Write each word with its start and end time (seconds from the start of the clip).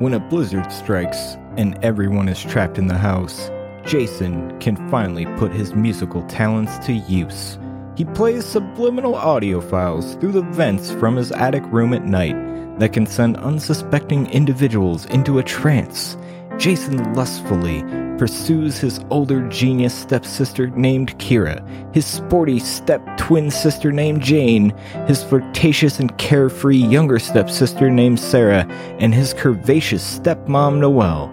When 0.00 0.12
a 0.12 0.18
blizzard 0.18 0.72
strikes 0.72 1.36
and 1.56 1.78
everyone 1.84 2.28
is 2.28 2.42
trapped 2.42 2.78
in 2.78 2.88
the 2.88 2.98
house, 2.98 3.48
Jason 3.86 4.58
can 4.58 4.74
finally 4.90 5.24
put 5.38 5.52
his 5.52 5.72
musical 5.76 6.22
talents 6.26 6.84
to 6.86 6.92
use. 6.92 7.60
He 7.96 8.04
plays 8.04 8.44
subliminal 8.44 9.14
audio 9.14 9.60
files 9.60 10.16
through 10.16 10.32
the 10.32 10.42
vents 10.42 10.90
from 10.90 11.14
his 11.14 11.30
attic 11.30 11.62
room 11.66 11.94
at 11.94 12.04
night 12.04 12.34
that 12.80 12.92
can 12.92 13.06
send 13.06 13.36
unsuspecting 13.36 14.26
individuals 14.30 15.06
into 15.06 15.38
a 15.38 15.44
trance. 15.44 16.16
Jason 16.58 17.14
lustfully 17.14 17.82
pursues 18.18 18.78
his 18.78 19.00
older 19.10 19.46
genius 19.48 19.94
stepsister 19.94 20.68
named 20.68 21.18
Kira, 21.18 21.62
his 21.94 22.06
sporty 22.06 22.58
step 22.58 23.04
twin 23.16 23.50
sister 23.50 23.90
named 23.90 24.22
Jane, 24.22 24.70
his 25.06 25.22
flirtatious 25.22 25.98
and 25.98 26.16
carefree 26.16 26.76
younger 26.76 27.18
stepsister 27.18 27.90
named 27.90 28.20
Sarah, 28.20 28.66
and 28.98 29.12
his 29.12 29.34
curvaceous 29.34 30.20
stepmom 30.20 30.78
Noelle. 30.78 31.28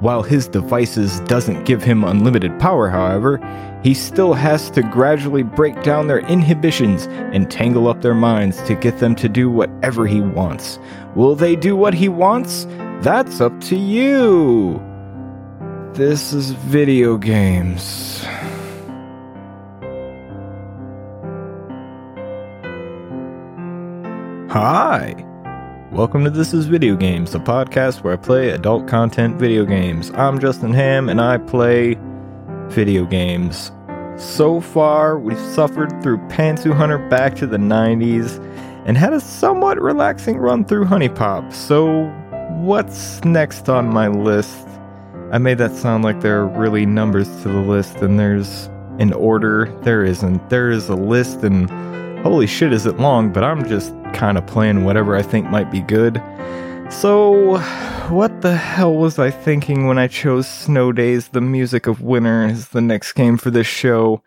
While 0.00 0.22
his 0.22 0.48
devices 0.48 1.20
doesn't 1.20 1.64
give 1.64 1.82
him 1.82 2.04
unlimited 2.04 2.58
power, 2.58 2.88
however, 2.88 3.38
he 3.82 3.92
still 3.92 4.32
has 4.32 4.70
to 4.70 4.82
gradually 4.82 5.42
break 5.42 5.82
down 5.82 6.06
their 6.06 6.20
inhibitions 6.20 7.06
and 7.06 7.50
tangle 7.50 7.88
up 7.88 8.00
their 8.00 8.14
minds 8.14 8.62
to 8.62 8.74
get 8.74 8.98
them 8.98 9.14
to 9.16 9.28
do 9.28 9.50
whatever 9.50 10.06
he 10.06 10.20
wants. 10.20 10.78
Will 11.14 11.34
they 11.34 11.56
do 11.56 11.76
what 11.76 11.92
he 11.92 12.08
wants? 12.08 12.66
That's 13.02 13.40
up 13.40 13.58
to 13.62 13.76
you. 13.76 14.78
This 15.94 16.34
is 16.34 16.50
video 16.50 17.16
games. 17.16 18.22
Hi. 24.50 25.16
Welcome 25.90 26.24
to 26.24 26.30
This 26.30 26.52
is 26.52 26.66
Video 26.66 26.94
Games, 26.94 27.32
the 27.32 27.38
podcast 27.38 28.02
where 28.02 28.12
I 28.12 28.16
play 28.16 28.50
adult 28.50 28.86
content 28.86 29.38
video 29.38 29.64
games. 29.64 30.10
I'm 30.10 30.38
Justin 30.38 30.74
Ham 30.74 31.08
and 31.08 31.22
I 31.22 31.38
play 31.38 31.96
video 32.68 33.06
games. 33.06 33.72
So 34.18 34.60
far, 34.60 35.18
we've 35.18 35.40
suffered 35.40 36.02
through 36.02 36.18
Pantsu 36.28 36.74
Hunter 36.74 36.98
back 37.08 37.34
to 37.36 37.46
the 37.46 37.56
90s 37.56 38.38
and 38.84 38.98
had 38.98 39.14
a 39.14 39.20
somewhat 39.20 39.80
relaxing 39.80 40.36
run 40.36 40.66
through 40.66 40.84
HuniePop. 40.84 41.50
So, 41.50 42.12
what's 42.60 43.24
next 43.24 43.70
on 43.70 43.88
my 43.88 44.08
list? 44.08 44.66
I 45.32 45.38
made 45.38 45.56
that 45.58 45.74
sound 45.74 46.04
like 46.04 46.20
there 46.20 46.40
are 46.40 46.46
really 46.46 46.84
numbers 46.84 47.26
to 47.42 47.48
the 47.48 47.60
list 47.60 47.96
and 47.96 48.18
there's 48.18 48.66
an 48.98 49.14
order. 49.14 49.74
There 49.82 50.04
isn't. 50.04 50.50
There 50.50 50.70
is 50.70 50.88
a 50.90 50.94
list 50.94 51.42
and 51.42 51.70
holy 52.20 52.46
shit 52.46 52.74
is 52.74 52.84
it 52.84 52.98
long, 52.98 53.32
but 53.32 53.44
I'm 53.44 53.66
just 53.66 53.94
kind 54.12 54.36
of 54.36 54.46
playing 54.46 54.84
whatever 54.84 55.16
I 55.16 55.22
think 55.22 55.48
might 55.48 55.70
be 55.70 55.80
good. 55.80 56.22
So, 56.90 57.58
what 58.10 58.42
the 58.42 58.56
hell 58.56 58.94
was 58.94 59.18
I 59.18 59.30
thinking 59.30 59.86
when 59.86 59.98
I 59.98 60.08
chose 60.08 60.46
Snow 60.46 60.92
Daze, 60.92 61.28
the 61.28 61.40
music 61.40 61.86
of 61.86 62.02
winter, 62.02 62.44
as 62.44 62.68
the 62.68 62.80
next 62.80 63.12
game 63.12 63.38
for 63.38 63.50
this 63.50 63.68
show? 63.68 64.22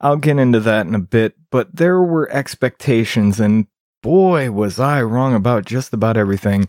I'll 0.00 0.18
get 0.18 0.38
into 0.38 0.60
that 0.60 0.86
in 0.86 0.94
a 0.94 1.00
bit, 1.00 1.34
but 1.50 1.74
there 1.74 2.02
were 2.02 2.30
expectations, 2.30 3.40
and 3.40 3.66
boy, 4.02 4.50
was 4.50 4.78
I 4.78 5.02
wrong 5.02 5.34
about 5.34 5.64
just 5.64 5.94
about 5.94 6.18
everything. 6.18 6.66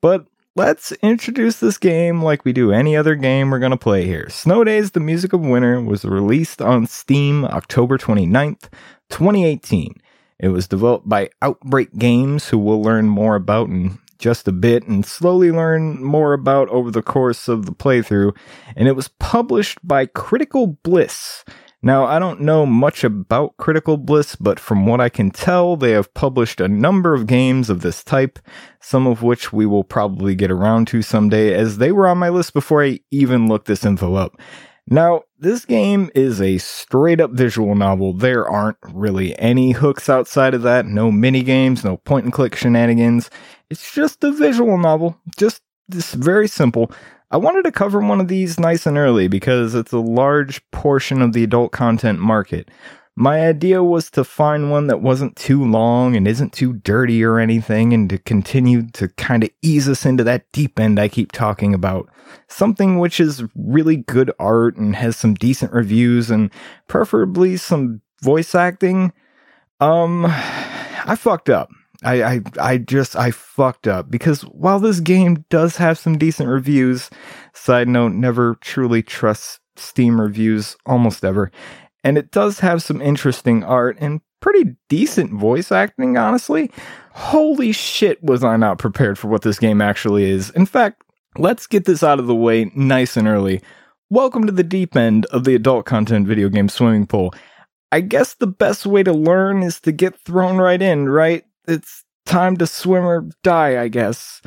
But 0.00 0.26
let's 0.54 0.92
introduce 1.02 1.60
this 1.60 1.78
game 1.78 2.22
like 2.22 2.44
we 2.44 2.52
do 2.52 2.72
any 2.72 2.96
other 2.96 3.14
game 3.14 3.50
we're 3.50 3.58
going 3.58 3.70
to 3.70 3.76
play 3.76 4.04
here. 4.04 4.28
Snow 4.28 4.64
Daze, 4.64 4.90
the 4.90 5.00
music 5.00 5.32
of 5.32 5.40
winter, 5.40 5.80
was 5.80 6.04
released 6.04 6.60
on 6.60 6.86
Steam 6.86 7.44
October 7.46 7.96
29th, 7.96 8.68
2018. 9.08 9.94
It 10.38 10.48
was 10.48 10.68
developed 10.68 11.08
by 11.08 11.30
Outbreak 11.40 11.96
Games, 11.96 12.48
who 12.48 12.58
we'll 12.58 12.82
learn 12.82 13.08
more 13.08 13.36
about 13.36 13.68
in 13.68 13.98
just 14.18 14.46
a 14.46 14.52
bit 14.52 14.86
and 14.86 15.04
slowly 15.06 15.50
learn 15.50 16.02
more 16.02 16.32
about 16.32 16.68
over 16.68 16.90
the 16.90 17.02
course 17.02 17.48
of 17.48 17.66
the 17.66 17.72
playthrough. 17.72 18.36
And 18.76 18.88
it 18.88 18.96
was 18.96 19.08
published 19.08 19.78
by 19.82 20.06
Critical 20.06 20.78
Bliss. 20.82 21.44
Now, 21.84 22.04
I 22.04 22.20
don't 22.20 22.40
know 22.40 22.64
much 22.64 23.02
about 23.02 23.56
Critical 23.56 23.96
Bliss, 23.96 24.36
but 24.36 24.60
from 24.60 24.86
what 24.86 25.00
I 25.00 25.08
can 25.08 25.32
tell, 25.32 25.76
they 25.76 25.90
have 25.90 26.14
published 26.14 26.60
a 26.60 26.68
number 26.68 27.12
of 27.12 27.26
games 27.26 27.68
of 27.68 27.80
this 27.80 28.04
type, 28.04 28.38
some 28.80 29.08
of 29.08 29.24
which 29.24 29.52
we 29.52 29.66
will 29.66 29.82
probably 29.82 30.36
get 30.36 30.52
around 30.52 30.86
to 30.88 31.02
someday, 31.02 31.52
as 31.52 31.78
they 31.78 31.90
were 31.90 32.06
on 32.06 32.18
my 32.18 32.28
list 32.28 32.54
before 32.54 32.84
I 32.84 33.00
even 33.10 33.48
looked 33.48 33.66
this 33.66 33.84
info 33.84 34.14
up. 34.14 34.40
Now, 34.88 35.22
this 35.38 35.64
game 35.64 36.08
is 36.14 36.40
a 36.40 36.58
straight 36.58 37.20
up 37.20 37.32
visual 37.32 37.74
novel. 37.74 38.12
There 38.12 38.48
aren't 38.48 38.78
really 38.92 39.36
any 39.38 39.72
hooks 39.72 40.08
outside 40.08 40.54
of 40.54 40.62
that, 40.62 40.86
no 40.86 41.10
mini 41.10 41.42
games, 41.42 41.84
no 41.84 41.96
point 41.96 42.24
and 42.24 42.32
click 42.32 42.54
shenanigans. 42.54 43.28
It's 43.70 43.92
just 43.92 44.22
a 44.22 44.30
visual 44.30 44.78
novel, 44.78 45.18
just 45.36 45.62
this 45.88 46.14
very 46.14 46.46
simple. 46.46 46.92
I 47.32 47.38
wanted 47.38 47.64
to 47.64 47.72
cover 47.72 48.00
one 48.00 48.20
of 48.20 48.28
these 48.28 48.60
nice 48.60 48.84
and 48.84 48.98
early 48.98 49.26
because 49.26 49.74
it's 49.74 49.92
a 49.92 49.98
large 49.98 50.60
portion 50.70 51.22
of 51.22 51.32
the 51.32 51.42
adult 51.42 51.72
content 51.72 52.18
market. 52.18 52.70
My 53.16 53.46
idea 53.46 53.82
was 53.82 54.10
to 54.10 54.22
find 54.22 54.70
one 54.70 54.88
that 54.88 55.00
wasn't 55.00 55.34
too 55.36 55.64
long 55.64 56.14
and 56.14 56.28
isn't 56.28 56.52
too 56.52 56.74
dirty 56.74 57.24
or 57.24 57.38
anything, 57.38 57.94
and 57.94 58.08
to 58.10 58.18
continue 58.18 58.86
to 58.90 59.08
kind 59.08 59.44
of 59.44 59.50
ease 59.62 59.88
us 59.88 60.04
into 60.04 60.22
that 60.24 60.44
deep 60.52 60.78
end 60.78 60.98
I 60.98 61.08
keep 61.08 61.32
talking 61.32 61.72
about. 61.72 62.10
Something 62.48 62.98
which 62.98 63.18
is 63.18 63.44
really 63.54 63.96
good 63.96 64.30
art 64.38 64.76
and 64.76 64.94
has 64.94 65.16
some 65.16 65.32
decent 65.32 65.72
reviews 65.72 66.30
and 66.30 66.50
preferably 66.86 67.56
some 67.56 68.02
voice 68.20 68.54
acting. 68.54 69.10
Um, 69.80 70.26
I 70.28 71.16
fucked 71.18 71.48
up. 71.48 71.70
I, 72.04 72.22
I, 72.22 72.40
I 72.60 72.78
just, 72.78 73.16
I 73.16 73.30
fucked 73.30 73.86
up 73.86 74.10
because 74.10 74.42
while 74.42 74.80
this 74.80 75.00
game 75.00 75.44
does 75.50 75.76
have 75.76 75.98
some 75.98 76.18
decent 76.18 76.48
reviews, 76.48 77.10
side 77.54 77.88
note, 77.88 78.12
never 78.12 78.56
truly 78.56 79.02
trust 79.02 79.60
Steam 79.76 80.20
reviews 80.20 80.76
almost 80.84 81.24
ever 81.24 81.50
and 82.04 82.18
it 82.18 82.30
does 82.30 82.60
have 82.60 82.82
some 82.82 83.00
interesting 83.00 83.62
art 83.64 83.96
and 84.00 84.20
pretty 84.40 84.76
decent 84.88 85.32
voice 85.32 85.70
acting, 85.70 86.16
honestly. 86.16 86.70
Holy 87.12 87.72
shit, 87.72 88.22
was 88.22 88.42
I 88.42 88.56
not 88.56 88.78
prepared 88.78 89.18
for 89.18 89.28
what 89.28 89.42
this 89.42 89.58
game 89.58 89.80
actually 89.80 90.28
is. 90.28 90.50
In 90.50 90.66
fact, 90.66 91.02
let's 91.38 91.66
get 91.66 91.84
this 91.84 92.02
out 92.02 92.18
of 92.18 92.26
the 92.26 92.34
way 92.34 92.70
nice 92.74 93.16
and 93.16 93.28
early. 93.28 93.62
Welcome 94.10 94.46
to 94.46 94.52
the 94.52 94.64
deep 94.64 94.96
end 94.96 95.26
of 95.26 95.44
the 95.44 95.54
adult 95.54 95.86
content 95.86 96.26
video 96.26 96.48
game 96.48 96.68
swimming 96.68 97.06
pool. 97.06 97.34
I 97.92 98.00
guess 98.00 98.34
the 98.34 98.46
best 98.46 98.84
way 98.84 99.02
to 99.02 99.12
learn 99.12 99.62
is 99.62 99.80
to 99.82 99.92
get 99.92 100.18
thrown 100.18 100.58
right 100.58 100.80
in, 100.80 101.08
right? 101.08 101.44
It's 101.66 102.04
time 102.26 102.56
to 102.58 102.66
swim 102.66 103.04
or 103.04 103.28
die, 103.42 103.80
I 103.82 103.88
guess. 103.88 104.40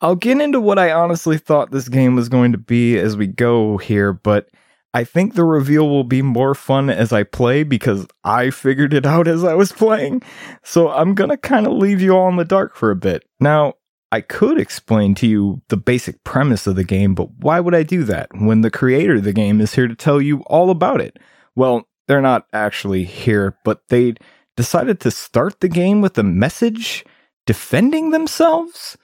I'll 0.00 0.16
get 0.16 0.40
into 0.40 0.60
what 0.60 0.78
I 0.78 0.92
honestly 0.92 1.38
thought 1.38 1.70
this 1.70 1.88
game 1.88 2.14
was 2.14 2.28
going 2.28 2.52
to 2.52 2.58
be 2.58 2.98
as 2.98 3.16
we 3.16 3.26
go 3.26 3.78
here, 3.78 4.12
but 4.12 4.48
I 4.94 5.02
think 5.02 5.34
the 5.34 5.44
reveal 5.44 5.88
will 5.88 6.04
be 6.04 6.22
more 6.22 6.54
fun 6.54 6.88
as 6.88 7.12
I 7.12 7.24
play 7.24 7.64
because 7.64 8.06
I 8.22 8.50
figured 8.50 8.94
it 8.94 9.04
out 9.04 9.26
as 9.26 9.42
I 9.42 9.54
was 9.54 9.72
playing. 9.72 10.22
So 10.62 10.88
I'm 10.90 11.14
gonna 11.14 11.36
kind 11.36 11.66
of 11.66 11.72
leave 11.72 12.00
you 12.00 12.12
all 12.12 12.28
in 12.28 12.36
the 12.36 12.44
dark 12.44 12.76
for 12.76 12.92
a 12.92 12.96
bit. 12.96 13.24
Now, 13.40 13.74
I 14.12 14.20
could 14.20 14.60
explain 14.60 15.16
to 15.16 15.26
you 15.26 15.60
the 15.68 15.76
basic 15.76 16.22
premise 16.22 16.68
of 16.68 16.76
the 16.76 16.84
game, 16.84 17.16
but 17.16 17.28
why 17.38 17.58
would 17.58 17.74
I 17.74 17.82
do 17.82 18.04
that 18.04 18.28
when 18.32 18.60
the 18.60 18.70
creator 18.70 19.16
of 19.16 19.24
the 19.24 19.32
game 19.32 19.60
is 19.60 19.74
here 19.74 19.88
to 19.88 19.96
tell 19.96 20.22
you 20.22 20.42
all 20.42 20.70
about 20.70 21.00
it? 21.00 21.18
Well, 21.56 21.88
they're 22.06 22.22
not 22.22 22.46
actually 22.52 23.02
here, 23.02 23.58
but 23.64 23.82
they 23.88 24.14
decided 24.56 25.00
to 25.00 25.10
start 25.10 25.60
the 25.60 25.68
game 25.68 26.00
with 26.00 26.16
a 26.18 26.22
message 26.22 27.04
defending 27.46 28.10
themselves. 28.10 28.96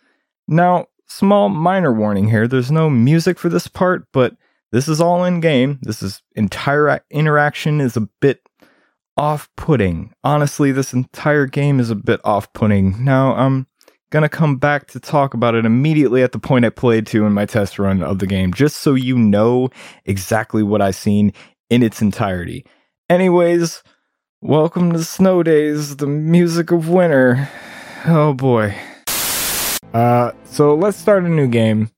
Now, 0.49 0.87
small 1.07 1.49
minor 1.49 1.93
warning 1.93 2.29
here 2.29 2.47
there's 2.47 2.71
no 2.71 2.89
music 2.89 3.39
for 3.39 3.49
this 3.49 3.67
part, 3.67 4.07
but 4.13 4.37
this 4.73 4.89
is 4.89 5.01
all 5.01 5.25
in 5.25 5.41
game. 5.41 5.79
This 5.83 6.03
is 6.03 6.23
entire 6.37 7.03
interaction 7.11 7.81
is 7.81 7.97
a 7.97 8.09
bit 8.21 8.41
off-putting. 9.17 10.15
Honestly, 10.23 10.73
this 10.73 10.93
entire 10.93 11.47
game 11.47 11.81
is 11.81 11.91
a 11.91 11.97
bit 11.97 12.21
off-putting. 12.25 13.05
Now, 13.05 13.35
I'm 13.35 13.67
gonna 14.11 14.29
come 14.29 14.57
back 14.57 14.87
to 14.89 15.01
talk 15.01 15.35
about 15.35 15.55
it 15.55 15.65
immediately 15.67 16.23
at 16.23 16.33
the 16.33 16.39
point 16.39 16.65
I 16.65 16.71
played 16.71 17.07
to 17.09 17.27
in 17.27 17.33
my 17.33 17.47
test 17.47 17.79
run 17.79 18.03
of 18.03 18.19
the 18.19 18.27
game, 18.27 18.53
just 18.53 18.77
so 18.77 18.95
you 18.95 19.19
know 19.19 19.71
exactly 20.05 20.63
what 20.63 20.81
I've 20.81 20.97
seen 20.97 21.33
in 21.69 21.83
its 21.83 22.01
entirety. 22.01 22.65
Anyways, 23.09 23.83
welcome 24.43 24.93
to 24.93 25.05
Snow 25.05 25.43
Daze, 25.43 25.97
the 25.97 26.07
music 26.07 26.71
of 26.71 26.89
winter. 26.89 27.49
Oh 28.07 28.33
boy. 28.33 28.75
Uh, 29.93 30.33
so 30.45 30.75
let's 30.75 30.97
start 30.97 31.25
a 31.25 31.29
new 31.29 31.47
game. 31.47 31.91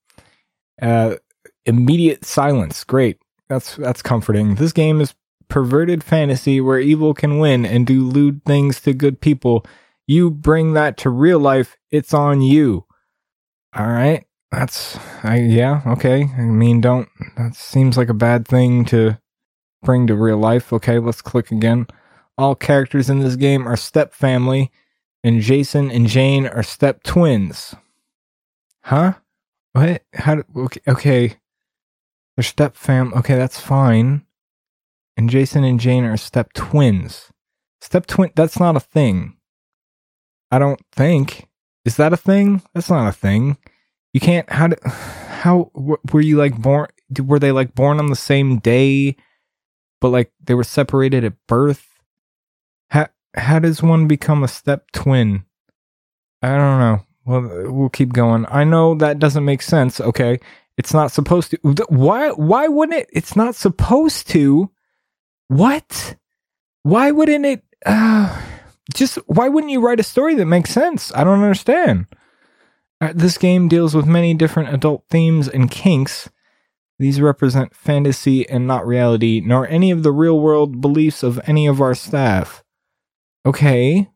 Uh, 0.80 1.16
immediate 1.64 2.24
silence. 2.24 2.82
Great. 2.84 3.18
That's 3.48 3.76
that's 3.76 4.02
comforting. 4.02 4.56
This 4.56 4.72
game 4.72 5.00
is 5.00 5.14
perverted 5.48 6.02
fantasy 6.02 6.60
where 6.60 6.80
evil 6.80 7.14
can 7.14 7.38
win 7.38 7.64
and 7.66 7.86
do 7.86 8.06
lewd 8.06 8.44
things 8.44 8.80
to 8.80 8.94
good 8.94 9.20
people. 9.20 9.64
You 10.06 10.30
bring 10.30 10.72
that 10.72 10.96
to 10.98 11.10
real 11.10 11.38
life, 11.38 11.76
it's 11.90 12.12
on 12.12 12.40
you. 12.40 12.86
All 13.74 13.86
right. 13.86 14.24
That's 14.50 14.98
I 15.22 15.36
yeah, 15.36 15.82
okay. 15.86 16.28
I 16.36 16.42
mean, 16.42 16.80
don't 16.80 17.08
that 17.36 17.54
seems 17.54 17.96
like 17.96 18.08
a 18.08 18.14
bad 18.14 18.48
thing 18.48 18.84
to 18.86 19.18
bring 19.82 20.06
to 20.08 20.16
real 20.16 20.38
life. 20.38 20.72
Okay, 20.72 20.98
let's 20.98 21.22
click 21.22 21.50
again. 21.50 21.86
All 22.38 22.54
characters 22.54 23.10
in 23.10 23.20
this 23.20 23.36
game 23.36 23.66
are 23.68 23.76
step 23.76 24.14
family 24.14 24.70
and 25.24 25.40
Jason 25.40 25.90
and 25.90 26.06
Jane 26.06 26.46
are 26.46 26.62
step 26.62 27.02
twins. 27.02 27.74
Huh? 28.82 29.14
What? 29.72 30.02
How? 30.14 30.36
Do, 30.36 30.44
okay, 30.56 30.80
okay. 30.88 31.36
They're 32.36 32.42
step 32.42 32.76
fam. 32.76 33.14
Okay, 33.14 33.36
that's 33.36 33.60
fine. 33.60 34.24
And 35.16 35.30
Jason 35.30 35.64
and 35.64 35.78
Jane 35.78 36.04
are 36.04 36.16
step 36.16 36.52
twins. 36.52 37.30
Step 37.80 38.06
twin. 38.06 38.30
That's 38.34 38.58
not 38.58 38.76
a 38.76 38.80
thing. 38.80 39.36
I 40.50 40.58
don't 40.58 40.80
think. 40.92 41.48
Is 41.84 41.96
that 41.96 42.12
a 42.12 42.16
thing? 42.16 42.62
That's 42.74 42.90
not 42.90 43.08
a 43.08 43.12
thing. 43.12 43.56
You 44.12 44.20
can't. 44.20 44.50
How? 44.50 44.68
Do, 44.68 44.76
how 44.84 45.70
were 46.12 46.20
you 46.20 46.36
like 46.36 46.60
born? 46.60 46.88
Were 47.22 47.38
they 47.38 47.52
like 47.52 47.74
born 47.74 47.98
on 47.98 48.06
the 48.06 48.16
same 48.16 48.58
day, 48.58 49.16
but 50.00 50.08
like 50.08 50.32
they 50.42 50.54
were 50.54 50.64
separated 50.64 51.24
at 51.24 51.34
birth? 51.46 51.91
How 53.34 53.58
does 53.58 53.82
one 53.82 54.06
become 54.06 54.42
a 54.42 54.48
step 54.48 54.90
twin? 54.92 55.44
I 56.42 56.56
don't 56.56 56.78
know. 56.78 57.06
Well, 57.24 57.72
we'll 57.72 57.88
keep 57.88 58.12
going. 58.12 58.46
I 58.48 58.64
know 58.64 58.94
that 58.96 59.18
doesn't 59.18 59.44
make 59.44 59.62
sense. 59.62 60.00
Okay, 60.00 60.38
it's 60.76 60.92
not 60.92 61.12
supposed 61.12 61.52
to. 61.52 61.84
Why? 61.88 62.30
Why 62.30 62.68
wouldn't 62.68 62.98
it? 62.98 63.10
It's 63.12 63.36
not 63.36 63.54
supposed 63.54 64.28
to. 64.30 64.70
What? 65.48 66.16
Why 66.82 67.10
wouldn't 67.10 67.46
it? 67.46 67.62
Uh, 67.86 68.42
just 68.94 69.16
why 69.26 69.48
wouldn't 69.48 69.72
you 69.72 69.80
write 69.80 70.00
a 70.00 70.04
story 70.04 70.34
that 70.34 70.46
makes 70.46 70.70
sense? 70.70 71.12
I 71.14 71.24
don't 71.24 71.42
understand. 71.42 72.06
Uh, 73.00 73.12
this 73.14 73.38
game 73.38 73.68
deals 73.68 73.94
with 73.94 74.06
many 74.06 74.34
different 74.34 74.74
adult 74.74 75.04
themes 75.08 75.48
and 75.48 75.70
kinks. 75.70 76.28
These 76.98 77.20
represent 77.20 77.74
fantasy 77.74 78.48
and 78.48 78.66
not 78.66 78.86
reality, 78.86 79.42
nor 79.44 79.66
any 79.66 79.90
of 79.90 80.02
the 80.02 80.12
real 80.12 80.38
world 80.38 80.80
beliefs 80.80 81.22
of 81.22 81.40
any 81.46 81.66
of 81.66 81.80
our 81.80 81.94
staff. 81.94 82.61
Okay. 83.44 84.08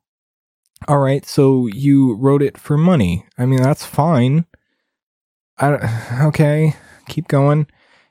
All 0.88 0.98
right, 0.98 1.24
so 1.24 1.66
you 1.66 2.14
wrote 2.14 2.42
it 2.42 2.58
for 2.58 2.76
money. 2.76 3.26
I 3.38 3.46
mean, 3.46 3.62
that's 3.62 3.84
fine. 3.84 4.46
I 5.58 6.22
okay, 6.26 6.74
keep 7.08 7.28
going. 7.28 7.66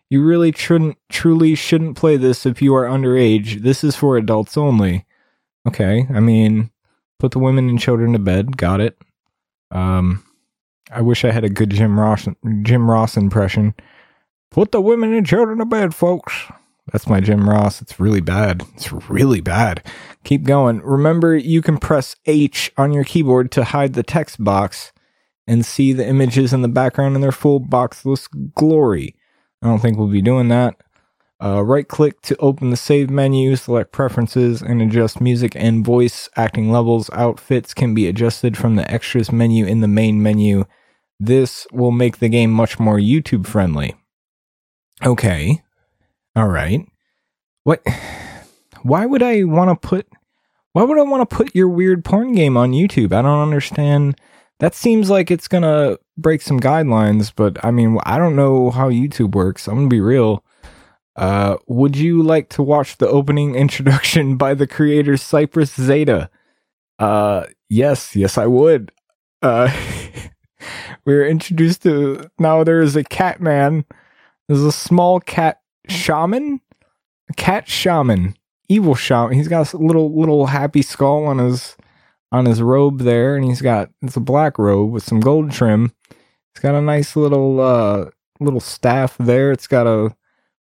You 0.10 0.24
really 0.24 0.52
shouldn't 0.52 0.98
truly 1.10 1.56
shouldn't 1.56 1.98
play 1.98 2.18
this 2.18 2.46
if 2.46 2.62
you 2.62 2.76
are 2.76 2.86
underage. 2.86 3.62
This 3.62 3.84
is 3.84 3.96
for 3.96 4.18
adults 4.18 4.58
only. 4.58 5.06
Okay, 5.68 6.08
I 6.14 6.20
mean, 6.20 6.72
put 7.20 7.32
the 7.32 7.40
women 7.40 7.70
and 7.70 7.80
children 7.80 8.14
to 8.14 8.20
bed. 8.20 8.58
Got 8.58 8.82
it. 8.82 8.98
Um, 9.72 10.24
I 10.92 11.02
wish 11.02 11.26
I 11.26 11.32
had 11.32 11.44
a 11.44 11.50
good 11.50 11.72
Jim 11.72 12.00
Ross 12.00 12.28
Jim 12.62 12.90
Ross 12.90 13.18
impression. 13.18 13.74
Put 14.52 14.72
the 14.72 14.82
women 14.82 15.14
and 15.14 15.26
children 15.26 15.58
to 15.60 15.66
bed, 15.66 15.94
folks. 15.96 16.34
That's 16.92 17.08
my 17.08 17.20
Jim 17.20 17.50
Ross. 17.50 17.82
It's 17.82 18.00
really 18.00 18.22
bad. 18.22 18.64
It's 18.76 18.92
really 18.92 19.42
bad. 19.42 19.84
Keep 20.24 20.44
going. 20.44 20.82
Remember, 20.82 21.36
you 21.36 21.62
can 21.62 21.78
press 21.78 22.16
H 22.26 22.72
on 22.78 22.94
your 22.94 23.04
keyboard 23.04 23.52
to 23.54 23.64
hide 23.64 23.94
the 23.94 24.04
text 24.04 24.44
box 24.44 24.92
and 25.48 25.66
see 25.66 25.94
the 25.94 26.08
images 26.08 26.54
in 26.54 26.62
the 26.62 26.68
background 26.68 27.16
in 27.16 27.22
their 27.22 27.32
full 27.32 27.60
boxless 27.60 28.28
glory. 28.54 29.16
I 29.62 29.68
don't 29.68 29.80
think 29.80 29.98
we'll 29.98 30.08
be 30.08 30.22
doing 30.22 30.48
that. 30.50 30.76
Uh, 31.44 31.62
right 31.64 31.88
click 31.88 32.22
to 32.22 32.38
open 32.38 32.70
the 32.70 32.78
save 32.78 33.10
menu, 33.10 33.56
select 33.56 33.92
preferences, 33.92 34.62
and 34.62 34.81
adjust 34.81 35.20
music 35.20 35.54
and 35.56 35.86
voice 35.86 36.30
acting 36.36 36.72
levels. 36.72 37.10
Outfits 37.12 37.74
can 37.74 37.94
be 37.94 38.08
adjusted 38.08 38.58
from 38.58 38.76
the 38.76 38.90
extras 38.90 39.31
menu 39.31 39.66
in 39.66 39.81
the 39.81 39.88
main 39.88 40.24
menu. 40.24 40.66
This 41.20 41.68
will 41.72 41.92
make 41.92 42.20
the 42.20 42.30
game 42.30 42.52
much 42.52 42.80
more 42.80 42.98
YouTube 42.98 43.46
friendly. 43.46 43.96
Okay. 45.06 45.62
All 46.36 46.48
right. 46.48 46.86
What? 47.64 47.82
Why 48.84 49.06
would 49.06 49.24
I 49.24 49.44
want 49.44 49.70
to 49.70 49.88
put. 49.88 50.08
Why 50.74 50.84
would 50.84 51.00
I 51.00 51.04
want 51.04 51.28
to 51.28 51.36
put 51.36 51.56
your 51.56 51.70
weird 51.70 52.04
porn 52.04 52.34
game 52.34 52.58
on 52.58 52.74
YouTube? 52.74 53.14
I 53.14 53.22
don't 53.22 53.42
understand. 53.42 54.20
That 54.60 54.76
seems 54.76 55.10
like 55.10 55.32
it's 55.32 55.48
going 55.48 55.64
to 55.64 55.98
break 56.18 56.42
some 56.42 56.60
guidelines, 56.60 57.32
but 57.34 57.64
I 57.64 57.72
mean, 57.72 57.98
I 58.04 58.18
don't 58.18 58.36
know 58.36 58.72
how 58.72 58.90
YouTube 58.90 59.36
works. 59.36 59.68
I'm 59.68 59.76
going 59.76 59.90
to 59.90 59.94
be 59.94 60.02
real. 60.02 60.44
Uh, 61.16 61.56
would 61.68 61.96
you 61.96 62.22
like 62.22 62.50
to 62.50 62.62
watch 62.62 62.98
the 62.98 63.08
opening 63.08 63.56
introduction 63.56 64.36
by 64.36 64.54
the 64.54 64.68
creator 64.68 65.16
Cypress 65.16 65.74
Zeta? 65.74 66.30
Uh, 67.00 67.46
yes, 67.70 68.16
yes, 68.16 68.38
I 68.38 68.46
would. 68.46 68.92
Uh, 69.42 69.72
we 71.06 71.14
are 71.14 71.26
introduced 71.26 71.84
to 71.84 72.30
now 72.38 72.64
there 72.64 72.81
is 72.81 72.96
a 72.96 73.04
cat 73.04 73.40
man. 73.40 73.86
There's 74.48 74.64
a 74.64 74.72
small 74.72 75.20
cat 75.20 75.62
shaman, 75.90 76.62
cat 77.36 77.68
shaman, 77.68 78.36
evil 78.70 78.96
shaman. 78.96 79.34
He's 79.34 79.48
got 79.48 79.74
a 79.74 79.78
little 79.78 80.18
little 80.18 80.48
happy 80.48 80.82
skull 80.82 81.26
on 81.26 81.40
his 81.40 81.76
on 82.32 82.46
his 82.46 82.62
robe 82.62 83.00
there, 83.00 83.36
and 83.36 83.46
he's 83.46 83.62
got 83.62 83.90
it's 84.02 84.18
a 84.18 84.22
black 84.22 84.58
robe 84.58 84.92
with 84.92 85.04
some 85.04 85.20
gold 85.20 85.52
trim. 85.52 85.94
It's 86.52 86.62
got 86.62 86.76
a 86.76 86.82
nice 86.82 87.16
little 87.16 87.60
uh 87.60 88.06
little 88.40 88.60
staff 88.60 89.16
there. 89.18 89.52
It's 89.52 89.68
got 89.68 89.88
a 89.88 90.16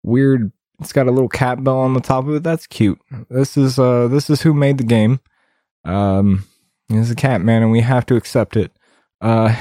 weird. 0.03 0.51
It's 0.79 0.93
got 0.93 1.07
a 1.07 1.11
little 1.11 1.29
cat 1.29 1.63
bell 1.63 1.79
on 1.79 1.93
the 1.93 1.99
top 1.99 2.25
of 2.25 2.35
it. 2.35 2.43
That's 2.43 2.65
cute. 2.65 2.99
This 3.29 3.57
is 3.57 3.77
uh 3.77 4.07
this 4.07 4.29
is 4.29 4.41
who 4.41 4.53
made 4.53 4.77
the 4.77 4.83
game. 4.83 5.19
Um, 5.83 6.45
he's 6.87 7.11
a 7.11 7.15
cat 7.15 7.41
man, 7.41 7.63
and 7.63 7.71
we 7.71 7.81
have 7.81 8.05
to 8.07 8.15
accept 8.15 8.55
it. 8.55 8.71
Uh, 9.21 9.49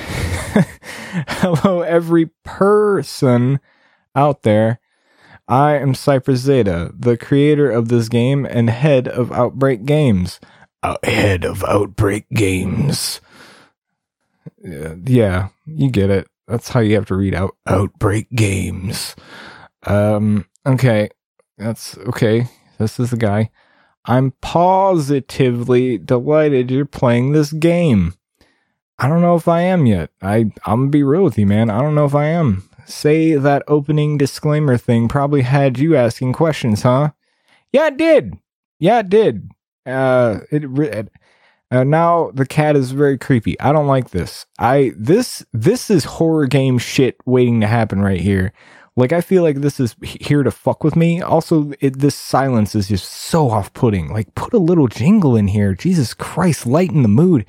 hello, 1.29 1.83
every 1.83 2.27
person 2.45 3.61
out 4.15 4.43
there. 4.43 4.81
I 5.49 5.77
am 5.77 5.95
Cypress 5.95 6.41
Zeta, 6.41 6.93
the 6.97 7.17
creator 7.17 7.71
of 7.71 7.89
this 7.89 8.09
game 8.09 8.45
and 8.45 8.69
head 8.69 9.09
of 9.09 9.33
Outbreak 9.33 9.85
Games. 9.87 10.41
Head 11.03 11.45
of 11.45 11.65
Outbreak 11.65 12.29
Games. 12.31 13.21
Yeah, 14.63 15.49
you 15.65 15.91
get 15.91 16.11
it. 16.11 16.29
That's 16.47 16.69
how 16.69 16.81
you 16.81 16.95
have 16.97 17.07
to 17.07 17.15
read 17.15 17.35
out 17.35 17.57
Outbreak 17.67 18.29
Games. 18.31 19.17
Um, 19.87 20.47
okay. 20.67 21.09
That's 21.57 21.99
okay. 21.99 22.47
This 22.79 23.01
is 23.01 23.11
the 23.11 23.17
guy. 23.17 23.51
I'm 24.05 24.33
positively 24.41 25.99
delighted 25.99 26.71
you're 26.71 26.87
playing 26.87 27.33
this 27.33 27.53
game. 27.53 28.15
I 28.99 29.09
don't 29.09 29.21
know 29.21 29.35
if 29.35 29.49
I 29.49 29.63
am 29.63 29.87
yet. 29.87 30.11
I 30.23 30.51
I'm 30.65 30.81
gonna 30.81 30.91
be 30.91 31.03
real 31.03 31.23
with 31.23 31.39
you, 31.39 31.47
man. 31.47 31.71
I 31.71 31.81
don't 31.81 31.95
know 31.95 32.07
if 32.07 32.15
I 32.15 32.27
am. 32.27 32.68
Say 32.89 33.35
that 33.35 33.63
opening 33.69 34.17
disclaimer 34.17 34.79
thing 34.79 35.09
probably 35.09 35.43
had 35.43 35.79
you 35.79 35.95
asking 35.95 36.33
questions, 36.33 36.83
huh? 36.83 37.11
Yeah, 37.71 37.89
it 37.89 37.99
did. 37.99 38.39
Yeah, 38.79 39.01
it 39.01 39.11
did. 39.11 39.51
Uh, 39.85 40.41
it, 40.51 40.65
it 40.65 41.09
uh, 41.71 41.85
now 41.85 42.31
the 42.33 42.47
cat 42.47 42.77
is 42.77 42.93
very 42.93 43.19
creepy. 43.19 43.61
I 43.61 43.73
don't 43.73 43.87
like 43.87 44.11
this. 44.11 44.47
I 44.59 44.93
this 44.97 45.45
this 45.53 45.91
is 45.91 46.05
horror 46.05 46.47
game 46.47 46.79
shit 46.79 47.17
waiting 47.27 47.61
to 47.61 47.67
happen 47.67 48.01
right 48.01 48.21
here. 48.21 48.53
Like 48.97 49.13
I 49.13 49.21
feel 49.21 49.43
like 49.43 49.57
this 49.57 49.79
is 49.79 49.95
here 50.03 50.43
to 50.43 50.51
fuck 50.51 50.83
with 50.83 50.97
me. 50.97 51.21
Also, 51.21 51.73
it, 51.81 51.99
this 51.99 52.17
silence 52.17 52.75
is 52.75 52.89
just 52.89 53.09
so 53.09 53.51
off-putting. 53.51 54.09
Like 54.13 54.35
put 54.35 54.55
a 54.55 54.59
little 54.59 54.89
jingle 54.89 55.37
in 55.37 55.47
here. 55.47 55.75
Jesus 55.75 56.15
Christ, 56.15 56.67
lighten 56.67 57.03
the 57.03 57.09
mood. 57.09 57.45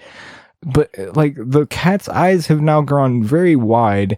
But 0.61 0.91
like 1.15 1.35
the 1.37 1.65
cat's 1.65 2.09
eyes 2.09 2.47
have 2.47 2.61
now 2.61 2.81
grown 2.81 3.23
very 3.23 3.55
wide 3.55 4.17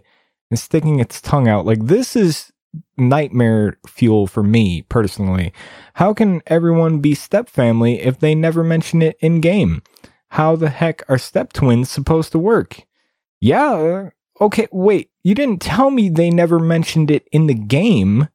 and 0.52 0.58
sticking 0.58 1.00
its 1.00 1.18
tongue 1.22 1.48
out. 1.48 1.64
Like 1.64 1.86
this 1.86 2.14
is 2.14 2.52
nightmare 2.98 3.78
fuel 3.86 4.26
for 4.26 4.42
me 4.42 4.82
personally. 4.82 5.50
How 5.94 6.12
can 6.12 6.42
everyone 6.46 6.98
be 6.98 7.14
step 7.14 7.48
family 7.48 8.02
if 8.02 8.18
they 8.18 8.34
never 8.34 8.62
mention 8.62 9.00
it 9.00 9.16
in 9.20 9.40
game? 9.40 9.82
How 10.28 10.54
the 10.54 10.68
heck 10.68 11.08
are 11.08 11.16
step 11.16 11.54
twins 11.54 11.88
supposed 11.88 12.32
to 12.32 12.38
work? 12.38 12.82
Yeah, 13.40 14.10
okay, 14.42 14.68
wait, 14.70 15.10
you 15.22 15.34
didn't 15.34 15.62
tell 15.62 15.90
me 15.90 16.10
they 16.10 16.28
never 16.28 16.58
mentioned 16.58 17.10
it 17.10 17.26
in 17.32 17.46
the 17.46 17.54
game. 17.54 18.28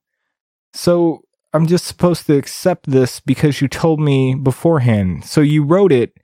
So 0.74 1.21
I'm 1.53 1.67
just 1.67 1.86
supposed 1.86 2.25
to 2.25 2.36
accept 2.36 2.89
this 2.89 3.19
because 3.19 3.62
you 3.62 3.67
told 3.67 4.00
me 4.00 4.33
beforehand. 4.33 5.24
So 5.24 5.41
you 5.41 5.63
wrote 5.63 5.91
it 5.91 6.17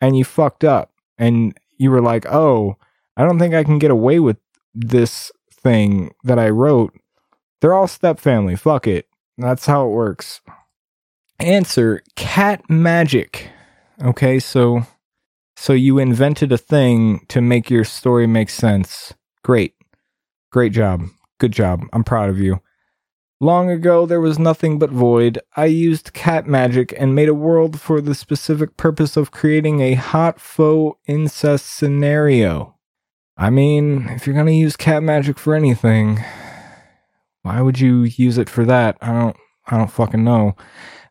and 0.00 0.16
you 0.16 0.22
fucked 0.22 0.62
up 0.62 0.92
and 1.18 1.58
you 1.76 1.90
were 1.90 2.00
like, 2.00 2.24
oh, 2.26 2.76
I 3.16 3.24
don't 3.24 3.40
think 3.40 3.52
I 3.52 3.64
can 3.64 3.80
get 3.80 3.90
away 3.90 4.20
with 4.20 4.36
this 4.74 5.32
thing 5.62 6.12
that 6.24 6.38
I 6.38 6.48
wrote. 6.48 6.94
They're 7.60 7.74
all 7.74 7.88
step 7.88 8.18
family. 8.18 8.56
Fuck 8.56 8.86
it. 8.86 9.06
That's 9.38 9.66
how 9.66 9.86
it 9.86 9.90
works. 9.90 10.40
Answer 11.38 12.02
cat 12.16 12.68
magic. 12.68 13.50
Okay, 14.02 14.38
so 14.38 14.86
so 15.56 15.72
you 15.72 15.98
invented 15.98 16.52
a 16.52 16.58
thing 16.58 17.24
to 17.28 17.40
make 17.40 17.70
your 17.70 17.84
story 17.84 18.26
make 18.26 18.50
sense. 18.50 19.12
Great. 19.42 19.74
Great 20.50 20.72
job. 20.72 21.02
Good 21.38 21.52
job. 21.52 21.82
I'm 21.92 22.04
proud 22.04 22.30
of 22.30 22.38
you. 22.38 22.60
Long 23.42 23.70
ago, 23.70 24.04
there 24.04 24.20
was 24.20 24.38
nothing 24.38 24.78
but 24.78 24.90
void. 24.90 25.38
I 25.56 25.66
used 25.66 26.12
cat 26.12 26.46
magic 26.46 26.94
and 26.98 27.14
made 27.14 27.28
a 27.28 27.34
world 27.34 27.80
for 27.80 28.02
the 28.02 28.14
specific 28.14 28.76
purpose 28.76 29.16
of 29.16 29.30
creating 29.30 29.80
a 29.80 29.94
hot 29.94 30.38
faux 30.38 30.98
incest 31.06 31.66
scenario. 31.66 32.76
I 33.40 33.48
mean, 33.48 34.06
if 34.10 34.26
you're 34.26 34.36
gonna 34.36 34.50
use 34.50 34.76
cat 34.76 35.02
magic 35.02 35.38
for 35.38 35.54
anything, 35.54 36.22
why 37.40 37.62
would 37.62 37.80
you 37.80 38.02
use 38.02 38.36
it 38.36 38.50
for 38.50 38.66
that? 38.66 38.98
I 39.00 39.14
don't, 39.14 39.36
I 39.66 39.78
don't 39.78 39.90
fucking 39.90 40.22
know. 40.22 40.56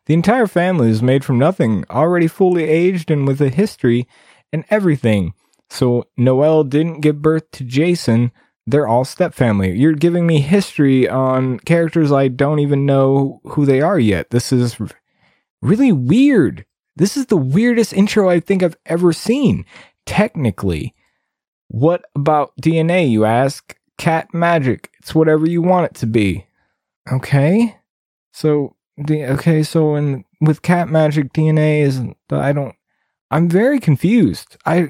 The 0.06 0.14
entire 0.14 0.46
family 0.46 0.90
is 0.90 1.02
made 1.02 1.24
from 1.24 1.40
nothing, 1.40 1.84
already 1.90 2.28
fully 2.28 2.62
aged 2.62 3.10
and 3.10 3.26
with 3.26 3.40
a 3.40 3.48
history 3.48 4.06
and 4.52 4.64
everything. 4.70 5.34
So 5.70 6.04
Noelle 6.16 6.62
didn't 6.62 7.00
give 7.00 7.20
birth 7.20 7.50
to 7.50 7.64
Jason, 7.64 8.30
they're 8.64 8.86
all 8.86 9.04
step 9.04 9.34
family. 9.34 9.76
You're 9.76 9.94
giving 9.94 10.24
me 10.24 10.40
history 10.40 11.08
on 11.08 11.58
characters 11.58 12.12
I 12.12 12.28
don't 12.28 12.60
even 12.60 12.86
know 12.86 13.40
who 13.42 13.66
they 13.66 13.80
are 13.80 13.98
yet. 13.98 14.30
This 14.30 14.52
is 14.52 14.78
really 15.60 15.90
weird. 15.90 16.64
This 16.94 17.16
is 17.16 17.26
the 17.26 17.36
weirdest 17.36 17.92
intro 17.92 18.28
I 18.30 18.38
think 18.38 18.62
I've 18.62 18.76
ever 18.86 19.12
seen. 19.12 19.64
Technically, 20.06 20.94
what 21.70 22.04
about 22.16 22.52
DNA, 22.60 23.08
you 23.08 23.24
ask? 23.24 23.76
Cat 23.96 24.34
magic. 24.34 24.90
It's 24.98 25.14
whatever 25.14 25.48
you 25.48 25.62
want 25.62 25.86
it 25.86 25.94
to 26.00 26.06
be. 26.06 26.46
Okay. 27.10 27.76
So, 28.32 28.74
the 28.96 29.24
okay, 29.26 29.62
so 29.62 29.94
in 29.94 30.24
with 30.40 30.62
cat 30.62 30.88
magic 30.88 31.32
DNA 31.32 31.82
is 31.82 32.02
I 32.30 32.52
don't 32.52 32.74
I'm 33.30 33.48
very 33.48 33.78
confused. 33.78 34.56
I 34.66 34.88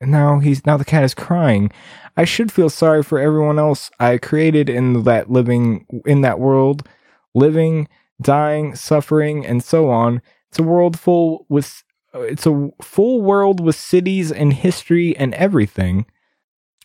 now 0.00 0.38
he's 0.38 0.64
now 0.64 0.76
the 0.76 0.84
cat 0.84 1.04
is 1.04 1.14
crying. 1.14 1.70
I 2.16 2.24
should 2.24 2.52
feel 2.52 2.70
sorry 2.70 3.02
for 3.02 3.18
everyone 3.18 3.58
else 3.58 3.90
I 3.98 4.18
created 4.18 4.70
in 4.70 5.02
that 5.04 5.30
living 5.30 5.86
in 6.06 6.20
that 6.20 6.38
world, 6.38 6.88
living, 7.34 7.88
dying, 8.20 8.74
suffering, 8.74 9.44
and 9.44 9.62
so 9.62 9.90
on. 9.90 10.22
It's 10.50 10.58
a 10.58 10.64
world 10.64 10.98
full 10.98 11.46
with 11.48 11.82
it's 12.14 12.46
a 12.46 12.70
full 12.82 13.22
world 13.22 13.60
with 13.60 13.76
cities 13.76 14.32
and 14.32 14.52
history 14.52 15.16
and 15.16 15.34
everything. 15.34 16.06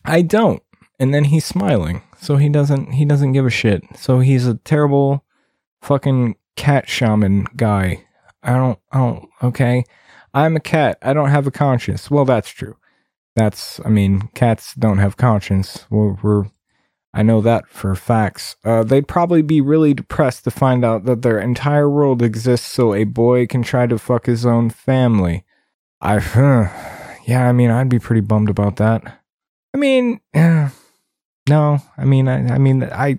I 0.04 0.22
don't. 0.22 0.62
And 0.98 1.12
then 1.12 1.24
he's 1.24 1.44
smiling. 1.44 2.02
So 2.18 2.36
he 2.36 2.48
doesn't 2.48 2.92
he 2.92 3.04
doesn't 3.04 3.32
give 3.32 3.46
a 3.46 3.50
shit. 3.50 3.82
So 3.96 4.20
he's 4.20 4.46
a 4.46 4.54
terrible 4.54 5.24
fucking 5.82 6.36
cat 6.56 6.88
shaman 6.88 7.46
guy. 7.56 8.04
I 8.42 8.54
don't 8.54 8.78
I 8.92 8.98
don't 8.98 9.28
okay. 9.42 9.84
I'm 10.36 10.54
a 10.54 10.60
cat. 10.60 10.98
I 11.00 11.14
don't 11.14 11.30
have 11.30 11.46
a 11.46 11.50
conscience. 11.50 12.10
Well, 12.10 12.26
that's 12.26 12.50
true. 12.50 12.76
That's, 13.36 13.80
I 13.84 13.88
mean, 13.88 14.28
cats 14.34 14.74
don't 14.74 14.98
have 14.98 15.16
conscience. 15.16 15.86
We're, 15.88 16.12
we're 16.22 16.44
I 17.16 17.22
know 17.22 17.40
that 17.40 17.66
for 17.66 17.94
facts. 17.94 18.56
Uh, 18.62 18.84
they'd 18.84 19.08
probably 19.08 19.40
be 19.40 19.62
really 19.62 19.94
depressed 19.94 20.44
to 20.44 20.50
find 20.50 20.84
out 20.84 21.06
that 21.06 21.22
their 21.22 21.40
entire 21.40 21.88
world 21.88 22.20
exists 22.20 22.70
so 22.70 22.92
a 22.92 23.04
boy 23.04 23.46
can 23.46 23.62
try 23.62 23.86
to 23.86 23.98
fuck 23.98 24.26
his 24.26 24.44
own 24.44 24.68
family. 24.68 25.42
I, 25.98 26.18
uh, 26.18 26.68
yeah, 27.26 27.48
I 27.48 27.52
mean, 27.52 27.70
I'd 27.70 27.88
be 27.88 27.98
pretty 27.98 28.20
bummed 28.20 28.50
about 28.50 28.76
that. 28.76 29.22
I 29.72 29.78
mean, 29.78 30.20
no, 30.34 31.78
I 31.96 32.04
mean, 32.04 32.28
I, 32.28 32.54
I 32.56 32.58
mean, 32.58 32.84
I, 32.84 33.16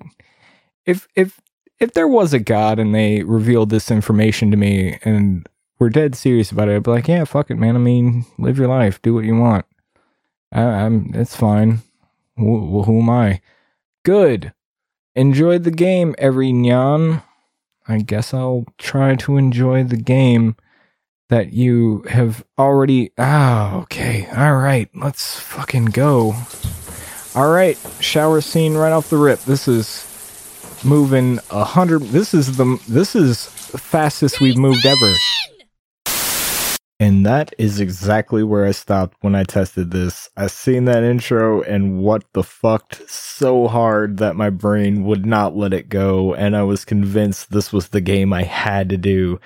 if 0.85 1.07
if 1.15 1.41
if 1.79 1.93
there 1.93 2.07
was 2.07 2.35
a 2.35 2.39
god 2.39 2.77
and 2.77 2.93
they 2.93 3.23
revealed 3.23 3.71
this 3.71 3.89
information 3.89 4.51
to 4.51 4.57
me 4.57 4.99
and 5.05 5.49
were 5.79 5.89
dead 5.89 6.13
serious 6.13 6.51
about 6.51 6.69
it, 6.69 6.75
I'd 6.75 6.83
be 6.83 6.91
like, 6.91 7.07
yeah, 7.07 7.23
fuck 7.23 7.49
it, 7.49 7.55
man. 7.55 7.75
I 7.75 7.79
mean, 7.79 8.27
live 8.37 8.59
your 8.59 8.67
life, 8.67 9.01
do 9.01 9.15
what 9.15 9.25
you 9.25 9.37
want. 9.37 9.65
I, 10.51 10.61
am 10.61 11.09
it's 11.15 11.35
fine. 11.35 11.79
Who, 12.35 12.83
who 12.83 13.01
am 13.01 13.09
I? 13.09 13.41
Good. 14.07 14.53
Enjoyed 15.15 15.65
the 15.65 15.69
game, 15.69 16.15
every 16.17 16.53
nyan. 16.53 17.23
I 17.89 17.97
guess 17.97 18.33
I'll 18.33 18.63
try 18.77 19.17
to 19.17 19.35
enjoy 19.35 19.83
the 19.83 19.97
game 19.97 20.55
that 21.27 21.51
you 21.51 22.05
have 22.09 22.45
already. 22.57 23.11
Ah, 23.17 23.75
okay. 23.81 24.25
All 24.33 24.55
right. 24.55 24.89
Let's 24.95 25.37
fucking 25.41 25.87
go. 25.87 26.35
All 27.35 27.51
right. 27.51 27.77
Shower 27.99 28.39
scene 28.39 28.75
right 28.75 28.93
off 28.93 29.09
the 29.09 29.17
rip. 29.17 29.41
This 29.41 29.67
is 29.67 30.07
moving 30.85 31.39
a 31.51 31.65
hundred. 31.65 32.03
This 32.03 32.33
is 32.33 32.55
the. 32.55 32.81
This 32.87 33.13
is 33.13 33.47
fastest 33.75 34.39
we've 34.39 34.57
moved 34.57 34.85
ever. 34.85 35.13
And 36.99 37.23
that 37.27 37.53
is 37.59 37.79
exactly 37.79 38.43
where 38.43 38.65
I 38.65 38.71
stopped 38.71 39.17
when 39.21 39.35
I 39.35 39.43
tested 39.43 39.91
this. 39.91 40.29
I 40.35 40.47
seen 40.47 40.85
that 40.85 41.03
intro 41.03 41.61
and 41.61 41.99
what 41.99 42.23
the 42.33 42.41
fucked 42.41 43.07
so 43.07 43.67
hard 43.67 44.17
that 44.17 44.35
my 44.35 44.49
brain 44.49 45.03
would 45.03 45.23
not 45.23 45.55
let 45.55 45.73
it 45.73 45.89
go, 45.89 46.33
and 46.33 46.57
I 46.57 46.63
was 46.63 46.85
convinced 46.85 47.51
this 47.51 47.71
was 47.71 47.89
the 47.89 48.01
game 48.01 48.33
I 48.33 48.43
had 48.43 48.89
to 48.89 48.97
do. 48.97 49.39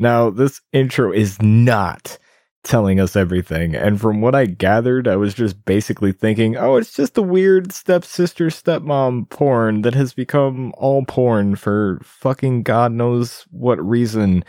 Now, 0.00 0.30
this 0.30 0.60
intro 0.72 1.12
is 1.12 1.40
not 1.40 2.18
telling 2.64 2.98
us 2.98 3.14
everything, 3.14 3.76
and 3.76 4.00
from 4.00 4.20
what 4.20 4.34
I 4.34 4.46
gathered, 4.46 5.06
I 5.06 5.14
was 5.14 5.32
just 5.32 5.64
basically 5.64 6.10
thinking, 6.10 6.56
oh, 6.56 6.74
it's 6.74 6.92
just 6.92 7.16
a 7.16 7.22
weird 7.22 7.70
stepsister 7.70 8.46
stepmom 8.46 9.30
porn 9.30 9.82
that 9.82 9.94
has 9.94 10.12
become 10.12 10.74
all 10.76 11.04
porn 11.04 11.54
for 11.54 12.00
fucking 12.02 12.64
God 12.64 12.90
knows 12.90 13.46
what 13.52 13.78
reason. 13.78 14.42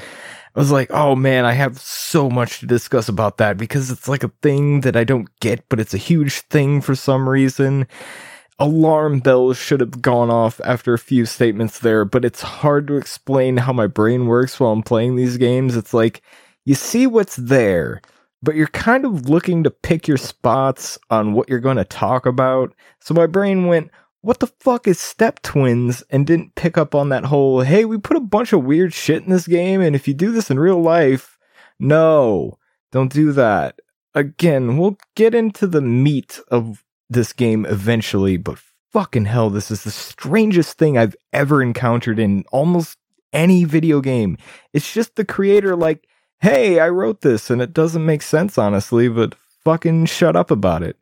I 0.57 0.59
was 0.59 0.71
like, 0.71 0.89
oh 0.89 1.15
man, 1.15 1.45
I 1.45 1.53
have 1.53 1.79
so 1.79 2.31
much 2.31 2.61
to 2.61 2.65
discuss 2.65 3.07
about 3.07 3.37
that 3.37 3.57
because 3.57 3.91
it's 3.91 4.07
like 4.07 4.23
a 4.23 4.31
thing 4.41 4.81
that 4.81 4.95
I 4.95 5.03
don't 5.03 5.29
get, 5.39 5.63
but 5.69 5.79
it's 5.79 5.93
a 5.93 5.99
huge 5.99 6.39
thing 6.49 6.81
for 6.81 6.95
some 6.95 7.29
reason. 7.29 7.85
Alarm 8.57 9.19
bells 9.19 9.55
should 9.55 9.81
have 9.81 10.01
gone 10.01 10.31
off 10.31 10.59
after 10.63 10.95
a 10.95 10.99
few 10.99 11.27
statements 11.27 11.77
there, 11.77 12.05
but 12.05 12.25
it's 12.25 12.41
hard 12.41 12.87
to 12.87 12.95
explain 12.95 13.57
how 13.57 13.71
my 13.71 13.85
brain 13.85 14.25
works 14.25 14.59
while 14.59 14.71
I'm 14.71 14.81
playing 14.81 15.15
these 15.15 15.37
games. 15.37 15.77
It's 15.77 15.93
like, 15.93 16.23
you 16.65 16.73
see 16.73 17.05
what's 17.05 17.35
there, 17.35 18.01
but 18.41 18.55
you're 18.55 18.65
kind 18.65 19.05
of 19.05 19.29
looking 19.29 19.63
to 19.63 19.69
pick 19.69 20.07
your 20.07 20.17
spots 20.17 20.97
on 21.11 21.33
what 21.33 21.49
you're 21.49 21.59
going 21.59 21.77
to 21.77 21.85
talk 21.85 22.25
about. 22.25 22.73
So 22.99 23.13
my 23.13 23.27
brain 23.27 23.67
went, 23.67 23.91
what 24.21 24.39
the 24.39 24.47
fuck 24.59 24.87
is 24.87 24.99
Step 24.99 25.41
Twins 25.41 26.03
and 26.09 26.25
didn't 26.25 26.55
pick 26.55 26.77
up 26.77 26.95
on 26.95 27.09
that 27.09 27.25
whole, 27.25 27.61
hey, 27.61 27.85
we 27.85 27.97
put 27.97 28.17
a 28.17 28.21
bunch 28.21 28.53
of 28.53 28.63
weird 28.63 28.93
shit 28.93 29.23
in 29.23 29.29
this 29.29 29.47
game, 29.47 29.81
and 29.81 29.95
if 29.95 30.07
you 30.07 30.13
do 30.13 30.31
this 30.31 30.49
in 30.49 30.59
real 30.59 30.81
life, 30.81 31.37
no, 31.79 32.57
don't 32.91 33.11
do 33.11 33.31
that. 33.33 33.79
Again, 34.13 34.77
we'll 34.77 34.97
get 35.15 35.35
into 35.35 35.67
the 35.67 35.81
meat 35.81 36.39
of 36.49 36.83
this 37.09 37.33
game 37.33 37.65
eventually, 37.65 38.37
but 38.37 38.57
fucking 38.91 39.25
hell, 39.25 39.49
this 39.49 39.69
is 39.69 39.83
the 39.83 39.91
strangest 39.91 40.77
thing 40.77 40.97
I've 40.97 41.15
ever 41.31 41.61
encountered 41.61 42.19
in 42.19 42.43
almost 42.51 42.97
any 43.31 43.63
video 43.63 44.01
game. 44.01 44.37
It's 44.73 44.91
just 44.91 45.15
the 45.15 45.25
creator, 45.25 45.75
like, 45.75 46.07
hey, 46.39 46.79
I 46.79 46.89
wrote 46.89 47.21
this 47.21 47.49
and 47.49 47.61
it 47.61 47.73
doesn't 47.73 48.05
make 48.05 48.21
sense, 48.21 48.57
honestly, 48.57 49.07
but 49.07 49.35
fucking 49.63 50.05
shut 50.07 50.35
up 50.35 50.49
about 50.49 50.83
it. 50.83 50.97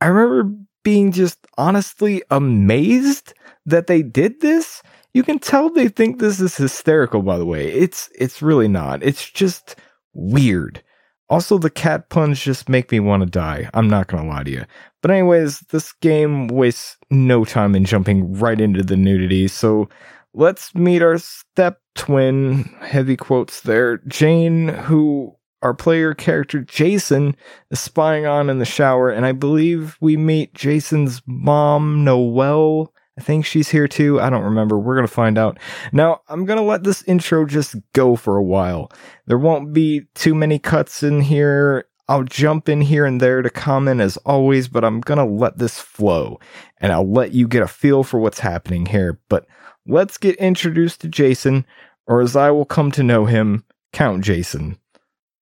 I 0.00 0.06
remember 0.06 0.56
being 0.88 1.12
just 1.12 1.46
honestly 1.58 2.22
amazed 2.30 3.34
that 3.66 3.88
they 3.88 4.00
did 4.00 4.40
this. 4.40 4.82
You 5.12 5.22
can 5.22 5.38
tell 5.38 5.68
they 5.68 5.88
think 5.88 6.18
this 6.18 6.40
is 6.40 6.56
hysterical 6.56 7.20
by 7.20 7.36
the 7.36 7.44
way. 7.44 7.70
It's 7.70 8.08
it's 8.14 8.40
really 8.40 8.68
not. 8.68 9.02
It's 9.02 9.28
just 9.28 9.76
weird. 10.14 10.82
Also 11.28 11.58
the 11.58 11.68
cat 11.68 12.08
puns 12.08 12.40
just 12.40 12.70
make 12.70 12.90
me 12.90 13.00
want 13.00 13.22
to 13.22 13.28
die. 13.28 13.68
I'm 13.74 13.86
not 13.86 14.06
going 14.06 14.22
to 14.22 14.30
lie 14.30 14.44
to 14.44 14.50
you. 14.50 14.64
But 15.02 15.10
anyways, 15.10 15.58
this 15.68 15.92
game 15.92 16.48
wastes 16.48 16.96
no 17.10 17.44
time 17.44 17.74
in 17.74 17.84
jumping 17.84 18.32
right 18.32 18.58
into 18.58 18.82
the 18.82 18.96
nudity. 18.96 19.46
So 19.46 19.90
let's 20.32 20.74
meet 20.74 21.02
our 21.02 21.18
step 21.18 21.82
twin, 21.96 22.64
heavy 22.80 23.18
quotes 23.18 23.60
there, 23.60 23.98
Jane, 24.08 24.68
who 24.68 25.36
our 25.62 25.74
player 25.74 26.14
character 26.14 26.60
Jason 26.60 27.36
is 27.70 27.80
spying 27.80 28.26
on 28.26 28.48
in 28.50 28.58
the 28.58 28.64
shower, 28.64 29.10
and 29.10 29.26
I 29.26 29.32
believe 29.32 29.96
we 30.00 30.16
meet 30.16 30.54
Jason's 30.54 31.22
mom, 31.26 32.04
Noelle. 32.04 32.92
I 33.18 33.20
think 33.20 33.44
she's 33.44 33.70
here 33.70 33.88
too. 33.88 34.20
I 34.20 34.30
don't 34.30 34.44
remember. 34.44 34.78
We're 34.78 34.94
going 34.94 35.06
to 35.06 35.12
find 35.12 35.36
out. 35.38 35.58
Now, 35.92 36.20
I'm 36.28 36.44
going 36.44 36.58
to 36.58 36.64
let 36.64 36.84
this 36.84 37.02
intro 37.02 37.46
just 37.46 37.74
go 37.92 38.14
for 38.14 38.36
a 38.36 38.44
while. 38.44 38.92
There 39.26 39.38
won't 39.38 39.72
be 39.72 40.02
too 40.14 40.34
many 40.34 40.60
cuts 40.60 41.02
in 41.02 41.22
here. 41.22 41.86
I'll 42.08 42.22
jump 42.22 42.68
in 42.68 42.80
here 42.80 43.04
and 43.04 43.20
there 43.20 43.42
to 43.42 43.50
comment 43.50 44.00
as 44.00 44.16
always, 44.18 44.68
but 44.68 44.84
I'm 44.84 45.00
going 45.00 45.18
to 45.18 45.24
let 45.24 45.58
this 45.58 45.80
flow 45.80 46.38
and 46.80 46.92
I'll 46.92 47.10
let 47.10 47.32
you 47.32 47.48
get 47.48 47.62
a 47.62 47.68
feel 47.68 48.04
for 48.04 48.20
what's 48.20 48.38
happening 48.38 48.86
here. 48.86 49.20
But 49.28 49.46
let's 49.84 50.16
get 50.16 50.36
introduced 50.36 51.00
to 51.00 51.08
Jason, 51.08 51.66
or 52.06 52.22
as 52.22 52.36
I 52.36 52.52
will 52.52 52.64
come 52.64 52.92
to 52.92 53.02
know 53.02 53.26
him, 53.26 53.64
Count 53.92 54.22
Jason 54.22 54.78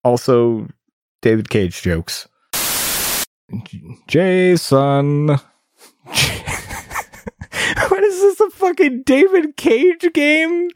also 0.06 0.68
David 1.20 1.50
Cage 1.50 1.82
jokes. 1.82 2.28
Jason. 4.06 5.26
what 5.26 5.40
is 8.04 8.20
this? 8.20 8.40
A 8.40 8.50
fucking 8.50 9.02
David 9.02 9.56
Cage 9.56 10.06
game? 10.14 10.68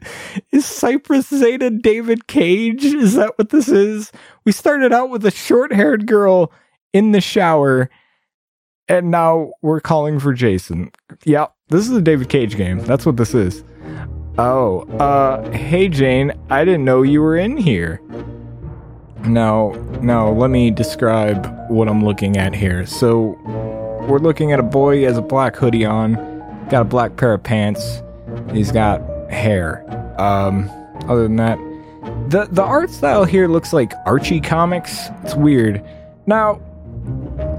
Is 0.51 0.65
Cypress 0.65 1.29
Zeta 1.29 1.69
David 1.69 2.27
Cage? 2.27 2.83
Is 2.83 3.15
that 3.15 3.37
what 3.37 3.49
this 3.49 3.69
is? 3.69 4.11
We 4.45 4.51
started 4.51 4.91
out 4.91 5.09
with 5.09 5.25
a 5.25 5.31
short 5.31 5.71
haired 5.71 6.07
girl 6.07 6.51
in 6.91 7.13
the 7.13 7.21
shower, 7.21 7.89
and 8.89 9.11
now 9.11 9.53
we're 9.61 9.79
calling 9.79 10.19
for 10.19 10.33
Jason. 10.33 10.91
Yeah, 11.23 11.47
this 11.69 11.87
is 11.87 11.95
a 11.95 12.01
David 12.01 12.27
Cage 12.27 12.57
game. 12.57 12.79
That's 12.79 13.05
what 13.05 13.15
this 13.15 13.33
is. 13.33 13.63
Oh, 14.37 14.81
uh, 14.97 15.49
hey 15.51 15.87
Jane, 15.87 16.33
I 16.49 16.65
didn't 16.65 16.83
know 16.83 17.01
you 17.01 17.21
were 17.21 17.37
in 17.37 17.55
here. 17.55 18.01
Now, 19.25 19.71
now 20.01 20.29
let 20.29 20.49
me 20.49 20.71
describe 20.71 21.69
what 21.69 21.87
I'm 21.87 22.03
looking 22.03 22.37
at 22.37 22.55
here. 22.55 22.85
So, 22.85 23.37
we're 24.07 24.19
looking 24.19 24.51
at 24.51 24.59
a 24.59 24.63
boy. 24.63 24.97
He 24.97 25.03
has 25.03 25.17
a 25.17 25.21
black 25.21 25.55
hoodie 25.55 25.85
on, 25.85 26.15
got 26.69 26.81
a 26.81 26.85
black 26.85 27.17
pair 27.17 27.33
of 27.33 27.43
pants. 27.43 28.01
He's 28.51 28.71
got 28.71 29.01
hair. 29.29 29.85
Um, 30.19 30.69
other 31.07 31.23
than 31.23 31.35
that, 31.37 31.57
the 32.29 32.47
the 32.51 32.63
art 32.63 32.89
style 32.89 33.25
here 33.25 33.47
looks 33.47 33.73
like 33.73 33.93
Archie 34.05 34.41
comics. 34.41 35.09
It's 35.23 35.35
weird. 35.35 35.83
Now, 36.25 36.61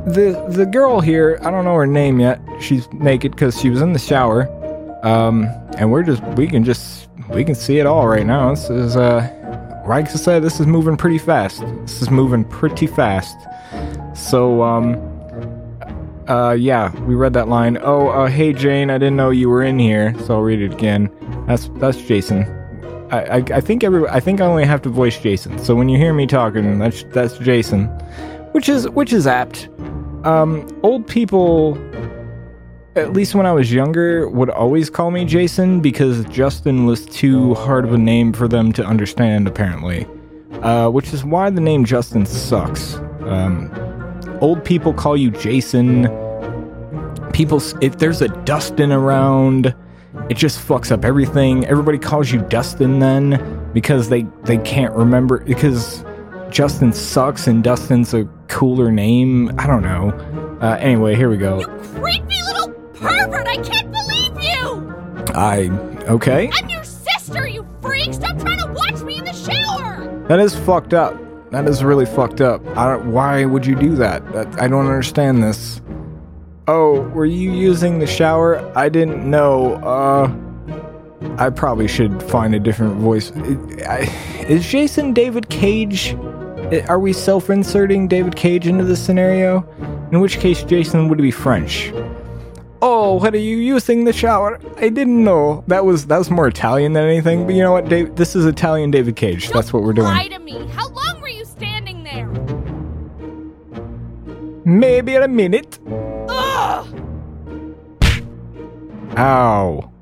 the 0.06 0.46
the 0.48 0.66
girl 0.66 1.00
here, 1.00 1.38
I 1.42 1.50
don't 1.50 1.64
know 1.64 1.74
her 1.74 1.86
name 1.86 2.20
yet. 2.20 2.40
She's 2.60 2.90
naked 2.92 3.32
because 3.32 3.60
she 3.60 3.70
was 3.70 3.80
in 3.80 3.92
the 3.92 3.98
shower. 3.98 4.48
Um, 5.04 5.44
and 5.78 5.90
we're 5.90 6.02
just 6.02 6.22
we 6.36 6.46
can 6.46 6.64
just 6.64 7.08
we 7.30 7.44
can 7.44 7.54
see 7.54 7.78
it 7.78 7.86
all 7.86 8.08
right 8.08 8.26
now. 8.26 8.50
This 8.50 8.70
is 8.70 8.96
uh, 8.96 9.28
like 9.86 10.06
I 10.06 10.12
said, 10.12 10.42
this 10.42 10.60
is 10.60 10.66
moving 10.66 10.96
pretty 10.96 11.18
fast. 11.18 11.60
This 11.82 12.02
is 12.02 12.10
moving 12.10 12.44
pretty 12.44 12.86
fast. 12.86 13.36
So 14.14 14.62
um, 14.62 14.96
uh, 16.28 16.52
yeah, 16.52 16.94
we 17.00 17.14
read 17.14 17.32
that 17.34 17.48
line. 17.48 17.78
Oh, 17.82 18.08
uh, 18.08 18.28
hey 18.28 18.52
Jane, 18.52 18.90
I 18.90 18.98
didn't 18.98 19.16
know 19.16 19.30
you 19.30 19.48
were 19.48 19.62
in 19.62 19.78
here, 19.78 20.14
so 20.20 20.34
I'll 20.34 20.42
read 20.42 20.60
it 20.60 20.72
again. 20.72 21.10
That's 21.46 21.68
that's 21.74 22.00
Jason. 22.00 22.44
I, 23.10 23.18
I, 23.18 23.36
I 23.36 23.60
think 23.60 23.84
every 23.84 24.08
I 24.08 24.20
think 24.20 24.40
I 24.40 24.46
only 24.46 24.64
have 24.64 24.82
to 24.82 24.88
voice 24.88 25.18
Jason. 25.18 25.58
So 25.58 25.74
when 25.74 25.88
you 25.88 25.98
hear 25.98 26.14
me 26.14 26.26
talking, 26.26 26.78
that's 26.78 27.04
that's 27.10 27.36
Jason, 27.38 27.86
which 28.52 28.68
is 28.68 28.88
which 28.90 29.12
is 29.12 29.26
apt. 29.26 29.68
Um, 30.24 30.68
old 30.84 31.06
people, 31.08 31.74
at 32.94 33.12
least 33.12 33.34
when 33.34 33.46
I 33.46 33.52
was 33.52 33.72
younger, 33.72 34.28
would 34.28 34.50
always 34.50 34.90
call 34.90 35.10
me 35.10 35.24
Jason 35.24 35.80
because 35.80 36.24
Justin 36.26 36.86
was 36.86 37.06
too 37.06 37.54
hard 37.54 37.84
of 37.84 37.92
a 37.92 37.98
name 37.98 38.32
for 38.32 38.48
them 38.48 38.72
to 38.72 38.84
understand. 38.84 39.46
Apparently, 39.46 40.06
uh, 40.62 40.88
which 40.90 41.12
is 41.12 41.24
why 41.24 41.50
the 41.50 41.60
name 41.60 41.84
Justin 41.84 42.26
sucks. 42.26 42.94
Um, 43.24 43.70
old 44.40 44.64
people 44.64 44.92
call 44.92 45.16
you 45.16 45.30
Jason. 45.30 46.08
People, 47.32 47.62
if 47.80 47.98
there's 47.98 48.20
a 48.20 48.28
Dustin 48.28 48.92
around 48.92 49.74
it 50.28 50.36
just 50.36 50.66
fucks 50.66 50.92
up 50.92 51.04
everything. 51.04 51.64
Everybody 51.66 51.98
calls 51.98 52.30
you 52.30 52.42
Dustin 52.42 52.98
then 52.98 53.70
because 53.72 54.08
they 54.08 54.22
they 54.44 54.58
can't 54.58 54.94
remember 54.94 55.38
because 55.38 56.04
Justin 56.50 56.92
sucks 56.92 57.46
and 57.46 57.64
Dustin's 57.64 58.12
a 58.12 58.24
cooler 58.48 58.92
name. 58.92 59.52
I 59.58 59.66
don't 59.66 59.82
know. 59.82 60.10
Uh, 60.60 60.76
anyway, 60.80 61.16
here 61.16 61.30
we 61.30 61.38
go. 61.38 61.60
You 61.60 62.21
I 63.48 63.56
can't 63.56 63.90
believe 63.90 64.42
you! 64.42 64.94
I 65.34 65.68
okay. 66.10 66.50
I'm 66.52 66.68
your 66.68 66.84
sister, 66.84 67.46
you 67.46 67.66
freak! 67.80 68.14
Stop 68.14 68.38
trying 68.38 68.58
to 68.58 68.72
watch 68.72 69.02
me 69.02 69.18
in 69.18 69.24
the 69.24 69.32
shower! 69.32 70.24
That 70.28 70.40
is 70.40 70.54
fucked 70.56 70.94
up. 70.94 71.16
That 71.50 71.66
is 71.68 71.84
really 71.84 72.06
fucked 72.06 72.40
up. 72.40 72.66
I 72.76 72.88
don't. 72.88 73.12
Why 73.12 73.44
would 73.44 73.66
you 73.66 73.74
do 73.74 73.94
that? 73.96 74.32
that 74.32 74.60
I 74.60 74.68
don't 74.68 74.86
understand 74.86 75.42
this. 75.42 75.82
Oh, 76.66 77.00
were 77.10 77.26
you 77.26 77.52
using 77.52 77.98
the 77.98 78.06
shower? 78.06 78.72
I 78.76 78.88
didn't 78.88 79.28
know. 79.28 79.74
Uh, 79.74 80.32
I 81.36 81.50
probably 81.50 81.88
should 81.88 82.22
find 82.22 82.54
a 82.54 82.60
different 82.60 82.96
voice. 82.96 83.32
Is 84.48 84.66
Jason 84.66 85.12
David 85.12 85.50
Cage? 85.50 86.14
Are 86.88 86.98
we 86.98 87.12
self 87.12 87.50
inserting 87.50 88.08
David 88.08 88.34
Cage 88.34 88.66
into 88.66 88.84
this 88.84 89.04
scenario? 89.04 89.66
In 90.10 90.20
which 90.20 90.38
case, 90.38 90.62
Jason 90.62 91.08
would 91.08 91.18
be 91.18 91.30
French. 91.30 91.92
Oh, 92.84 93.14
what 93.14 93.32
are 93.32 93.38
you 93.38 93.58
using 93.58 94.04
the 94.04 94.12
shower? 94.12 94.58
I 94.76 94.88
didn't 94.88 95.22
know. 95.22 95.62
That 95.68 95.84
was 95.84 96.06
that 96.08 96.18
was 96.18 96.32
more 96.32 96.48
Italian 96.48 96.94
than 96.94 97.04
anything. 97.04 97.46
But 97.46 97.54
you 97.54 97.62
know 97.62 97.70
what, 97.70 97.88
Dave? 97.88 98.16
This 98.16 98.34
is 98.34 98.44
Italian 98.44 98.90
David 98.90 99.14
Cage. 99.14 99.44
Don't 99.44 99.54
That's 99.54 99.72
what 99.72 99.84
we're 99.84 99.92
doing. 99.92 100.08
Lie 100.08 100.26
to 100.28 100.40
me. 100.40 100.66
How 100.66 100.88
long 100.88 101.20
were 101.20 101.28
you 101.28 101.44
standing 101.44 102.02
there? 102.02 102.26
Maybe 104.64 105.14
a 105.14 105.28
minute. 105.28 105.78
Ugh! 106.28 107.02
Ow. 109.16 109.92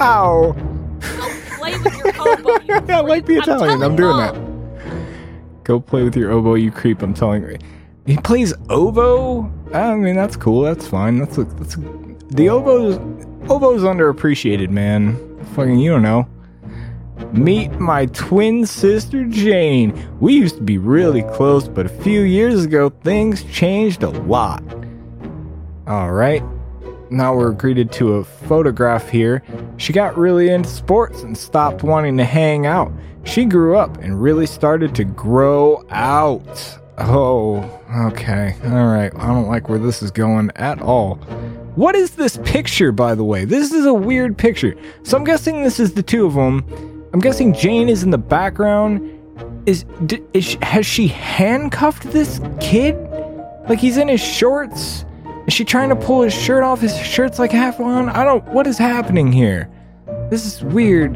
Ow. 0.00 0.52
Go 0.52 1.28
play 1.58 1.78
with 1.78 1.96
your 1.98 2.08
oboe, 2.18 2.60
you 2.64 2.74
I 2.74 3.00
like 3.00 3.26
the. 3.26 3.36
Italian. 3.36 3.70
I'm, 3.70 3.80
telling 3.80 3.96
doing 3.96 4.16
Mom. 4.16 4.74
that. 4.78 5.64
Go 5.64 5.80
play 5.80 6.02
with 6.02 6.16
your 6.16 6.30
oboe, 6.30 6.54
you 6.54 6.70
creep. 6.70 7.02
I'm 7.02 7.12
telling 7.12 7.42
you. 7.42 7.58
He 8.06 8.16
plays 8.16 8.54
oboe. 8.70 9.52
I 9.74 9.94
mean, 9.96 10.14
that's 10.16 10.36
cool. 10.36 10.62
That's 10.62 10.86
fine. 10.86 11.18
That's 11.18 11.38
a, 11.38 11.44
that's 11.44 11.74
a, 11.76 12.05
the 12.28 12.48
oboe's 12.48 12.96
oboe's 13.50 13.82
underappreciated, 13.82 14.70
man. 14.70 15.16
Fucking, 15.54 15.78
you 15.78 15.90
don't 15.90 16.02
know. 16.02 16.28
Meet 17.32 17.72
my 17.72 18.06
twin 18.06 18.66
sister 18.66 19.24
Jane. 19.24 19.94
We 20.20 20.34
used 20.34 20.56
to 20.56 20.62
be 20.62 20.78
really 20.78 21.22
close, 21.22 21.68
but 21.68 21.86
a 21.86 21.88
few 21.88 22.22
years 22.22 22.64
ago 22.64 22.90
things 22.90 23.42
changed 23.44 24.02
a 24.02 24.10
lot. 24.10 24.62
All 25.86 26.12
right. 26.12 26.42
Now 27.10 27.36
we're 27.36 27.52
greeted 27.52 27.92
to 27.92 28.14
a 28.14 28.24
photograph 28.24 29.08
here. 29.08 29.42
She 29.76 29.92
got 29.92 30.18
really 30.18 30.48
into 30.48 30.68
sports 30.68 31.22
and 31.22 31.38
stopped 31.38 31.84
wanting 31.84 32.16
to 32.18 32.24
hang 32.24 32.66
out. 32.66 32.92
She 33.24 33.44
grew 33.44 33.76
up 33.76 33.96
and 33.98 34.20
really 34.20 34.46
started 34.46 34.94
to 34.96 35.04
grow 35.04 35.84
out. 35.90 36.78
Oh, 36.98 37.58
okay. 38.06 38.56
All 38.64 38.86
right. 38.86 39.12
I 39.16 39.26
don't 39.28 39.48
like 39.48 39.68
where 39.68 39.78
this 39.78 40.02
is 40.02 40.10
going 40.10 40.50
at 40.56 40.80
all. 40.82 41.20
What 41.76 41.94
is 41.94 42.12
this 42.12 42.38
picture, 42.38 42.90
by 42.90 43.14
the 43.14 43.22
way? 43.22 43.44
This 43.44 43.70
is 43.70 43.84
a 43.84 43.92
weird 43.92 44.38
picture. 44.38 44.74
So 45.02 45.14
I'm 45.14 45.24
guessing 45.24 45.62
this 45.62 45.78
is 45.78 45.92
the 45.92 46.02
two 46.02 46.24
of 46.24 46.32
them. 46.32 46.64
I'm 47.12 47.20
guessing 47.20 47.52
Jane 47.52 47.90
is 47.90 48.02
in 48.02 48.08
the 48.08 48.18
background. 48.18 49.12
Is, 49.66 49.84
is 50.32 50.56
has 50.62 50.86
she 50.86 51.06
handcuffed 51.08 52.04
this 52.04 52.40
kid? 52.60 52.96
Like 53.68 53.78
he's 53.78 53.98
in 53.98 54.08
his 54.08 54.22
shorts? 54.22 55.04
Is 55.46 55.52
she 55.52 55.66
trying 55.66 55.90
to 55.90 55.96
pull 55.96 56.22
his 56.22 56.32
shirt 56.32 56.64
off? 56.64 56.80
His 56.80 56.96
shirt's 56.96 57.38
like 57.38 57.52
half 57.52 57.78
on. 57.78 58.08
I 58.08 58.24
don't. 58.24 58.42
What 58.48 58.66
is 58.66 58.78
happening 58.78 59.30
here? 59.30 59.70
This 60.30 60.46
is 60.46 60.64
weird. 60.64 61.12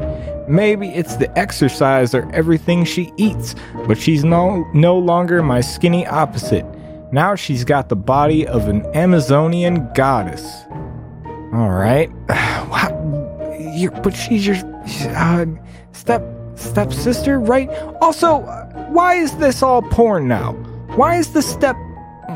Maybe 0.47 0.89
it's 0.89 1.15
the 1.15 1.35
exercise 1.39 2.13
or 2.13 2.29
everything 2.35 2.85
she 2.85 3.11
eats, 3.17 3.55
but 3.87 3.97
she's 3.97 4.23
no 4.23 4.69
no 4.75 4.95
longer 4.95 5.41
my 5.41 5.61
skinny 5.61 6.05
opposite. 6.05 6.65
Now 7.11 7.35
she's 7.35 7.65
got 7.65 7.89
the 7.89 7.95
body 7.95 8.47
of 8.47 8.67
an 8.67 8.85
Amazonian 8.95 9.89
goddess. 9.93 10.63
All 11.53 11.71
right. 11.71 12.09
What? 12.71 12.91
You're, 13.59 13.91
but 13.91 14.15
she's 14.15 14.47
your 14.47 14.55
uh, 15.09 15.45
step 15.91 16.23
stepsister, 16.55 17.37
right? 17.39 17.69
Also, 18.01 18.39
why 18.91 19.15
is 19.15 19.35
this 19.37 19.61
all 19.61 19.81
porn 19.81 20.27
now? 20.27 20.53
Why 20.95 21.17
is 21.17 21.33
the 21.33 21.41
step 21.41 21.75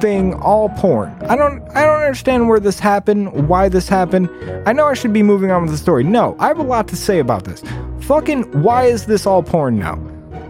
thing 0.02 0.34
all 0.34 0.68
porn? 0.70 1.16
I 1.30 1.38
don't 1.38 1.62
I 1.70 1.86
don't 1.86 2.02
understand 2.02 2.50
where 2.50 2.60
this 2.60 2.80
happened, 2.80 3.48
why 3.48 3.70
this 3.70 3.88
happened. 3.88 4.30
I 4.66 4.74
know 4.74 4.88
I 4.88 4.94
should 4.94 5.14
be 5.14 5.24
moving 5.24 5.52
on 5.52 5.62
with 5.62 5.72
the 5.72 5.78
story. 5.78 6.04
No, 6.04 6.36
I 6.38 6.48
have 6.48 6.60
a 6.60 6.64
lot 6.64 6.90
to 6.90 6.98
say 6.98 7.20
about 7.20 7.46
this. 7.46 7.64
Fucking 8.02 8.62
why 8.62 8.86
is 8.86 9.06
this 9.06 9.26
all 9.26 9.42
porn 9.42 9.80
now? 9.80 9.96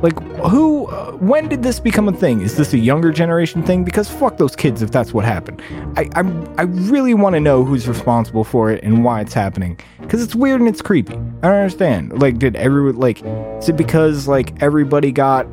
Like 0.02 0.20
who 0.50 0.88
uh, 0.88 1.12
when 1.14 1.48
did 1.48 1.64
this 1.64 1.80
become 1.80 2.08
a 2.08 2.14
thing? 2.14 2.42
Is 2.42 2.58
this 2.58 2.74
a 2.74 2.78
younger 2.78 3.12
generation 3.12 3.64
thing? 3.64 3.84
Because 3.84 4.10
fuck 4.10 4.38
those 4.38 4.56
kids 4.56 4.82
if 4.82 4.92
that's 4.92 5.14
what 5.14 5.26
happened. 5.26 5.62
I 5.96 6.10
I, 6.16 6.22
I 6.58 6.64
really 6.64 7.14
want 7.14 7.34
to 7.36 7.40
know 7.40 7.64
who's 7.64 7.88
responsible 7.88 8.44
for 8.44 8.72
it 8.72 8.84
and 8.84 9.04
why 9.04 9.22
it's 9.22 9.34
happening 9.34 9.80
cuz 10.08 10.22
it's 10.22 10.36
weird 10.36 10.60
and 10.60 10.70
it's 10.70 10.82
creepy. 10.82 11.16
I 11.16 11.48
don't 11.48 11.56
understand. 11.56 12.22
Like 12.22 12.38
did 12.40 12.56
everyone 12.56 12.98
like 12.98 13.24
is 13.60 13.70
it 13.70 13.78
because 13.78 14.28
like 14.28 14.62
everybody 14.62 15.12
got 15.12 15.48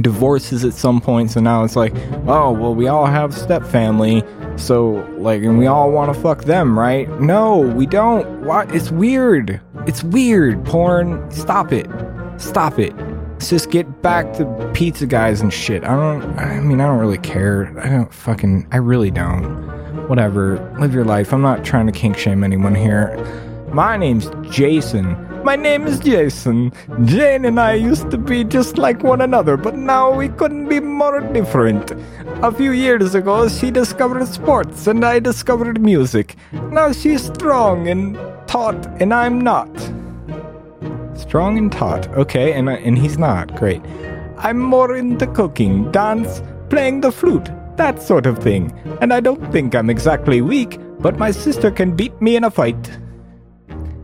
divorces 0.00 0.64
at 0.64 0.74
some 0.74 1.00
point 1.00 1.30
so 1.30 1.40
now 1.40 1.62
it's 1.62 1.76
like 1.76 1.94
oh 2.26 2.50
well 2.50 2.74
we 2.74 2.88
all 2.88 3.06
have 3.06 3.32
step 3.32 3.64
family 3.64 4.24
so 4.56 5.06
like 5.18 5.40
and 5.42 5.56
we 5.56 5.66
all 5.68 5.92
want 5.92 6.12
to 6.12 6.20
fuck 6.20 6.44
them 6.44 6.76
right 6.76 7.08
no 7.20 7.58
we 7.58 7.86
don't 7.86 8.44
what 8.44 8.72
it's 8.74 8.90
weird 8.90 9.60
it's 9.86 10.02
weird 10.02 10.64
porn 10.64 11.30
stop 11.30 11.72
it 11.72 11.88
stop 12.38 12.78
it 12.78 12.92
let's 13.34 13.50
just 13.50 13.70
get 13.72 14.00
back 14.00 14.32
to 14.32 14.70
pizza 14.74 15.06
guys 15.06 15.40
and 15.40 15.52
shit 15.52 15.82
i 15.82 15.88
don't 15.88 16.22
i 16.38 16.60
mean 16.60 16.80
i 16.80 16.86
don't 16.86 17.00
really 17.00 17.18
care 17.18 17.76
i 17.80 17.88
don't 17.88 18.14
fucking 18.14 18.64
i 18.70 18.76
really 18.76 19.10
don't 19.10 19.44
whatever 20.08 20.72
live 20.78 20.94
your 20.94 21.04
life 21.04 21.32
i'm 21.32 21.42
not 21.42 21.64
trying 21.64 21.84
to 21.84 21.92
kink 21.92 22.16
shame 22.16 22.44
anyone 22.44 22.76
here 22.76 23.12
my 23.72 23.96
name's 23.96 24.30
jason 24.48 25.16
my 25.44 25.56
name 25.56 25.86
is 25.86 25.98
Jason. 25.98 26.72
Jane 27.04 27.44
and 27.44 27.60
I 27.60 27.74
used 27.74 28.10
to 28.12 28.16
be 28.16 28.44
just 28.44 28.78
like 28.78 29.02
one 29.02 29.20
another, 29.20 29.58
but 29.58 29.76
now 29.76 30.10
we 30.10 30.30
couldn't 30.30 30.70
be 30.70 30.80
more 30.80 31.20
different. 31.20 31.92
A 32.42 32.50
few 32.50 32.72
years 32.72 33.14
ago, 33.14 33.46
she 33.50 33.70
discovered 33.70 34.26
sports 34.26 34.86
and 34.86 35.04
I 35.04 35.18
discovered 35.18 35.82
music. 35.82 36.36
Now 36.70 36.92
she's 36.92 37.26
strong 37.26 37.88
and 37.88 38.16
taut, 38.46 38.86
and 39.02 39.12
I'm 39.12 39.38
not. 39.38 39.68
Strong 41.16 41.58
and 41.58 41.72
taut. 41.72 42.08
Okay, 42.08 42.52
and, 42.52 42.68
and 42.68 42.98
he's 42.98 43.18
not. 43.18 43.54
Great. 43.56 43.82
I'm 44.38 44.58
more 44.58 44.96
into 44.96 45.26
cooking, 45.26 45.90
dance, 45.90 46.42
playing 46.68 47.00
the 47.00 47.12
flute, 47.12 47.48
that 47.76 48.02
sort 48.02 48.26
of 48.26 48.38
thing. 48.38 48.72
And 49.00 49.12
I 49.12 49.20
don't 49.20 49.50
think 49.52 49.74
I'm 49.74 49.90
exactly 49.90 50.42
weak, 50.42 50.78
but 50.98 51.18
my 51.18 51.30
sister 51.30 51.70
can 51.70 51.94
beat 51.94 52.20
me 52.20 52.36
in 52.36 52.44
a 52.44 52.50
fight. 52.50 52.98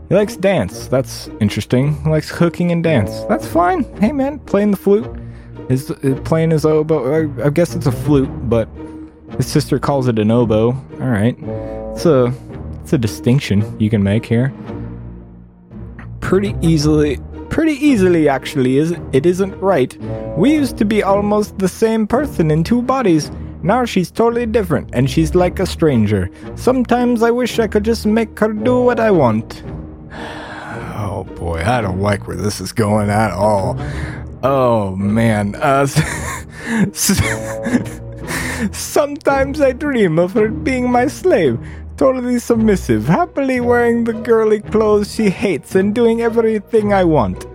He 0.08 0.14
likes 0.14 0.36
dance. 0.36 0.88
That's 0.88 1.28
interesting. 1.40 2.02
He 2.02 2.10
likes 2.10 2.32
cooking 2.32 2.72
and 2.72 2.82
dance. 2.82 3.20
That's 3.28 3.46
fine. 3.46 3.84
Hey 4.00 4.12
man, 4.12 4.40
playing 4.40 4.72
the 4.72 4.76
flute. 4.76 5.08
Is 5.68 5.90
uh, 5.90 6.20
playing 6.24 6.50
his 6.50 6.64
oboe. 6.64 7.30
I, 7.40 7.46
I 7.46 7.50
guess 7.50 7.76
it's 7.76 7.86
a 7.86 7.92
flute, 7.92 8.28
but 8.48 8.68
his 9.36 9.46
sister 9.46 9.78
calls 9.78 10.08
it 10.08 10.18
an 10.18 10.32
oboe. 10.32 10.72
All 10.72 11.08
right. 11.08 11.36
It's 11.94 12.06
a 12.06 12.34
it's 12.82 12.92
a 12.92 12.98
distinction 12.98 13.78
you 13.78 13.88
can 13.88 14.02
make 14.02 14.26
here. 14.26 14.52
Pretty 16.20 16.54
easily 16.60 17.18
pretty 17.50 17.74
easily 17.84 18.28
actually 18.28 18.78
is 18.78 18.94
it 19.12 19.26
isn't 19.26 19.54
right. 19.60 19.96
We 20.38 20.54
used 20.54 20.78
to 20.78 20.84
be 20.84 21.02
almost 21.02 21.58
the 21.58 21.68
same 21.68 22.06
person 22.06 22.50
in 22.50 22.64
two 22.64 22.80
bodies. 22.80 23.30
Now 23.62 23.84
she's 23.84 24.10
totally 24.10 24.46
different, 24.46 24.88
and 24.94 25.10
she's 25.10 25.34
like 25.34 25.58
a 25.58 25.66
stranger. 25.66 26.30
Sometimes 26.54 27.22
I 27.22 27.30
wish 27.30 27.58
I 27.58 27.66
could 27.66 27.84
just 27.84 28.06
make 28.06 28.38
her 28.38 28.52
do 28.52 28.80
what 28.80 28.98
I 28.98 29.10
want. 29.10 29.62
Oh 31.02 31.24
boy, 31.24 31.62
I 31.64 31.80
don't 31.80 32.00
like 32.00 32.28
where 32.28 32.36
this 32.36 32.60
is 32.60 32.72
going 32.72 33.10
at 33.10 33.32
all. 33.32 33.76
Oh 34.42 34.94
man. 34.96 35.54
Uh, 35.54 35.86
sometimes 38.72 39.60
I 39.60 39.72
dream 39.72 40.18
of 40.18 40.32
her 40.34 40.48
being 40.48 40.90
my 40.90 41.06
slave, 41.06 41.58
totally 42.00 42.38
submissive, 42.38 43.06
happily 43.06 43.60
wearing 43.60 44.04
the 44.04 44.14
girly 44.14 44.58
clothes 44.58 45.14
she 45.14 45.28
hates 45.28 45.74
and 45.74 45.94
doing 45.94 46.22
everything 46.22 46.94
I 46.94 47.04
want. 47.04 47.46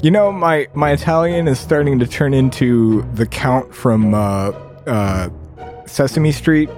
You 0.00 0.12
know, 0.12 0.30
my 0.30 0.68
my 0.72 0.92
Italian 0.92 1.48
is 1.48 1.58
starting 1.58 1.98
to 1.98 2.06
turn 2.06 2.32
into 2.32 3.02
the 3.14 3.26
count 3.26 3.74
from 3.74 4.14
uh, 4.14 4.52
uh, 4.86 5.30
Sesame 5.84 6.30
Street, 6.30 6.70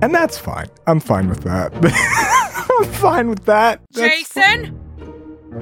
and 0.00 0.14
that's 0.14 0.38
fine. 0.38 0.68
I'm 0.86 1.00
fine 1.00 1.28
with 1.28 1.42
that. 1.42 1.72
I'm 2.70 2.92
fine 2.92 3.28
with 3.28 3.44
that. 3.46 3.80
That's 3.90 4.30
Jason? 4.30 4.78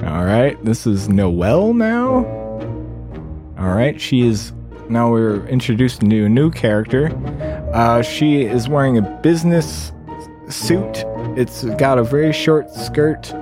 all 0.04 0.26
right, 0.26 0.62
this 0.62 0.86
is 0.86 1.08
Noelle 1.08 1.72
now. 1.72 2.16
All 3.58 3.74
right, 3.74 3.98
she 3.98 4.26
is 4.26 4.52
now 4.90 5.10
we're 5.10 5.46
introduced 5.46 6.00
to 6.02 6.24
a 6.26 6.28
new 6.28 6.50
character. 6.50 7.08
Uh, 7.72 8.02
she 8.02 8.42
is 8.42 8.68
wearing 8.68 8.98
a 8.98 9.02
business 9.22 9.92
suit. 10.50 11.04
It's 11.36 11.64
got 11.76 11.98
a 11.98 12.04
very 12.04 12.32
short 12.32 12.70
skirt, 12.70 13.32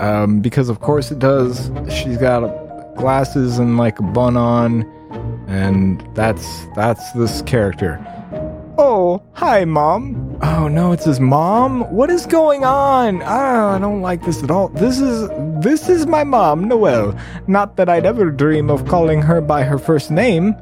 um, 0.00 0.40
because 0.40 0.68
of 0.68 0.80
course 0.80 1.10
it 1.10 1.18
does. 1.18 1.70
She's 1.88 2.18
got 2.18 2.48
glasses 2.96 3.58
and 3.58 3.76
like 3.76 3.98
a 3.98 4.02
bun 4.02 4.36
on, 4.36 4.82
and 5.48 6.06
that's 6.14 6.66
that's 6.74 7.12
this 7.12 7.42
character. 7.42 7.98
Oh, 8.78 9.22
hi, 9.34 9.64
mom. 9.64 10.38
Oh 10.42 10.66
no, 10.66 10.92
it's 10.92 11.04
his 11.04 11.20
mom. 11.20 11.82
What 11.92 12.10
is 12.10 12.26
going 12.26 12.64
on? 12.64 13.22
Ah, 13.22 13.76
I 13.76 13.78
don't 13.78 14.00
like 14.00 14.24
this 14.24 14.42
at 14.42 14.50
all. 14.50 14.68
This 14.68 14.98
is 14.98 15.28
this 15.62 15.88
is 15.88 16.06
my 16.06 16.24
mom, 16.24 16.64
Noelle. 16.64 17.14
Not 17.46 17.76
that 17.76 17.88
I'd 17.88 18.06
ever 18.06 18.30
dream 18.30 18.70
of 18.70 18.86
calling 18.88 19.22
her 19.22 19.40
by 19.40 19.62
her 19.62 19.78
first 19.78 20.10
name. 20.10 20.56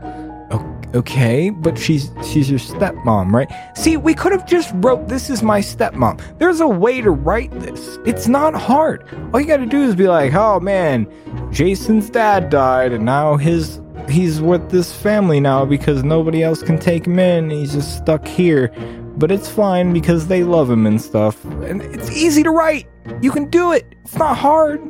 Okay, 0.95 1.51
but 1.51 1.79
she's 1.79 2.11
she's 2.27 2.51
your 2.51 2.59
stepmom, 2.59 3.33
right? 3.33 3.49
See, 3.77 3.97
we 3.97 4.13
could 4.13 4.33
have 4.33 4.45
just 4.45 4.73
wrote 4.77 5.07
this 5.07 5.31
is 5.31 5.43
my 5.43 5.61
stepmom. 5.61 6.21
There's 6.39 6.61
a 6.61 6.67
way 6.67 7.01
to 7.01 7.13
write 7.13 7.53
this. 7.61 7.99
It's 8.05 8.27
not 8.27 8.55
hard. 8.55 9.07
All 9.33 9.41
you 9.41 9.47
got 9.47 9.59
to 9.59 9.67
do 9.67 9.83
is 9.83 9.95
be 9.95 10.09
like, 10.09 10.35
"Oh 10.35 10.59
man, 10.59 11.07
Jason's 11.53 12.11
dad 12.11 12.51
died 12.51 12.93
and 12.93 13.05
now 13.05 13.37
his 13.37 13.81
he's 14.09 14.41
with 14.41 14.71
this 14.71 14.93
family 14.93 15.39
now 15.39 15.65
because 15.65 16.03
nobody 16.03 16.43
else 16.43 16.61
can 16.61 16.77
take 16.77 17.07
him 17.07 17.21
in. 17.21 17.51
He's 17.51 17.73
just 17.73 17.99
stuck 17.99 18.27
here." 18.27 18.73
But 19.17 19.31
it's 19.31 19.49
fine 19.49 19.93
because 19.93 20.27
they 20.27 20.43
love 20.43 20.69
him 20.71 20.87
and 20.87 21.01
stuff. 21.01 21.45
And 21.45 21.83
it's 21.83 22.11
easy 22.11 22.43
to 22.43 22.51
write. 22.51 22.89
You 23.21 23.31
can 23.31 23.49
do 23.51 23.73
it. 23.73 23.95
It's 24.03 24.17
not 24.17 24.37
hard. 24.37 24.81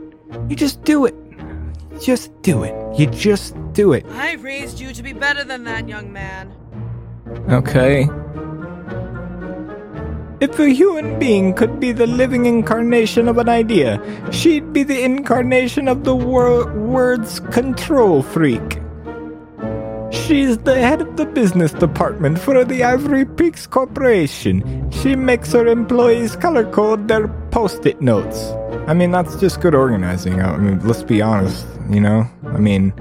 You 0.49 0.57
just 0.57 0.83
do 0.85 1.05
it. 1.05 1.15
Just 2.01 2.41
do 2.43 2.63
it. 2.63 2.75
You 2.97 3.07
just 3.07 3.55
do 3.73 3.93
it. 3.93 4.05
I 4.11 4.35
raised 4.35 4.81
you 4.81 4.93
to 4.93 5.03
be 5.03 5.13
better 5.13 5.45
than 5.45 5.65
that, 5.65 5.89
young 5.89 6.13
man. 6.13 6.53
Okay. 7.49 8.09
If 10.41 10.59
a 10.59 10.71
human 10.71 11.19
being 11.19 11.53
could 11.53 11.79
be 11.79 11.93
the 11.93 12.07
living 12.07 12.47
incarnation 12.47 13.29
of 13.29 13.37
an 13.37 13.49
idea, 13.49 14.01
she'd 14.33 14.73
be 14.73 14.83
the 14.83 15.03
incarnation 15.03 15.87
of 15.87 16.05
the 16.05 16.17
wor- 16.17 16.73
word's 16.73 17.41
control 17.41 18.23
freak. 18.23 18.81
She's 20.11 20.59
the 20.59 20.81
head 20.81 21.03
of 21.03 21.17
the 21.17 21.27
business 21.27 21.73
department 21.73 22.39
for 22.39 22.65
the 22.65 22.83
Ivory 22.83 23.25
Peaks 23.27 23.67
Corporation. 23.67 24.91
She 24.91 25.15
makes 25.15 25.53
her 25.53 25.67
employees 25.67 26.37
color 26.37 26.65
code 26.73 27.07
their 27.07 27.29
post 27.51 27.87
it 27.87 28.01
notes. 28.01 28.51
I 28.89 28.95
mean, 28.95 29.11
that's 29.11 29.37
just 29.37 29.61
good 29.61 29.75
organizing. 29.75 30.41
I 30.41 30.57
mean, 30.57 30.81
let's 30.87 31.03
be 31.03 31.21
honest, 31.23 31.67
you 31.89 32.01
know? 32.01 32.29
I 32.45 32.59
mean, 32.59 32.93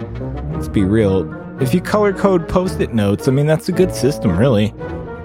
let's 0.53 0.67
be 0.67 0.83
real. 0.83 1.31
If 1.61 1.73
you 1.73 1.81
color 1.81 2.13
code 2.13 2.47
post 2.47 2.79
it 2.79 2.93
notes, 2.93 3.27
I 3.27 3.31
mean, 3.31 3.45
that's 3.47 3.69
a 3.69 3.71
good 3.71 3.93
system, 3.93 4.37
really. 4.37 4.73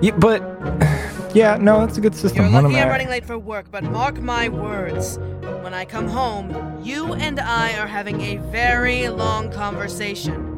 Yeah, 0.01 0.17
but, 0.19 0.43
yeah, 1.35 1.57
no, 1.61 1.81
that's 1.81 1.99
a 1.99 2.01
good 2.01 2.15
system. 2.15 2.51
You're 2.51 2.63
lucky 2.63 2.77
I'm 2.77 2.89
I- 2.89 2.91
running 2.91 3.09
late 3.09 3.25
for 3.25 3.39
work, 3.39 3.67
but 3.71 3.85
mark 3.85 4.21
my 4.21 4.49
words. 4.49 5.19
When 5.63 5.73
I 5.73 5.85
come 5.87 6.09
home, 6.09 6.81
you 6.83 7.15
and 7.15 7.41
I 7.41 7.79
are 7.79 7.87
having 7.87 8.21
a 8.21 8.37
very 8.37 9.09
long 9.09 9.51
conversation. 9.51 10.51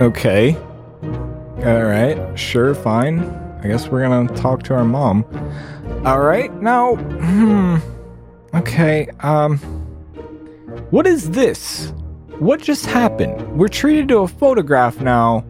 Okay. 0.00 0.56
Alright, 1.60 2.38
sure, 2.38 2.74
fine. 2.74 3.47
I 3.62 3.68
guess 3.68 3.88
we're 3.88 4.02
gonna 4.02 4.28
talk 4.36 4.62
to 4.64 4.74
our 4.74 4.84
mom. 4.84 5.24
Alright, 6.06 6.52
now, 6.62 6.94
hmm. 6.96 7.76
Okay, 8.54 9.08
um. 9.20 9.58
What 10.90 11.06
is 11.06 11.30
this? 11.30 11.92
What 12.38 12.62
just 12.62 12.86
happened? 12.86 13.58
We're 13.58 13.68
treated 13.68 14.08
to 14.08 14.18
a 14.18 14.28
photograph 14.28 15.00
now 15.00 15.44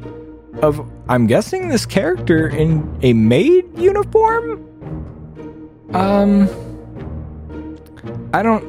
of, 0.62 0.80
I'm 1.08 1.26
guessing, 1.26 1.68
this 1.68 1.86
character 1.86 2.48
in 2.48 2.98
a 3.02 3.12
maid 3.12 3.66
uniform? 3.78 4.64
Um. 5.92 6.48
I 8.32 8.42
don't. 8.42 8.64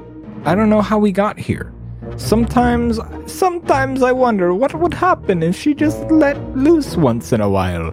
I 0.46 0.56
don't 0.56 0.70
know 0.70 0.82
how 0.82 1.00
we 1.00 1.12
got 1.12 1.38
here. 1.38 1.74
Sometimes, 2.18 3.00
sometimes 3.26 4.02
I 4.02 4.12
wonder 4.12 4.54
what 4.54 4.74
would 4.74 4.94
happen 4.94 5.44
if 5.44 5.56
she 5.56 5.74
just 5.74 6.00
let 6.12 6.38
loose 6.58 6.98
once 6.98 7.34
in 7.34 7.42
a 7.42 7.50
while. 7.50 7.92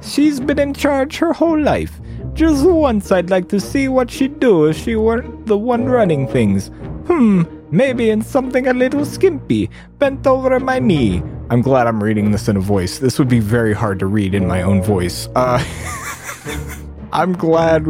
She's 0.00 0.40
been 0.40 0.58
in 0.58 0.74
charge 0.74 1.16
her 1.18 1.32
whole 1.32 1.58
life. 1.60 2.00
Just 2.34 2.64
once 2.64 3.10
I'd 3.10 3.30
like 3.30 3.48
to 3.48 3.60
see 3.60 3.88
what 3.88 4.10
she'd 4.10 4.38
do 4.38 4.66
if 4.66 4.76
she 4.76 4.96
weren't 4.96 5.46
the 5.46 5.58
one 5.58 5.86
running 5.86 6.28
things. 6.28 6.68
Hmm, 7.06 7.42
maybe 7.70 8.10
in 8.10 8.22
something 8.22 8.66
a 8.66 8.72
little 8.72 9.04
skimpy, 9.04 9.70
bent 9.98 10.26
over 10.26 10.58
my 10.60 10.78
knee. 10.78 11.22
I'm 11.50 11.62
glad 11.62 11.86
I'm 11.86 12.02
reading 12.02 12.30
this 12.30 12.48
in 12.48 12.56
a 12.56 12.60
voice. 12.60 12.98
This 12.98 13.18
would 13.18 13.28
be 13.28 13.40
very 13.40 13.72
hard 13.72 13.98
to 14.00 14.06
read 14.06 14.34
in 14.34 14.46
my 14.46 14.62
own 14.62 14.82
voice. 14.82 15.28
Uh, 15.34 15.64
I'm 17.12 17.32
glad 17.32 17.86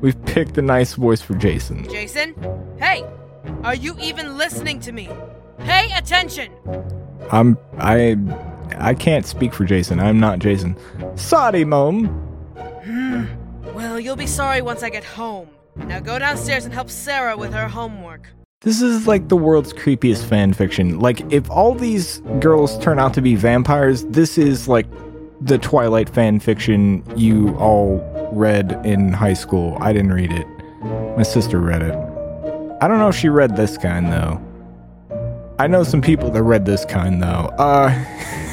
we've 0.00 0.22
picked 0.24 0.56
a 0.58 0.62
nice 0.62 0.94
voice 0.94 1.20
for 1.20 1.34
Jason. 1.34 1.88
Jason? 1.88 2.34
Hey! 2.78 3.04
Are 3.64 3.74
you 3.74 3.96
even 4.00 4.36
listening 4.36 4.80
to 4.80 4.92
me? 4.92 5.08
Pay 5.58 5.92
attention! 5.94 6.52
I'm 7.30 7.56
I 7.78 8.16
I 8.78 8.94
can't 8.94 9.26
speak 9.26 9.52
for 9.52 9.64
Jason. 9.64 10.00
I'm 10.00 10.20
not 10.20 10.38
Jason. 10.38 10.76
Sorry, 11.16 11.64
mom. 11.64 12.18
Well, 13.74 13.98
you'll 13.98 14.16
be 14.16 14.26
sorry 14.26 14.60
once 14.60 14.82
I 14.82 14.90
get 14.90 15.02
home. 15.02 15.48
Now 15.76 15.98
go 15.98 16.18
downstairs 16.18 16.66
and 16.66 16.74
help 16.74 16.90
Sarah 16.90 17.36
with 17.38 17.54
her 17.54 17.68
homework. 17.68 18.28
This 18.60 18.82
is 18.82 19.06
like 19.08 19.28
the 19.28 19.36
world's 19.36 19.72
creepiest 19.72 20.24
fan 20.24 20.52
fiction. 20.52 21.00
Like 21.00 21.32
if 21.32 21.50
all 21.50 21.74
these 21.74 22.20
girls 22.38 22.78
turn 22.78 22.98
out 22.98 23.14
to 23.14 23.22
be 23.22 23.34
vampires, 23.34 24.04
this 24.04 24.36
is 24.38 24.68
like 24.68 24.86
the 25.40 25.58
Twilight 25.58 26.08
fan 26.08 26.38
fiction 26.38 27.02
you 27.16 27.56
all 27.56 27.98
read 28.32 28.80
in 28.84 29.12
high 29.12 29.32
school. 29.34 29.76
I 29.80 29.92
didn't 29.92 30.12
read 30.12 30.30
it. 30.30 30.46
My 31.16 31.22
sister 31.24 31.58
read 31.58 31.82
it. 31.82 31.94
I 32.80 32.88
don't 32.88 32.98
know 32.98 33.08
if 33.08 33.16
she 33.16 33.28
read 33.28 33.56
this 33.56 33.76
kind 33.78 34.12
though. 34.12 34.40
I 35.58 35.66
know 35.66 35.82
some 35.82 36.02
people 36.02 36.30
that 36.30 36.42
read 36.42 36.64
this 36.66 36.84
kind 36.84 37.22
though. 37.22 37.50
Uh 37.58 37.90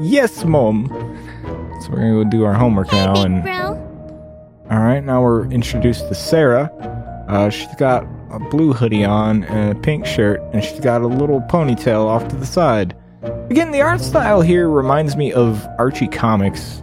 yes, 0.00 0.44
mom. 0.44 0.88
So 1.82 1.90
we're 1.90 1.96
gonna 1.96 2.24
go 2.24 2.30
do 2.30 2.44
our 2.44 2.54
homework 2.54 2.92
now 2.92 3.22
and. 3.22 3.42
All 4.70 4.78
right, 4.78 5.00
now 5.00 5.20
we're 5.22 5.50
introduced 5.50 6.08
to 6.08 6.14
Sarah. 6.14 6.70
Uh, 7.28 7.50
she's 7.50 7.74
got 7.76 8.04
a 8.30 8.38
blue 8.38 8.72
hoodie 8.72 9.04
on 9.04 9.42
and 9.44 9.76
a 9.76 9.80
pink 9.80 10.06
shirt, 10.06 10.40
and 10.52 10.62
she's 10.62 10.78
got 10.78 11.02
a 11.02 11.06
little 11.08 11.40
ponytail 11.42 12.06
off 12.06 12.28
to 12.28 12.36
the 12.36 12.46
side. 12.46 12.94
Again, 13.50 13.72
the 13.72 13.80
art 13.80 14.00
style 14.00 14.40
here 14.40 14.68
reminds 14.68 15.16
me 15.16 15.32
of 15.32 15.66
Archie 15.78 16.06
comics. 16.06 16.82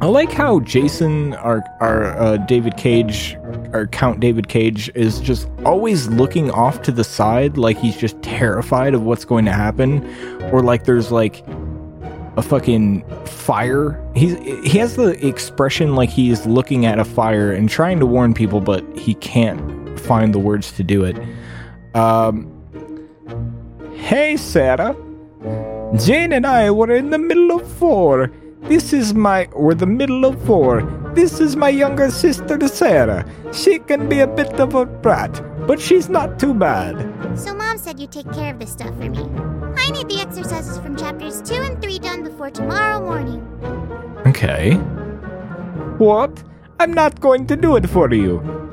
I 0.00 0.06
like 0.06 0.32
how 0.32 0.60
Jason, 0.60 1.34
our 1.34 1.62
our 1.80 2.06
uh, 2.18 2.36
David 2.38 2.78
Cage, 2.78 3.36
our 3.74 3.86
Count 3.86 4.18
David 4.20 4.48
Cage, 4.48 4.90
is 4.94 5.20
just 5.20 5.46
always 5.66 6.08
looking 6.08 6.50
off 6.50 6.80
to 6.82 6.92
the 6.92 7.04
side, 7.04 7.58
like 7.58 7.76
he's 7.76 7.98
just 7.98 8.20
terrified 8.22 8.94
of 8.94 9.02
what's 9.02 9.26
going 9.26 9.44
to 9.44 9.52
happen, 9.52 10.02
or 10.52 10.62
like 10.62 10.84
there's 10.84 11.12
like 11.12 11.44
a 12.38 12.42
fucking 12.42 13.04
fire. 13.26 14.00
He's 14.14 14.38
he 14.64 14.78
has 14.78 14.94
the 14.94 15.26
expression 15.26 15.96
like 15.96 16.08
he's 16.08 16.46
looking 16.46 16.86
at 16.86 17.00
a 17.00 17.04
fire 17.04 17.50
and 17.50 17.68
trying 17.68 17.98
to 17.98 18.06
warn 18.06 18.32
people, 18.32 18.60
but 18.60 18.84
he 18.96 19.14
can't 19.14 19.98
find 19.98 20.32
the 20.32 20.38
words 20.38 20.70
to 20.72 20.84
do 20.84 21.04
it. 21.04 21.16
Um, 21.96 22.46
hey, 23.96 24.36
Sarah. 24.36 24.96
Jane 25.96 26.32
and 26.32 26.46
I 26.46 26.70
were 26.70 26.94
in 26.94 27.10
the 27.10 27.18
middle 27.18 27.50
of 27.58 27.66
four. 27.72 28.30
This 28.62 28.92
is 28.92 29.14
my, 29.14 29.48
we're 29.54 29.74
the 29.74 29.86
middle 29.86 30.24
of 30.24 30.42
four. 30.44 30.82
This 31.14 31.40
is 31.40 31.56
my 31.56 31.68
younger 31.68 32.10
sister, 32.10 32.66
Sarah. 32.68 33.24
She 33.52 33.78
can 33.78 34.08
be 34.08 34.20
a 34.20 34.26
bit 34.26 34.60
of 34.60 34.74
a 34.74 34.84
brat, 34.84 35.42
but 35.66 35.80
she's 35.80 36.08
not 36.08 36.38
too 36.38 36.52
bad. 36.52 36.96
So 37.38 37.54
Mom 37.54 37.78
said 37.78 37.98
you'd 37.98 38.12
take 38.12 38.30
care 38.32 38.52
of 38.52 38.58
this 38.58 38.72
stuff 38.72 38.94
for 38.96 39.08
me. 39.08 39.24
I 39.76 39.90
need 39.90 40.08
the 40.08 40.20
exercises 40.20 40.78
from 40.78 40.96
chapters 40.96 41.40
2 41.42 41.54
and 41.54 41.80
3 41.80 41.98
done 41.98 42.24
before 42.24 42.50
tomorrow 42.50 43.00
morning. 43.00 43.40
Okay. 44.26 44.74
What? 45.96 46.42
I'm 46.78 46.92
not 46.92 47.20
going 47.20 47.46
to 47.46 47.56
do 47.56 47.76
it 47.76 47.88
for 47.88 48.12
you. 48.12 48.67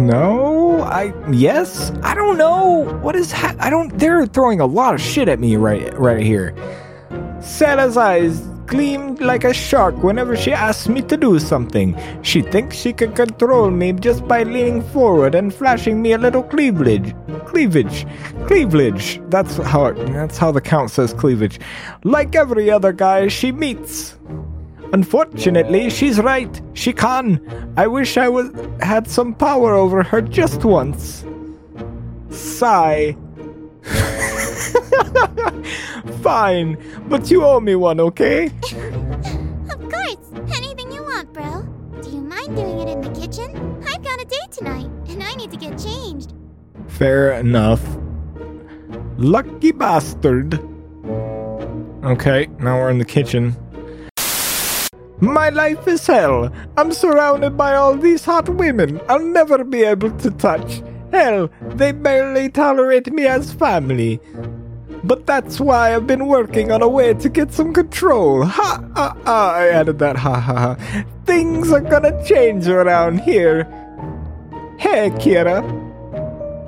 No, 0.00 0.80
I 0.82 1.12
yes, 1.30 1.92
I 2.02 2.14
don't 2.14 2.38
know 2.38 2.84
what 3.02 3.14
is 3.14 3.30
ha- 3.32 3.54
I 3.58 3.68
don't. 3.68 3.98
They're 3.98 4.24
throwing 4.24 4.60
a 4.60 4.66
lot 4.66 4.94
of 4.94 5.00
shit 5.00 5.28
at 5.28 5.38
me 5.38 5.56
right 5.56 5.92
right 5.98 6.22
here. 6.22 6.54
Sarah's 7.42 7.98
eyes 7.98 8.40
gleamed 8.66 9.20
like 9.20 9.44
a 9.44 9.52
shark 9.52 9.96
whenever 10.02 10.36
she 10.36 10.52
asks 10.52 10.88
me 10.88 11.02
to 11.02 11.16
do 11.16 11.38
something. 11.38 11.98
She 12.22 12.40
thinks 12.40 12.76
she 12.76 12.92
can 12.94 13.12
control 13.12 13.70
me 13.70 13.92
just 13.92 14.26
by 14.26 14.44
leaning 14.44 14.82
forward 14.84 15.34
and 15.34 15.52
flashing 15.52 16.00
me 16.00 16.12
a 16.12 16.18
little 16.18 16.44
cleavage. 16.44 17.14
Cleavage, 17.44 18.06
cleavage. 18.46 19.20
That's 19.28 19.56
how 19.56 19.86
it, 19.86 19.94
that's 20.12 20.38
how 20.38 20.50
the 20.50 20.60
count 20.62 20.90
says 20.92 21.12
cleavage. 21.12 21.60
Like 22.04 22.34
every 22.34 22.70
other 22.70 22.92
guy 22.92 23.28
she 23.28 23.52
meets. 23.52 24.16
Unfortunately, 24.92 25.88
she's 25.90 26.20
right. 26.20 26.60
She 26.74 26.92
can. 26.92 27.40
I 27.76 27.86
wish 27.86 28.16
I 28.16 28.28
was 28.28 28.50
had 28.80 29.08
some 29.08 29.34
power 29.34 29.74
over 29.74 30.02
her 30.02 30.20
just 30.20 30.64
once. 30.64 31.24
Sigh. 32.30 33.16
Fine, 36.22 36.76
but 37.08 37.30
you 37.30 37.44
owe 37.44 37.60
me 37.60 37.74
one, 37.74 38.00
okay? 38.00 38.46
Of 39.70 39.80
course! 39.88 40.16
Anything 40.56 40.90
you 40.92 41.02
want, 41.02 41.32
bro. 41.32 41.62
Do 42.02 42.10
you 42.10 42.20
mind 42.20 42.56
doing 42.56 42.80
it 42.80 42.88
in 42.88 43.00
the 43.00 43.20
kitchen? 43.20 43.50
I've 43.86 44.02
got 44.02 44.20
a 44.20 44.24
date 44.24 44.50
tonight, 44.50 44.90
and 45.08 45.22
I 45.22 45.32
need 45.34 45.50
to 45.52 45.56
get 45.56 45.78
changed. 45.78 46.34
Fair 46.88 47.32
enough. 47.32 47.82
Lucky 49.16 49.72
bastard. 49.72 50.54
Okay, 52.04 52.48
now 52.58 52.78
we're 52.78 52.90
in 52.90 52.98
the 52.98 53.04
kitchen. 53.04 53.56
My 55.20 55.50
life 55.50 55.86
is 55.86 56.06
hell. 56.06 56.52
I'm 56.76 56.92
surrounded 56.92 57.56
by 57.56 57.74
all 57.74 57.96
these 57.96 58.24
hot 58.24 58.48
women 58.48 59.00
I'll 59.08 59.20
never 59.20 59.64
be 59.64 59.82
able 59.82 60.10
to 60.18 60.30
touch. 60.30 60.82
Hell, 61.12 61.50
they 61.60 61.92
barely 61.92 62.48
tolerate 62.48 63.12
me 63.12 63.26
as 63.26 63.52
family. 63.52 64.20
But 65.02 65.26
that's 65.26 65.58
why 65.60 65.94
I've 65.94 66.06
been 66.06 66.26
working 66.26 66.70
on 66.70 66.82
a 66.82 66.88
way 66.88 67.14
to 67.14 67.28
get 67.28 67.52
some 67.52 67.72
control. 67.72 68.44
Ha 68.44 68.84
ha 68.94 69.16
ha! 69.24 69.52
I 69.54 69.68
added 69.68 69.98
that 69.98 70.16
ha 70.16 70.38
ha 70.38 70.76
ha. 70.76 71.04
Things 71.24 71.72
are 71.72 71.80
gonna 71.80 72.24
change 72.24 72.68
around 72.68 73.20
here. 73.20 73.64
Hey, 74.78 75.10
Kira. 75.10 75.62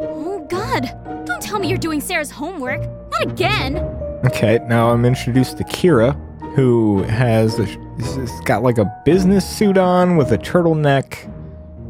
Oh, 0.00 0.46
God. 0.48 0.92
Don't 1.26 1.42
tell 1.42 1.58
me 1.58 1.68
you're 1.68 1.78
doing 1.78 2.00
Sarah's 2.00 2.30
homework. 2.30 2.82
Not 3.10 3.22
again. 3.22 3.78
Okay, 4.24 4.60
now 4.68 4.90
I'm 4.90 5.04
introduced 5.04 5.58
to 5.58 5.64
Kira, 5.64 6.14
who 6.54 7.02
has 7.04 7.58
a, 7.58 7.66
she's 7.98 8.40
got 8.40 8.62
like 8.62 8.78
a 8.78 9.02
business 9.04 9.48
suit 9.48 9.78
on 9.78 10.16
with 10.16 10.32
a 10.32 10.38
turtleneck. 10.38 11.30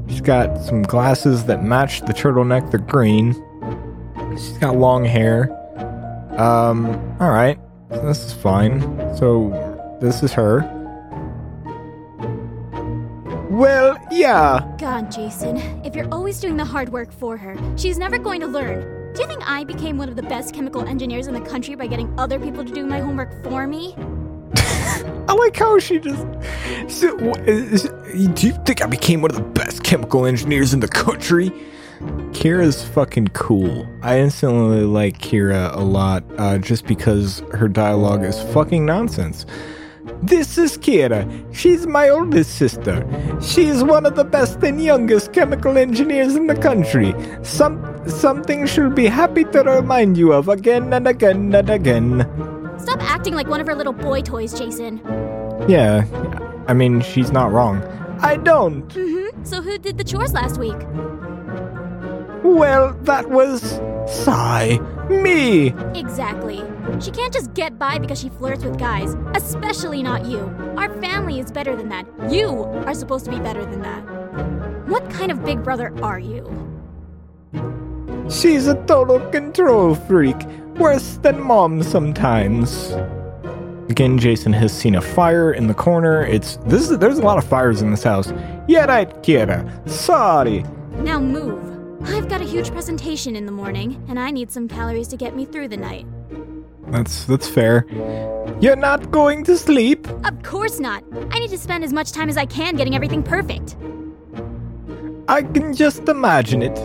She's 0.09 0.21
got 0.21 0.63
some 0.63 0.83
glasses 0.83 1.45
that 1.45 1.63
match 1.63 2.01
the 2.01 2.13
turtleneck. 2.13 2.71
They're 2.71 2.81
green. 2.81 3.35
She's 4.33 4.59
got 4.59 4.77
long 4.77 5.05
hair. 5.05 5.51
Um, 6.39 6.87
all 7.21 7.31
right, 7.31 7.59
this 7.91 8.25
is 8.25 8.33
fine. 8.33 8.81
So 9.17 9.99
this 10.01 10.23
is 10.23 10.33
her. 10.33 10.61
Well, 13.51 13.99
yeah. 14.11 14.75
God, 14.79 15.13
Jason, 15.13 15.59
if 15.85 15.95
you're 15.95 16.09
always 16.11 16.41
doing 16.41 16.57
the 16.57 16.65
hard 16.65 16.89
work 16.89 17.13
for 17.13 17.37
her, 17.37 17.55
she's 17.77 17.99
never 17.99 18.17
going 18.17 18.41
to 18.41 18.47
learn. 18.47 19.13
Do 19.13 19.21
you 19.21 19.29
think 19.29 19.43
I 19.47 19.63
became 19.65 19.99
one 19.99 20.09
of 20.09 20.17
the 20.17 20.23
best 20.23 20.55
chemical 20.55 20.89
engineers 20.89 21.27
in 21.27 21.35
the 21.35 21.41
country 21.43 21.75
by 21.75 21.87
getting 21.87 22.19
other 22.19 22.41
people 22.41 22.65
to 22.65 22.73
do 22.73 22.87
my 22.87 23.01
homework 23.01 23.45
for 23.45 23.67
me? 23.67 23.95
I 25.29 25.35
like 25.35 25.57
how 25.57 25.79
she 25.79 25.99
just. 25.99 26.25
So, 26.89 27.17
is- 27.47 27.89
do 28.35 28.47
you 28.47 28.53
think 28.65 28.83
I 28.83 28.87
became 28.87 29.23
one 29.23 29.31
of 29.31 29.37
the 29.37 29.43
best 29.43 29.83
chemical 29.85 30.27
engineers 30.27 30.75
in 30.75 30.81
the 30.81 30.89
country? 30.89 31.53
Kira's 32.33 32.85
fucking 32.85 33.29
cool. 33.29 33.87
I 34.03 34.19
instantly 34.19 34.83
like 34.83 35.19
Kira 35.19 35.75
a 35.77 35.81
lot, 35.81 36.25
uh, 36.37 36.59
just 36.59 36.87
because 36.87 37.43
her 37.53 37.69
dialogue 37.69 38.25
is 38.25 38.41
fucking 38.53 38.85
nonsense. 38.85 39.47
This 40.21 40.59
is 40.59 40.77
Kira. 40.77 41.23
She's 41.55 41.87
my 41.87 42.09
oldest 42.09 42.57
sister. 42.57 43.07
She's 43.41 43.85
one 43.85 44.05
of 44.05 44.17
the 44.17 44.25
best 44.25 44.61
and 44.65 44.83
youngest 44.83 45.33
chemical 45.33 45.79
engineers 45.79 46.35
in 46.35 46.49
the 46.49 46.57
country. 46.57 47.15
Some 47.43 47.79
something 48.09 48.67
she'll 48.67 48.91
be 48.91 49.07
happy 49.07 49.45
to 49.45 49.63
remind 49.63 50.17
you 50.17 50.33
of 50.33 50.49
again 50.49 50.93
and 50.93 51.07
again 51.07 51.55
and 51.55 51.71
again. 51.71 52.27
Stop 52.83 53.01
acting 53.03 53.35
like 53.35 53.49
one 53.49 53.61
of 53.61 53.67
her 53.67 53.75
little 53.75 53.93
boy 53.93 54.23
toys, 54.23 54.53
Jason. 54.59 55.01
Yeah, 55.69 56.05
I 56.67 56.75
mean 56.75 57.01
she's 57.01 57.31
not 57.31 57.53
wrong. 57.53 57.83
I 58.21 58.37
don't. 58.37 58.89
Mm-hmm. 58.89 59.45
So 59.45 59.63
who 59.63 59.79
did 59.79 59.99
the 59.99 60.05
chores 60.05 60.33
last 60.33 60.59
week? 60.59 60.77
Well, 62.45 62.95
that 63.03 63.31
was 63.31 63.81
Sigh. 64.07 64.79
Me. 65.09 65.69
Exactly. 65.95 66.63
She 67.01 67.11
can't 67.11 67.33
just 67.33 67.55
get 67.55 67.79
by 67.79 67.99
because 67.99 68.21
she 68.21 68.29
flirts 68.31 68.65
with 68.65 68.79
guys, 68.79 69.17
especially 69.35 70.03
not 70.03 70.27
you. 70.27 70.41
Our 70.77 70.89
family 71.01 71.39
is 71.39 71.53
better 71.53 71.77
than 71.77 71.89
that. 71.91 72.07
You 72.31 72.65
are 72.87 72.95
supposed 72.95 73.25
to 73.27 73.31
be 73.31 73.39
better 73.39 73.65
than 73.65 73.83
that. 73.83 74.01
What 74.89 75.09
kind 75.11 75.31
of 75.31 75.45
big 75.45 75.63
brother 75.63 75.93
are 76.03 76.19
you? 76.19 76.45
She's 78.29 78.67
a 78.67 78.75
total 78.87 79.21
control 79.31 79.95
freak. 79.95 80.37
Worse 80.83 81.17
than 81.19 81.41
mom 81.41 81.85
sometimes. 81.85 82.93
Again, 83.89 84.19
Jason 84.19 84.53
has 84.53 84.77
seen 84.77 84.97
a 84.97 85.01
fire 85.01 85.53
in 85.53 85.69
the 85.69 85.75
corner. 85.75 86.27
It's 86.27 86.57
this 86.67 86.91
is 86.91 86.99
there's 86.99 87.19
a 87.19 87.23
lot 87.23 87.39
of 87.39 87.45
fires 87.45 87.83
in 87.83 87.93
this 87.93 88.03
house. 88.03 88.33
Yeah, 88.67 88.87
right, 88.87 89.09
Kira. 89.23 89.89
Sorry. 89.89 90.65
Now 90.97 91.21
move. 91.21 91.63
I've 92.09 92.29
got 92.29 92.41
a 92.41 92.45
huge 92.45 92.73
presentation 92.73 93.37
in 93.37 93.47
the 93.47 93.53
morning, 93.53 94.05
and 94.09 94.19
I 94.19 94.33
need 94.33 94.51
some 94.51 94.67
calories 94.67 95.07
to 95.09 95.17
get 95.17 95.37
me 95.37 95.45
through 95.45 95.69
the 95.69 95.77
night. 95.77 96.05
That's 96.89 97.27
that's 97.27 97.47
fair. 97.47 97.87
You're 98.61 98.75
not 98.75 99.13
going 99.13 99.45
to 99.45 99.57
sleep? 99.57 100.09
Of 100.25 100.43
course 100.43 100.81
not. 100.81 101.05
I 101.31 101.39
need 101.39 101.51
to 101.51 101.59
spend 101.59 101.85
as 101.85 101.93
much 101.93 102.11
time 102.11 102.29
as 102.29 102.37
I 102.37 102.47
can 102.47 102.75
getting 102.75 102.97
everything 102.97 103.23
perfect. 103.23 103.77
I 105.29 105.43
can 105.43 105.75
just 105.75 106.09
imagine 106.09 106.61
it. 106.61 106.77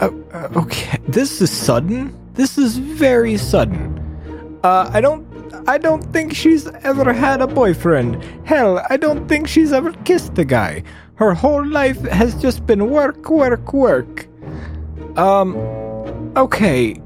Uh, 0.00 0.10
uh, 0.32 0.48
okay, 0.56 0.98
this 1.08 1.40
is 1.40 1.50
sudden. 1.50 2.19
This 2.34 2.58
is 2.58 2.78
very 2.78 3.36
sudden. 3.36 4.58
Uh, 4.62 4.90
I 4.92 5.00
don't. 5.00 5.28
I 5.68 5.78
don't 5.78 6.02
think 6.12 6.34
she's 6.34 6.66
ever 6.66 7.12
had 7.12 7.40
a 7.40 7.46
boyfriend. 7.46 8.22
Hell, 8.44 8.84
I 8.88 8.96
don't 8.96 9.28
think 9.28 9.46
she's 9.46 9.72
ever 9.72 9.92
kissed 10.04 10.38
a 10.38 10.44
guy. 10.44 10.82
Her 11.16 11.34
whole 11.34 11.64
life 11.66 12.00
has 12.08 12.34
just 12.40 12.66
been 12.66 12.88
work, 12.90 13.28
work, 13.28 13.72
work. 13.72 14.26
Um. 15.16 15.56
Okay. 16.36 17.00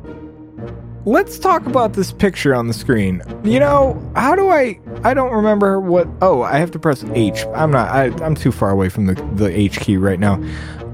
Let's 1.06 1.38
talk 1.38 1.66
about 1.66 1.92
this 1.92 2.12
picture 2.12 2.54
on 2.54 2.66
the 2.66 2.72
screen. 2.72 3.22
You 3.44 3.60
know, 3.60 4.00
how 4.16 4.34
do 4.34 4.48
I? 4.48 4.80
I 5.02 5.12
don't 5.12 5.32
remember 5.32 5.78
what. 5.80 6.08
Oh, 6.22 6.42
I 6.42 6.56
have 6.58 6.70
to 6.72 6.78
press 6.78 7.04
H. 7.14 7.44
I'm 7.54 7.70
not. 7.70 7.88
I, 7.90 8.04
I'm 8.24 8.34
too 8.34 8.52
far 8.52 8.70
away 8.70 8.88
from 8.88 9.06
the 9.06 9.14
the 9.34 9.46
H 9.46 9.80
key 9.80 9.96
right 9.96 10.18
now. 10.18 10.42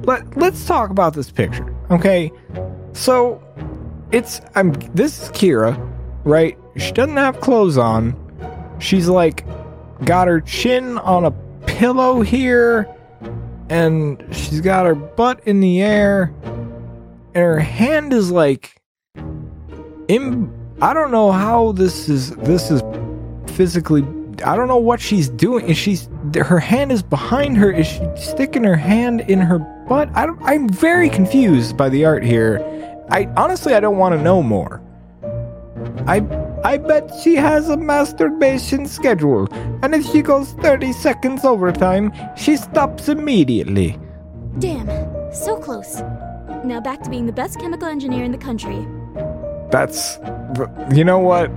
Let 0.04 0.36
Let's 0.36 0.66
talk 0.66 0.90
about 0.90 1.14
this 1.14 1.30
picture. 1.30 1.74
Okay. 1.90 2.32
So, 2.92 3.40
it's. 4.12 4.40
I'm. 4.54 4.72
This 4.94 5.22
is 5.22 5.28
Kira, 5.30 5.76
right? 6.24 6.58
She 6.76 6.92
doesn't 6.92 7.16
have 7.16 7.40
clothes 7.40 7.78
on. 7.78 8.16
She's 8.78 9.08
like, 9.08 9.44
got 10.04 10.28
her 10.28 10.40
chin 10.40 10.98
on 10.98 11.24
a 11.24 11.30
pillow 11.66 12.22
here, 12.22 12.88
and 13.68 14.24
she's 14.32 14.60
got 14.60 14.86
her 14.86 14.94
butt 14.94 15.40
in 15.46 15.60
the 15.60 15.82
air, 15.82 16.32
and 16.42 17.36
her 17.36 17.60
hand 17.60 18.12
is 18.12 18.30
like 18.30 18.80
in 20.08 20.52
I 20.82 20.94
don't 20.94 21.10
know 21.10 21.30
how 21.30 21.72
this 21.72 22.08
is 22.08 22.30
this 22.36 22.70
is 22.70 22.82
physically 23.54 24.02
I 24.44 24.56
don't 24.56 24.68
know 24.68 24.78
what 24.78 25.00
she's 25.00 25.28
doing. 25.28 25.68
Is 25.68 25.76
she's 25.76 26.08
her 26.34 26.58
hand 26.58 26.92
is 26.92 27.02
behind 27.02 27.56
her? 27.58 27.70
Is 27.70 27.86
she 27.86 28.00
sticking 28.16 28.64
her 28.64 28.76
hand 28.76 29.20
in 29.22 29.38
her 29.38 29.58
butt? 29.58 30.08
I 30.14 30.28
I'm 30.42 30.68
very 30.68 31.10
confused 31.10 31.76
by 31.76 31.88
the 31.88 32.04
art 32.04 32.24
here. 32.24 32.58
I 33.10 33.28
honestly 33.36 33.74
I 33.74 33.80
don't 33.80 33.98
want 33.98 34.14
to 34.14 34.22
know 34.22 34.42
more. 34.42 34.82
I 36.06 36.24
I 36.64 36.76
bet 36.76 37.12
she 37.22 37.36
has 37.36 37.68
a 37.68 37.76
masturbation 37.76 38.86
schedule, 38.86 39.48
and 39.82 39.94
if 39.94 40.04
she 40.06 40.22
goes 40.22 40.52
30 40.52 40.92
seconds 40.92 41.44
overtime, 41.44 42.12
she 42.36 42.56
stops 42.56 43.08
immediately. 43.08 43.98
Damn, 44.58 44.86
so 45.32 45.56
close. 45.56 46.02
Now 46.64 46.80
back 46.80 47.02
to 47.02 47.10
being 47.10 47.26
the 47.26 47.32
best 47.32 47.58
chemical 47.58 47.88
engineer 47.88 48.24
in 48.24 48.32
the 48.32 48.38
country. 48.38 48.86
That's. 49.70 50.18
You 50.92 51.04
know 51.04 51.18
what? 51.18 51.50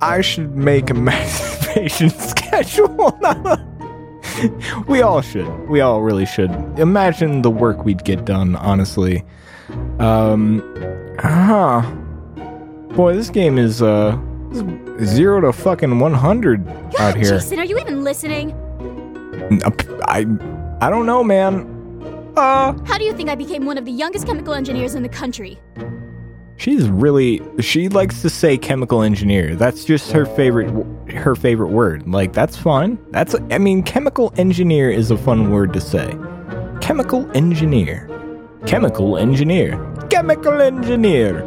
I 0.00 0.20
should 0.20 0.56
make 0.56 0.90
a 0.90 0.94
masturbation 1.08 2.10
schedule. 2.10 3.18
we 4.88 5.02
all 5.02 5.22
should. 5.22 5.48
We 5.68 5.80
all 5.80 6.02
really 6.02 6.26
should. 6.26 6.50
Imagine 6.78 7.42
the 7.42 7.50
work 7.50 7.84
we'd 7.84 8.04
get 8.04 8.24
done, 8.24 8.56
honestly. 8.56 9.24
Um. 9.98 10.62
Huh. 11.18 11.82
Boy, 12.94 13.14
this 13.14 13.30
game 13.30 13.58
is, 13.58 13.82
uh. 13.82 14.18
Zero 15.04 15.40
to 15.42 15.52
fucking 15.52 16.00
100 16.00 16.68
out 16.98 17.14
here. 17.14 17.24
Jason, 17.38 17.58
are 17.60 17.64
you 17.64 17.78
even 17.78 18.02
listening? 18.02 18.52
Uh, 19.64 19.70
I. 20.06 20.26
I 20.80 20.90
don't 20.90 21.06
know, 21.06 21.22
man. 21.22 22.32
Uh. 22.36 22.72
How 22.84 22.98
do 22.98 23.04
you 23.04 23.12
think 23.12 23.28
I 23.28 23.34
became 23.34 23.66
one 23.66 23.78
of 23.78 23.84
the 23.84 23.92
youngest 23.92 24.26
chemical 24.26 24.54
engineers 24.54 24.94
in 24.94 25.02
the 25.02 25.08
country? 25.08 25.58
She's 26.56 26.88
really 26.88 27.40
she 27.60 27.88
likes 27.88 28.20
to 28.22 28.28
say 28.30 28.58
chemical 28.58 29.02
engineer. 29.02 29.54
That's 29.54 29.84
just 29.84 30.10
her 30.10 30.26
favorite 30.26 30.68
her 31.12 31.36
favorite 31.36 31.68
word. 31.68 32.08
Like 32.08 32.32
that's 32.32 32.56
fun. 32.56 32.98
That's 33.10 33.36
I 33.52 33.58
mean 33.58 33.84
chemical 33.84 34.34
engineer 34.36 34.90
is 34.90 35.12
a 35.12 35.16
fun 35.16 35.52
word 35.52 35.72
to 35.74 35.80
say. 35.80 36.18
Chemical 36.80 37.30
engineer. 37.36 38.08
Chemical 38.66 39.16
engineer. 39.16 39.78
Chemical 40.10 40.60
engineer. 40.60 41.44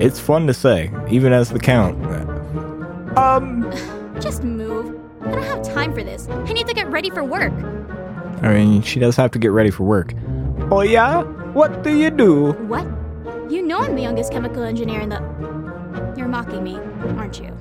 It's 0.00 0.20
fun 0.20 0.46
to 0.46 0.54
say 0.54 0.90
even 1.10 1.32
as 1.32 1.50
the 1.50 1.58
count. 1.58 1.96
Um 3.16 3.70
Just 4.20 4.44
move. 4.44 4.98
I 5.22 5.30
don't 5.32 5.42
have 5.44 5.62
time 5.62 5.94
for 5.94 6.02
this. 6.02 6.28
I 6.28 6.52
need 6.52 6.66
to 6.66 6.74
get 6.74 6.88
ready 6.90 7.10
for 7.10 7.24
work. 7.24 7.52
I 8.42 8.54
mean 8.54 8.82
she 8.82 9.00
does 9.00 9.16
have 9.16 9.30
to 9.32 9.38
get 9.38 9.52
ready 9.52 9.70
for 9.70 9.84
work. 9.84 10.14
Oh 10.70 10.82
yeah? 10.82 11.22
What 11.52 11.82
do 11.82 11.96
you 11.96 12.10
do? 12.10 12.52
What? 12.68 12.86
You 13.50 13.62
know 13.62 13.80
I'm 13.80 13.96
the 13.96 14.02
youngest 14.02 14.32
chemical 14.32 14.62
engineer 14.62 15.00
in 15.00 15.08
the. 15.08 15.20
You're 16.16 16.28
mocking 16.28 16.62
me, 16.62 16.76
aren't 17.18 17.40
you? 17.40 17.56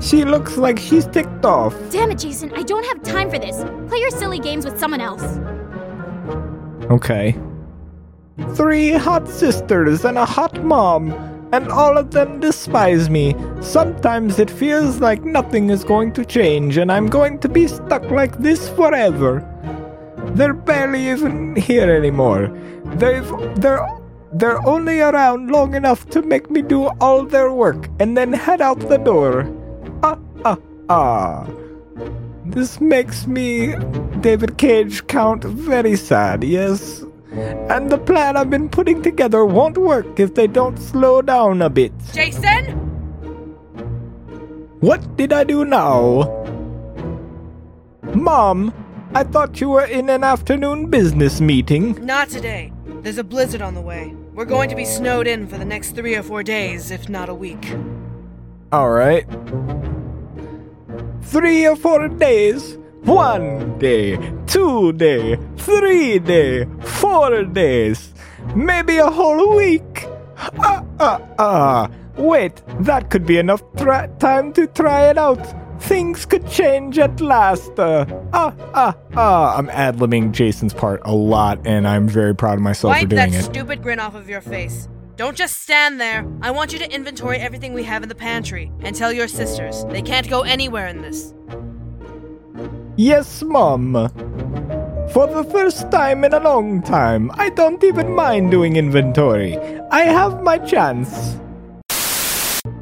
She 0.00 0.24
looks 0.24 0.56
like 0.56 0.78
she's 0.78 1.06
ticked 1.06 1.44
off. 1.44 1.74
Damn 1.90 2.10
it, 2.10 2.18
Jason, 2.18 2.52
I 2.54 2.62
don't 2.62 2.84
have 2.84 3.02
time 3.02 3.30
for 3.30 3.38
this. 3.38 3.56
Play 3.88 3.98
your 3.98 4.10
silly 4.10 4.38
games 4.38 4.64
with 4.64 4.78
someone 4.78 5.00
else. 5.00 5.22
Okay. 6.90 7.36
Three 8.54 8.92
hot 8.92 9.28
sisters 9.28 10.04
and 10.04 10.16
a 10.16 10.24
hot 10.24 10.64
mom, 10.64 11.12
and 11.52 11.68
all 11.68 11.98
of 11.98 12.12
them 12.12 12.40
despise 12.40 13.10
me. 13.10 13.34
Sometimes 13.60 14.38
it 14.38 14.50
feels 14.50 15.00
like 15.00 15.22
nothing 15.22 15.70
is 15.70 15.84
going 15.84 16.12
to 16.12 16.24
change, 16.24 16.76
and 16.76 16.90
I'm 16.90 17.08
going 17.08 17.40
to 17.40 17.48
be 17.48 17.66
stuck 17.68 18.04
like 18.10 18.38
this 18.38 18.68
forever. 18.70 19.44
They're 20.34 20.54
barely 20.54 21.10
even 21.10 21.56
here 21.56 21.90
anymore. 21.90 22.48
They've 22.96 23.28
they're 23.56 23.86
they're 24.32 24.64
only 24.66 25.00
around 25.00 25.50
long 25.50 25.74
enough 25.74 26.06
to 26.10 26.22
make 26.22 26.50
me 26.50 26.62
do 26.62 26.88
all 27.00 27.24
their 27.24 27.52
work 27.52 27.88
and 27.98 28.16
then 28.16 28.32
head 28.32 28.60
out 28.60 28.78
the 28.78 28.98
door. 28.98 29.50
Ah 30.02 30.18
ah 30.44 30.58
ah. 30.88 31.46
This 32.50 32.80
makes 32.80 33.26
me, 33.26 33.74
David 34.20 34.58
Cage, 34.58 35.06
count 35.06 35.44
very 35.44 35.96
sad, 35.96 36.42
yes? 36.42 37.04
And 37.30 37.90
the 37.90 37.98
plan 37.98 38.36
I've 38.36 38.50
been 38.50 38.68
putting 38.68 39.02
together 39.02 39.44
won't 39.44 39.76
work 39.76 40.18
if 40.18 40.34
they 40.34 40.46
don't 40.46 40.78
slow 40.78 41.22
down 41.22 41.62
a 41.62 41.68
bit. 41.68 41.92
Jason? 42.12 42.64
What 44.80 45.16
did 45.16 45.32
I 45.32 45.44
do 45.44 45.64
now? 45.64 46.34
Mom, 48.14 48.72
I 49.14 49.24
thought 49.24 49.60
you 49.60 49.68
were 49.68 49.84
in 49.84 50.08
an 50.08 50.24
afternoon 50.24 50.86
business 50.86 51.40
meeting. 51.40 52.04
Not 52.04 52.30
today. 52.30 52.72
There's 53.02 53.18
a 53.18 53.24
blizzard 53.24 53.62
on 53.62 53.74
the 53.74 53.80
way. 53.80 54.14
We're 54.32 54.44
going 54.44 54.70
to 54.70 54.76
be 54.76 54.84
snowed 54.84 55.26
in 55.26 55.46
for 55.46 55.58
the 55.58 55.64
next 55.64 55.92
three 55.92 56.16
or 56.16 56.22
four 56.22 56.42
days, 56.42 56.90
if 56.90 57.08
not 57.08 57.28
a 57.28 57.34
week. 57.34 57.74
Alright. 58.72 59.26
Three 61.28 61.66
or 61.66 61.76
four 61.76 62.08
days. 62.08 62.78
One 63.04 63.78
day, 63.78 64.18
two 64.46 64.92
day, 64.92 65.38
three 65.56 66.18
day, 66.18 66.66
four 66.80 67.44
days, 67.44 68.12
maybe 68.54 68.96
a 68.98 69.10
whole 69.10 69.56
week. 69.56 70.06
Ah, 70.58 70.84
ah, 71.00 71.20
ah. 71.38 71.90
Wait, 72.16 72.62
that 72.80 73.10
could 73.10 73.24
be 73.24 73.38
enough 73.38 73.62
tra- 73.76 74.10
time 74.18 74.52
to 74.54 74.66
try 74.66 75.08
it 75.08 75.16
out. 75.16 75.40
Things 75.80 76.26
could 76.26 76.46
change 76.48 76.98
at 76.98 77.20
last. 77.20 77.78
Uh, 77.78 78.04
ah, 78.32 78.52
ah, 78.74 78.96
ah. 79.16 79.56
I'm 79.56 79.70
ad 79.70 79.98
libbing 79.98 80.32
Jason's 80.32 80.74
part 80.74 81.00
a 81.04 81.14
lot, 81.14 81.60
and 81.66 81.86
I'm 81.86 82.08
very 82.08 82.34
proud 82.34 82.54
of 82.54 82.62
myself 82.62 82.98
for 82.98 83.06
doing 83.06 83.22
it. 83.22 83.30
Wipe 83.30 83.32
that 83.32 83.44
stupid 83.44 83.82
grin 83.82 84.00
off 84.00 84.14
of 84.14 84.28
your 84.28 84.40
face. 84.40 84.88
Don't 85.18 85.36
just 85.36 85.60
stand 85.60 86.00
there. 86.00 86.24
I 86.42 86.52
want 86.52 86.72
you 86.72 86.78
to 86.78 86.94
inventory 86.94 87.38
everything 87.38 87.74
we 87.74 87.82
have 87.82 88.04
in 88.04 88.08
the 88.08 88.14
pantry 88.14 88.70
and 88.82 88.94
tell 88.94 89.12
your 89.12 89.26
sisters 89.26 89.84
they 89.86 90.00
can't 90.00 90.30
go 90.30 90.42
anywhere 90.42 90.86
in 90.86 91.02
this. 91.02 91.34
Yes, 92.94 93.42
Mom. 93.42 93.94
For 95.12 95.26
the 95.26 95.42
first 95.50 95.90
time 95.90 96.22
in 96.22 96.34
a 96.34 96.38
long 96.38 96.82
time, 96.82 97.32
I 97.34 97.50
don't 97.50 97.82
even 97.82 98.14
mind 98.14 98.52
doing 98.52 98.76
inventory. 98.76 99.58
I 99.90 100.02
have 100.02 100.44
my 100.44 100.56
chance. 100.56 101.36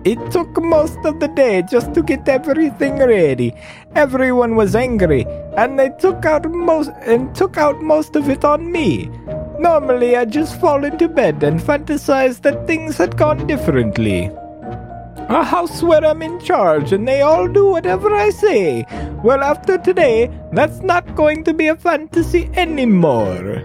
It 0.05 0.21
took 0.31 0.63
most 0.63 0.99
of 1.07 1.21
the 1.21 1.29
day 1.29 1.63
just 1.63 1.95
to 1.95 2.03
get 2.03 2.29
everything 2.29 2.99
ready. 2.99 3.55
Everyone 3.95 4.57
was 4.57 4.77
angry, 4.77 5.25
and 5.57 5.79
they 5.79 5.89
took 5.99 6.27
out 6.27 6.45
most 6.51 6.91
and 7.01 7.35
took 7.35 7.57
out 7.57 7.81
most 7.81 8.15
of 8.15 8.29
it 8.29 8.45
on 8.45 8.71
me. 8.71 9.11
Normally, 9.59 10.17
I 10.17 10.25
just 10.25 10.61
fall 10.61 10.85
into 10.85 11.09
bed 11.09 11.43
and 11.43 11.61
fantasize 11.61 12.43
that 12.43 12.67
things 12.67 12.99
had 12.99 13.17
gone 13.17 13.47
differently. 13.47 14.31
A 15.29 15.43
house 15.43 15.83
where 15.83 16.05
I'm 16.05 16.23
in 16.23 16.39
charge 16.41 16.93
and 16.93 17.09
they 17.09 17.23
all 17.23 17.49
do 17.49 17.67
whatever 17.67 18.15
I 18.15 18.31
say. 18.31 18.87
Well, 19.25 19.43
after 19.43 19.77
today, 19.79 20.31
that's 20.53 20.81
not 20.81 21.17
going 21.17 21.43
to 21.45 21.55
be 21.55 21.67
a 21.67 21.77
fantasy 21.77 22.49
anymore. 22.55 23.63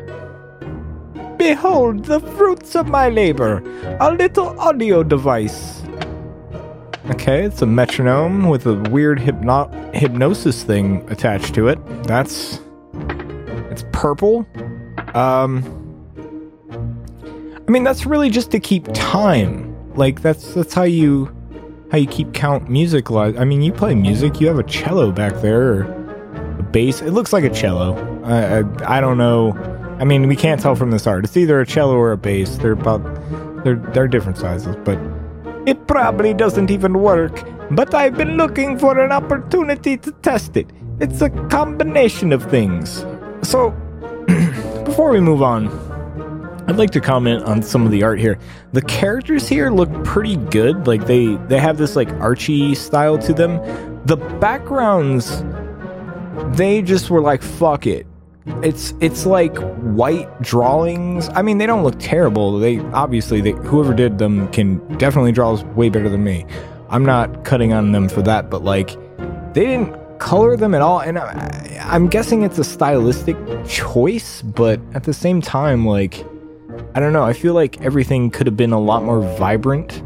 Behold 1.38 2.06
the 2.06 2.20
fruits 2.20 2.76
of 2.76 2.88
my 2.88 3.10
labor 3.10 3.64
a 4.00 4.12
little 4.14 4.60
audio 4.60 5.04
device. 5.04 5.82
Okay, 7.10 7.44
it's 7.44 7.62
a 7.62 7.66
metronome 7.66 8.48
with 8.48 8.66
a 8.66 8.76
weird 8.90 9.20
hypno- 9.20 9.70
hypnosis 9.94 10.64
thing 10.64 11.06
attached 11.10 11.54
to 11.56 11.68
it. 11.68 11.78
That's. 12.04 12.60
It's 13.70 13.84
purple. 13.92 14.48
Um. 15.14 15.81
I 17.72 17.74
mean, 17.74 17.86
that's 17.86 18.06
really 18.06 18.30
just 18.30 18.52
to 18.52 18.60
keep 18.60 18.86
time. 18.94 19.74
Like 19.96 20.22
that's 20.22 20.56
that's 20.56 20.74
how 20.74 20.84
you 20.84 21.34
how 21.90 22.00
you 22.00 22.06
keep 22.06 22.34
count 22.34 22.70
music. 22.70 23.10
Li- 23.10 23.38
I 23.38 23.46
mean, 23.46 23.62
you 23.62 23.72
play 23.72 23.96
music. 23.96 24.42
You 24.42 24.48
have 24.48 24.60
a 24.60 24.64
cello 24.64 25.10
back 25.10 25.42
there, 25.42 25.62
or 25.62 25.82
a 26.60 26.64
bass. 26.64 27.02
It 27.02 27.12
looks 27.12 27.32
like 27.32 27.46
a 27.46 27.50
cello. 27.50 27.96
I, 28.26 28.60
I 28.60 28.98
I 28.98 29.00
don't 29.00 29.18
know. 29.18 29.54
I 30.02 30.04
mean, 30.04 30.28
we 30.28 30.36
can't 30.36 30.60
tell 30.60 30.76
from 30.76 30.92
this 30.92 31.08
art. 31.08 31.24
It's 31.24 31.38
either 31.38 31.62
a 31.62 31.66
cello 31.66 31.96
or 31.96 32.12
a 32.12 32.18
bass. 32.18 32.58
They're 32.58 32.74
about 32.74 33.06
they're 33.64 33.78
they're 33.94 34.10
different 34.10 34.38
sizes, 34.38 34.76
but 34.84 35.00
it 35.66 35.88
probably 35.88 36.34
doesn't 36.34 36.72
even 36.72 37.00
work. 37.00 37.42
But 37.72 37.94
I've 37.94 38.18
been 38.18 38.36
looking 38.36 38.78
for 38.78 39.00
an 39.00 39.14
opportunity 39.14 39.96
to 39.96 40.12
test 40.24 40.58
it. 40.58 40.70
It's 41.00 41.22
a 41.22 41.30
combination 41.48 42.34
of 42.34 42.44
things. 42.52 43.06
So, 43.44 43.72
before 44.84 45.12
we 45.12 45.22
move 45.22 45.42
on, 45.42 45.70
I'd 46.68 46.78
like 46.78 46.92
to 46.92 47.02
comment 47.02 47.44
on 47.44 47.62
some 47.62 47.86
of 47.86 47.92
the 47.92 48.04
art 48.04 48.20
here. 48.20 48.38
The 48.74 48.82
characters 48.84 49.48
here 49.48 49.72
look 49.72 49.92
pretty 50.04 50.38
good. 50.38 50.88
Like 50.88 51.06
they 51.06 51.36
they 51.48 51.60
have 51.60 51.78
this 51.78 51.96
like 51.96 52.10
Archie 52.14 52.76
style 52.76 53.18
to 53.20 53.34
them. 53.34 53.58
The 54.06 54.18
backgrounds 54.18 55.44
they 56.56 56.82
just 56.82 57.10
were 57.10 57.22
like 57.22 57.42
fuck 57.42 57.88
it. 57.88 58.06
It's 58.64 58.94
it's 59.02 59.26
like 59.26 59.58
white 59.80 60.42
drawings. 60.42 61.30
I 61.30 61.42
mean, 61.42 61.58
they 61.58 61.66
don't 61.66 61.84
look 61.84 62.00
terrible. 62.00 62.60
They 62.60 62.80
obviously 62.92 63.42
they 63.42 63.52
whoever 63.52 63.94
did 63.94 64.18
them 64.18 64.48
can 64.52 64.78
definitely 64.98 65.32
draw 65.32 65.62
way 65.74 65.90
better 65.90 66.10
than 66.10 66.24
me. 66.24 66.46
I'm 66.90 67.06
not 67.06 67.44
cutting 67.44 67.74
on 67.74 67.92
them 67.92 68.08
for 68.08 68.22
that, 68.24 68.50
but 68.50 68.64
like 68.64 68.98
they 69.54 69.66
didn't 69.66 69.98
color 70.20 70.56
them 70.56 70.76
at 70.76 70.84
all 70.84 71.00
and 71.00 71.18
I, 71.18 71.80
I'm 71.84 72.08
guessing 72.08 72.44
it's 72.44 72.60
a 72.60 72.64
stylistic 72.64 73.36
choice, 73.68 74.44
but 74.44 74.80
at 74.94 75.04
the 75.04 75.14
same 75.14 75.42
time 75.42 75.84
like 75.86 76.24
I 76.94 77.00
don't 77.00 77.14
know. 77.14 77.24
I 77.24 77.34
feel 77.34 77.54
like 77.54 77.82
everything 77.82 78.30
could 78.32 78.48
have 78.48 78.58
been 78.58 78.74
a 78.74 78.80
lot 78.80 79.04
more 79.04 79.22
vibrant 79.38 80.02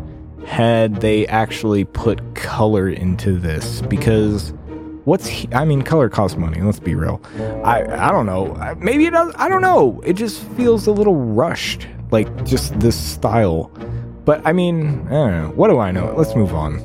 had 0.45 1.01
they 1.01 1.25
actually 1.27 1.83
put 1.85 2.35
color 2.35 2.87
into 2.89 3.37
this 3.39 3.81
because 3.83 4.53
what's 5.05 5.25
he- 5.27 5.49
I 5.51 5.65
mean 5.65 5.81
color 5.81 6.09
costs 6.09 6.37
money, 6.37 6.61
let's 6.61 6.79
be 6.79 6.93
real. 6.95 7.21
I 7.63 7.83
I 7.83 8.11
don't 8.11 8.25
know. 8.27 8.75
Maybe 8.79 9.05
it 9.07 9.11
does 9.11 9.33
I 9.37 9.49
don't 9.49 9.61
know. 9.61 10.01
It 10.05 10.13
just 10.13 10.41
feels 10.55 10.85
a 10.87 10.91
little 10.91 11.15
rushed 11.15 11.87
like 12.11 12.45
just 12.45 12.79
this 12.79 12.95
style. 12.95 13.71
But 14.25 14.41
I 14.45 14.53
mean, 14.53 15.05
I 15.07 15.11
don't 15.11 15.31
know. 15.31 15.51
What 15.55 15.69
do 15.69 15.79
I 15.79 15.91
know? 15.91 16.13
Let's 16.15 16.35
move 16.35 16.53
on. 16.53 16.79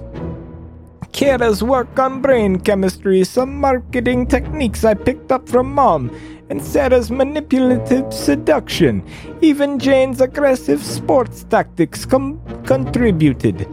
Kira's 1.13 1.63
work 1.63 1.99
on 1.99 2.23
brain 2.23 2.59
chemistry, 2.61 3.25
some 3.25 3.61
marketing 3.61 4.27
techniques 4.27 4.85
I 4.85 4.95
picked 4.95 5.33
up 5.33 5.49
from 5.49 5.75
mom, 5.75 6.11
and 6.49 6.63
Sarah's 6.63 7.11
manipulative 7.11 8.13
seduction. 8.13 9.03
Even 9.41 9.79
Jane's 9.79 10.21
aggressive 10.21 10.83
sports 10.83 11.45
tactics 11.45 12.07
com- 12.07 12.41
contributed. 12.65 13.69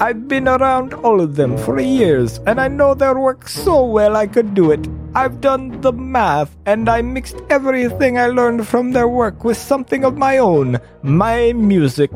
I've 0.00 0.28
been 0.28 0.48
around 0.48 0.94
all 0.94 1.20
of 1.20 1.36
them 1.36 1.58
for 1.58 1.78
years, 1.78 2.38
and 2.46 2.58
I 2.58 2.68
know 2.68 2.94
their 2.94 3.18
work 3.18 3.46
so 3.48 3.84
well 3.84 4.16
I 4.16 4.26
could 4.26 4.54
do 4.54 4.70
it. 4.70 4.88
I've 5.14 5.42
done 5.42 5.80
the 5.82 5.92
math, 5.92 6.56
and 6.64 6.88
I 6.88 7.02
mixed 7.02 7.42
everything 7.50 8.16
I 8.16 8.28
learned 8.28 8.66
from 8.66 8.92
their 8.92 9.08
work 9.08 9.44
with 9.44 9.58
something 9.58 10.04
of 10.04 10.16
my 10.16 10.38
own 10.38 10.78
my 11.02 11.52
music. 11.52 12.10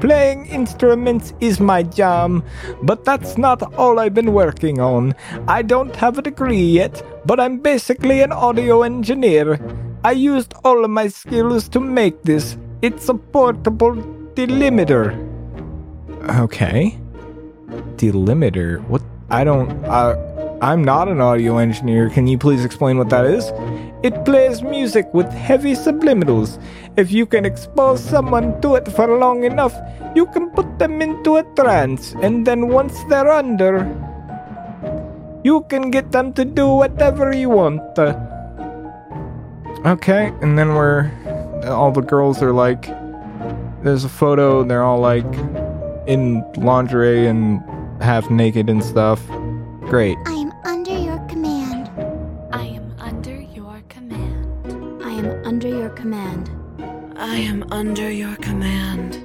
Playing 0.00 0.46
instruments 0.46 1.32
is 1.40 1.58
my 1.58 1.82
jam, 1.82 2.44
but 2.82 3.04
that's 3.04 3.38
not 3.38 3.62
all 3.74 3.98
I've 3.98 4.12
been 4.14 4.32
working 4.32 4.78
on. 4.78 5.14
I 5.48 5.62
don't 5.62 5.96
have 5.96 6.18
a 6.18 6.22
degree 6.22 6.62
yet, 6.62 7.02
but 7.24 7.40
I'm 7.40 7.58
basically 7.58 8.20
an 8.20 8.32
audio 8.32 8.82
engineer. 8.82 9.58
I 10.04 10.12
used 10.12 10.52
all 10.64 10.84
of 10.84 10.90
my 10.90 11.08
skills 11.08 11.68
to 11.70 11.80
make 11.80 12.22
this. 12.22 12.58
It's 12.82 13.08
a 13.08 13.14
portable 13.14 13.96
delimiter. 14.34 15.16
Okay. 16.40 16.98
Delimiter? 17.96 18.86
What? 18.88 19.02
I 19.30 19.44
don't. 19.44 19.70
Uh, 19.84 20.14
I'm 20.62 20.82
not 20.82 21.08
an 21.08 21.20
audio 21.20 21.58
engineer. 21.58 22.08
Can 22.08 22.26
you 22.26 22.38
please 22.38 22.64
explain 22.64 22.96
what 22.96 23.10
that 23.10 23.26
is? 23.26 23.52
It 24.02 24.24
plays 24.24 24.62
music 24.62 25.12
with 25.12 25.30
heavy 25.30 25.72
subliminals. 25.72 26.58
If 26.96 27.12
you 27.12 27.26
can 27.26 27.44
expose 27.44 28.02
someone 28.02 28.60
to 28.62 28.76
it 28.76 28.88
for 28.88 29.18
long 29.18 29.44
enough, 29.44 29.74
you 30.14 30.24
can 30.26 30.48
put 30.50 30.78
them 30.78 31.02
into 31.02 31.36
a 31.36 31.42
trance, 31.54 32.14
and 32.22 32.46
then 32.46 32.68
once 32.68 33.04
they're 33.10 33.30
under, 33.30 33.84
you 35.44 35.60
can 35.68 35.90
get 35.90 36.12
them 36.12 36.32
to 36.32 36.44
do 36.44 36.68
whatever 36.68 37.34
you 37.34 37.50
want. 37.50 37.82
Okay, 39.84 40.32
and 40.40 40.58
then 40.58 40.74
we're. 40.74 41.10
All 41.66 41.92
the 41.92 42.00
girls 42.00 42.42
are 42.42 42.52
like. 42.52 42.88
There's 43.82 44.04
a 44.04 44.08
photo, 44.08 44.62
and 44.62 44.70
they're 44.70 44.82
all 44.82 45.00
like 45.00 45.26
in 46.06 46.42
lingerie 46.56 47.26
and 47.26 47.62
half 48.00 48.30
naked 48.30 48.70
and 48.70 48.82
stuff. 48.82 49.20
Great. 49.82 50.16
I 50.26 50.45
under 55.56 55.68
your 55.68 55.88
command. 55.88 56.50
I 57.16 57.36
am 57.36 57.64
under 57.72 58.10
your 58.10 58.36
command. 58.36 59.16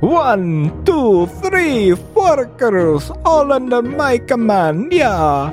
One, 0.00 0.84
two, 0.84 1.26
three, 1.42 1.92
four 2.14 2.46
girls, 2.56 3.10
all 3.24 3.52
under 3.52 3.82
my 3.82 4.18
command. 4.18 4.92
Yeah. 4.92 5.50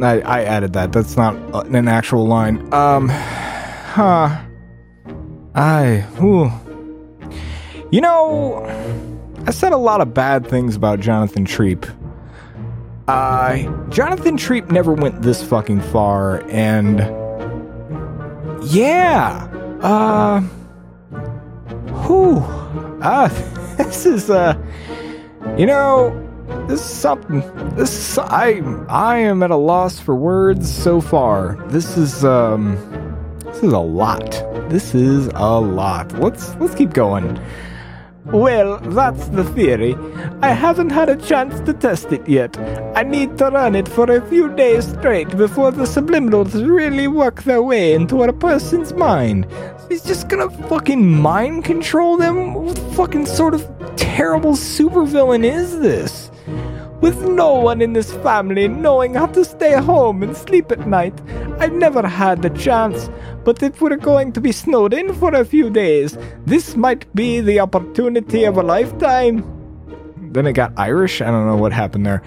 I, 0.00 0.20
I 0.22 0.44
added 0.44 0.72
that. 0.72 0.92
That's 0.94 1.18
not 1.18 1.36
an 1.66 1.86
actual 1.86 2.26
line. 2.26 2.72
Um, 2.72 3.10
huh. 3.10 4.42
I, 5.54 6.06
whew. 6.16 6.50
You 7.90 8.00
know, 8.00 8.64
I 9.46 9.50
said 9.50 9.74
a 9.74 9.76
lot 9.76 10.00
of 10.00 10.14
bad 10.14 10.46
things 10.46 10.76
about 10.76 11.00
Jonathan 11.00 11.44
Treep. 11.44 11.84
Uh, 13.06 13.58
Jonathan 13.90 14.38
Treep 14.38 14.70
never 14.70 14.94
went 14.94 15.20
this 15.20 15.42
fucking 15.42 15.82
far, 15.82 16.42
and 16.48 17.25
yeah, 18.66 19.48
uh, 19.80 20.40
whew, 22.04 22.42
ah, 23.00 23.28
this 23.76 24.06
is 24.06 24.28
uh, 24.28 24.54
you 25.56 25.66
know, 25.66 26.10
this 26.66 26.80
is 26.80 26.86
something. 26.86 27.40
This 27.76 27.96
is, 27.96 28.18
I 28.18 28.62
I 28.88 29.18
am 29.18 29.42
at 29.42 29.50
a 29.50 29.56
loss 29.56 30.00
for 30.00 30.14
words 30.14 30.72
so 30.72 31.00
far. 31.00 31.56
This 31.68 31.96
is 31.96 32.24
um, 32.24 32.76
this 33.44 33.62
is 33.62 33.72
a 33.72 33.78
lot. 33.78 34.30
This 34.68 34.94
is 34.94 35.28
a 35.34 35.60
lot. 35.60 36.12
Let's 36.18 36.54
let's 36.56 36.74
keep 36.74 36.92
going. 36.92 37.38
Well, 38.32 38.78
that's 38.78 39.28
the 39.28 39.44
theory. 39.44 39.94
I 40.42 40.48
haven't 40.48 40.90
had 40.90 41.08
a 41.08 41.14
chance 41.14 41.60
to 41.60 41.72
test 41.72 42.10
it 42.12 42.28
yet. 42.28 42.58
I 42.96 43.04
need 43.04 43.38
to 43.38 43.46
run 43.46 43.76
it 43.76 43.86
for 43.86 44.10
a 44.10 44.20
few 44.28 44.52
days 44.56 44.88
straight 44.88 45.36
before 45.36 45.70
the 45.70 45.84
subliminals 45.84 46.54
really 46.54 47.06
work 47.06 47.44
their 47.44 47.62
way 47.62 47.92
into 47.92 48.24
a 48.24 48.32
person's 48.32 48.92
mind. 48.92 49.46
He's 49.88 50.02
just 50.02 50.28
gonna 50.28 50.50
fucking 50.68 51.06
mind 51.06 51.64
control 51.64 52.16
them? 52.16 52.54
What 52.54 52.76
fucking 52.96 53.26
sort 53.26 53.54
of 53.54 53.64
terrible 53.94 54.54
supervillain 54.54 55.44
is 55.44 55.78
this? 55.78 56.32
With 57.00 57.22
no 57.28 57.54
one 57.54 57.80
in 57.80 57.92
this 57.92 58.12
family 58.12 58.66
knowing 58.66 59.14
how 59.14 59.26
to 59.26 59.44
stay 59.44 59.74
home 59.74 60.24
and 60.24 60.36
sleep 60.36 60.72
at 60.72 60.88
night, 60.88 61.14
I 61.60 61.68
never 61.68 62.06
had 62.06 62.42
the 62.42 62.50
chance. 62.50 63.08
But 63.46 63.62
if 63.62 63.80
we're 63.80 63.94
going 63.94 64.32
to 64.32 64.40
be 64.40 64.50
snowed 64.50 64.92
in 64.92 65.14
for 65.14 65.32
a 65.32 65.44
few 65.44 65.70
days, 65.70 66.18
this 66.46 66.74
might 66.74 67.06
be 67.14 67.40
the 67.40 67.60
opportunity 67.60 68.42
of 68.42 68.56
a 68.56 68.62
lifetime. 68.62 69.44
Then 70.32 70.48
it 70.48 70.54
got 70.54 70.72
Irish. 70.76 71.22
I 71.22 71.26
don't 71.26 71.46
know 71.46 71.56
what 71.56 71.72
happened 71.72 72.04
there. 72.04 72.22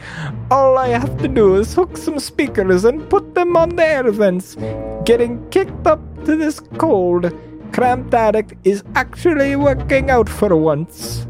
All 0.50 0.78
I 0.78 0.88
have 0.88 1.18
to 1.18 1.28
do 1.28 1.58
is 1.58 1.74
hook 1.74 1.98
some 1.98 2.20
speakers 2.20 2.86
and 2.86 3.10
put 3.10 3.36
them 3.36 3.58
on 3.58 3.76
the 3.76 3.86
air 3.86 4.10
vents. 4.12 4.56
Getting 5.04 5.46
kicked 5.50 5.86
up 5.86 6.00
to 6.24 6.38
this 6.38 6.62
cold, 6.78 7.34
cramped 7.74 8.14
attic 8.14 8.58
is 8.64 8.82
actually 8.96 9.58
working 9.58 10.10
out 10.10 10.30
for 10.30 10.56
once. 10.56 11.28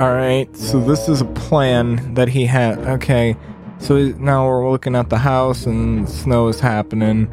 Alright, 0.00 0.56
so 0.56 0.80
this 0.80 1.06
is 1.06 1.20
a 1.20 1.26
plan 1.26 2.14
that 2.14 2.28
he 2.28 2.46
had. 2.46 2.78
Okay, 2.78 3.36
so 3.78 4.08
now 4.18 4.48
we're 4.48 4.70
looking 4.70 4.96
at 4.96 5.10
the 5.10 5.18
house 5.18 5.66
and 5.66 6.08
snow 6.08 6.48
is 6.48 6.60
happening. 6.60 7.28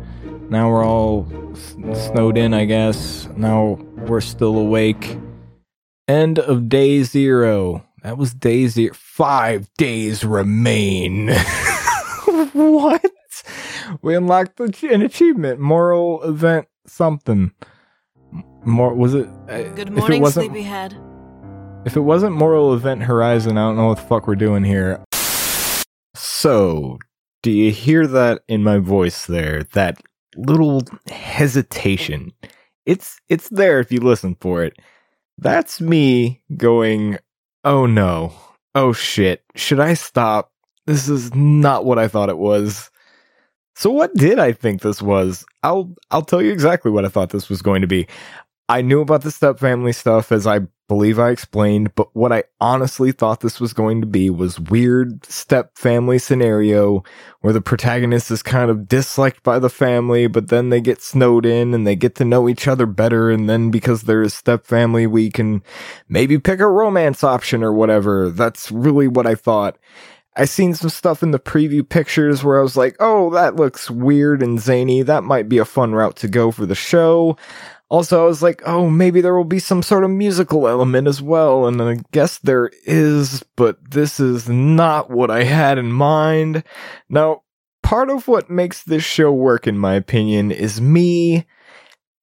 Now 0.52 0.70
we're 0.70 0.86
all 0.86 1.26
s- 1.54 1.76
snowed 2.12 2.38
in, 2.38 2.54
I 2.54 2.66
guess. 2.66 3.28
Now 3.38 3.80
we're 4.08 4.22
still 4.22 4.58
awake. 4.58 5.18
End 6.08 6.40
of 6.40 6.68
day 6.68 7.04
zero. 7.04 7.86
That 8.04 8.18
was 8.18 8.34
day 8.34 8.68
zero. 8.68 8.94
Five 8.94 9.70
days 9.78 10.24
remain. 10.26 11.30
what? 12.54 13.06
We 14.02 14.16
unlocked 14.16 14.60
an 14.60 15.02
achievement. 15.02 15.60
Moral 15.60 16.22
event 16.24 16.68
something. 16.86 17.52
More 18.66 18.94
was 18.94 19.14
it? 19.14 19.28
uh, 19.50 19.64
Good 19.74 19.88
it 19.88 19.92
morning, 19.94 20.22
wasn't- 20.22 20.48
sleepyhead. 20.52 20.96
if 21.86 21.96
it 21.96 22.02
wasn't 22.02 22.36
Moral 22.36 22.74
Event 22.74 23.04
Horizon, 23.04 23.58
I 23.58 23.62
don't 23.68 23.78
know 23.78 23.88
what 23.88 23.98
the 23.98 24.04
fuck 24.04 24.28
we're 24.28 24.36
doing 24.36 24.64
here. 24.66 25.04
So, 26.14 27.00
do 27.42 27.52
you 27.52 27.72
hear 27.72 28.06
that 28.08 28.42
in 28.48 28.64
my 28.64 28.78
voice 28.80 29.26
there? 29.26 29.64
That 29.74 30.02
little 30.36 30.82
hesitation. 31.10 32.32
It's 32.86 33.20
it's 33.30 33.50
there 33.50 33.80
if 33.80 33.92
you 33.92 34.00
listen 34.00 34.36
for 34.40 34.64
it. 34.64 34.78
That's 35.38 35.82
me 35.82 36.42
going, 36.58 37.18
"Oh 37.64 37.86
no. 37.86 38.34
Oh 38.76 38.94
shit. 38.94 39.44
Should 39.56 39.80
I 39.80 39.94
stop? 39.94 40.52
This 40.86 41.10
is 41.10 41.34
not 41.36 41.86
what 41.86 42.00
I 42.00 42.08
thought 42.08 42.30
it 42.30 42.38
was." 42.38 42.90
So 43.76 43.90
what 43.90 44.14
did 44.14 44.38
I 44.38 44.52
think 44.52 44.82
this 44.82 45.02
was? 45.02 45.46
I'll 45.64 45.94
I'll 46.12 46.24
tell 46.24 46.42
you 46.42 46.52
exactly 46.52 46.92
what 46.92 47.06
I 47.06 47.08
thought 47.08 47.30
this 47.32 47.50
was 47.50 47.62
going 47.62 47.82
to 47.82 47.88
be. 47.88 48.08
I 48.72 48.82
knew 48.82 49.02
about 49.02 49.24
the 49.24 49.32
step 49.32 49.60
family 49.60 49.92
stuff 49.92 50.32
as 50.32 50.48
I 50.48 50.62
believe 50.88 51.20
I 51.20 51.32
explained, 51.32 51.94
but 51.94 52.16
what 52.16 52.32
I 52.32 52.46
honestly 52.62 53.12
thought 53.12 53.42
this 53.42 53.60
was 53.60 53.74
going 53.74 54.00
to 54.00 54.08
be 54.08 54.30
was 54.30 54.62
weird 54.62 55.26
step 55.26 55.78
family 55.78 56.18
scenario 56.18 57.04
where 57.42 57.52
the 57.52 57.60
protagonist 57.60 58.32
is 58.32 58.42
kind 58.42 58.72
of 58.72 58.88
disliked 58.88 59.44
by 59.44 59.60
the 59.60 59.70
family, 59.70 60.28
but 60.28 60.48
then 60.48 60.70
they 60.70 60.80
get 60.80 61.02
snowed 61.02 61.46
in 61.46 61.74
and 61.74 61.86
they 61.86 61.98
get 61.98 62.16
to 62.16 62.24
know 62.24 62.48
each 62.48 62.66
other 62.66 62.86
better. 62.86 63.30
And 63.30 63.50
then 63.50 63.72
because 63.72 64.04
they're 64.04 64.22
a 64.22 64.30
step 64.30 64.66
family, 64.66 65.06
we 65.06 65.30
can 65.30 65.64
maybe 66.08 66.40
pick 66.40 66.62
a 66.62 66.68
romance 66.68 67.26
option 67.26 67.64
or 67.64 67.74
whatever. 67.74 68.30
That's 68.30 68.72
really 68.72 69.10
what 69.10 69.28
I 69.28 69.36
thought. 69.36 69.78
I 70.38 70.46
seen 70.46 70.76
some 70.76 70.90
stuff 70.90 71.22
in 71.24 71.32
the 71.32 71.40
preview 71.40 71.88
pictures 71.88 72.42
where 72.42 72.58
I 72.58 72.64
was 72.64 72.78
like, 72.78 72.96
oh, 73.02 73.32
that 73.32 73.58
looks 73.58 73.92
weird 73.92 74.42
and 74.42 74.62
zany. 74.62 75.02
That 75.02 75.26
might 75.26 75.50
be 75.50 75.58
a 75.58 75.66
fun 75.66 75.92
route 75.92 76.16
to 76.18 76.30
go 76.30 76.52
for 76.52 76.66
the 76.66 76.74
show. 76.74 77.36
Also, 77.92 78.24
I 78.24 78.26
was 78.26 78.42
like, 78.42 78.62
oh, 78.66 78.90
maybe 78.90 79.20
there 79.20 79.36
will 79.36 79.44
be 79.44 79.60
some 79.60 79.84
sort 79.84 80.06
of 80.06 80.12
musical 80.12 80.66
element 80.66 81.10
as 81.10 81.22
well. 81.22 81.68
And 81.68 81.82
I 81.82 81.98
guess 82.14 82.38
there 82.38 82.72
is, 82.86 83.44
but 83.58 83.80
this 83.92 84.18
is 84.18 84.48
not 84.48 85.10
what 85.10 85.30
I 85.30 85.44
had 85.44 85.78
in 85.78 85.92
mind. 85.92 86.64
Now, 87.10 87.42
part 87.84 88.10
of 88.10 88.30
what 88.30 88.50
makes 88.50 88.82
this 88.82 89.04
show 89.04 89.34
work, 89.34 89.68
in 89.68 89.78
my 89.78 89.96
opinion, 89.96 90.52
is 90.52 90.80
me 90.80 91.46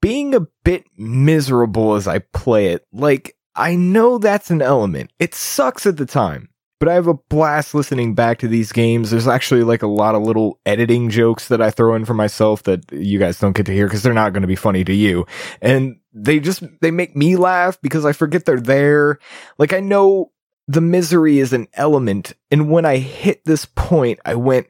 being 0.01 0.35
a 0.35 0.47
bit 0.65 0.87
miserable 0.97 1.97
as 1.97 2.09
I 2.09 2.21
play 2.21 2.69
it. 2.69 2.87
Like, 2.91 3.37
I 3.55 3.75
know 3.75 4.17
that's 4.17 4.51
an 4.51 4.63
element. 4.63 5.13
It 5.19 5.35
sucks 5.35 5.85
at 5.85 5.99
the 5.99 6.07
time 6.07 6.49
but 6.79 6.89
I 6.89 6.95
have 6.95 7.09
a 7.09 7.15
blast 7.15 7.75
listening 7.75 8.15
back 8.15 8.39
to 8.39 8.49
these 8.49 8.71
games. 8.71 9.11
There's 9.11 9.27
actually 9.27 9.63
like 9.63 9.83
a 9.83 9.89
lot 9.89 10.15
of 10.15 10.23
little 10.23 10.61
editing 10.65 11.11
jokes 11.11 11.49
that 11.49 11.61
I 11.61 11.71
throw 11.71 11.95
in 11.95 12.05
for 12.05 12.15
myself 12.15 12.63
that 12.65 12.91
you 12.93 13.19
guys 13.19 13.41
don't 13.41 13.57
get 13.57 13.67
to 13.67 13.73
hear 13.73 13.87
because 13.87 14.03
they're 14.03 14.15
not 14.15 14.33
going 14.33 14.43
to 14.43 14.49
be 14.49 14.57
funny 14.57 14.85
to 14.85 14.95
you. 14.95 15.27
And 15.61 15.97
they 16.13 16.39
just 16.39 16.63
they 16.81 16.91
make 16.91 17.17
me 17.17 17.37
laugh 17.37 17.81
because 17.81 18.05
I 18.05 18.13
forget 18.13 18.45
they're 18.45 18.61
there. 18.61 19.19
Like 19.59 19.73
I 19.73 19.81
know 19.81 20.31
the 20.69 20.81
misery 20.81 21.39
is 21.39 21.53
an 21.53 21.67
element 21.75 22.35
and 22.51 22.71
when 22.71 22.85
I 22.85 22.99
hit 22.99 23.45
this 23.45 23.65
point 23.65 24.21
I 24.25 24.35
went 24.35 24.69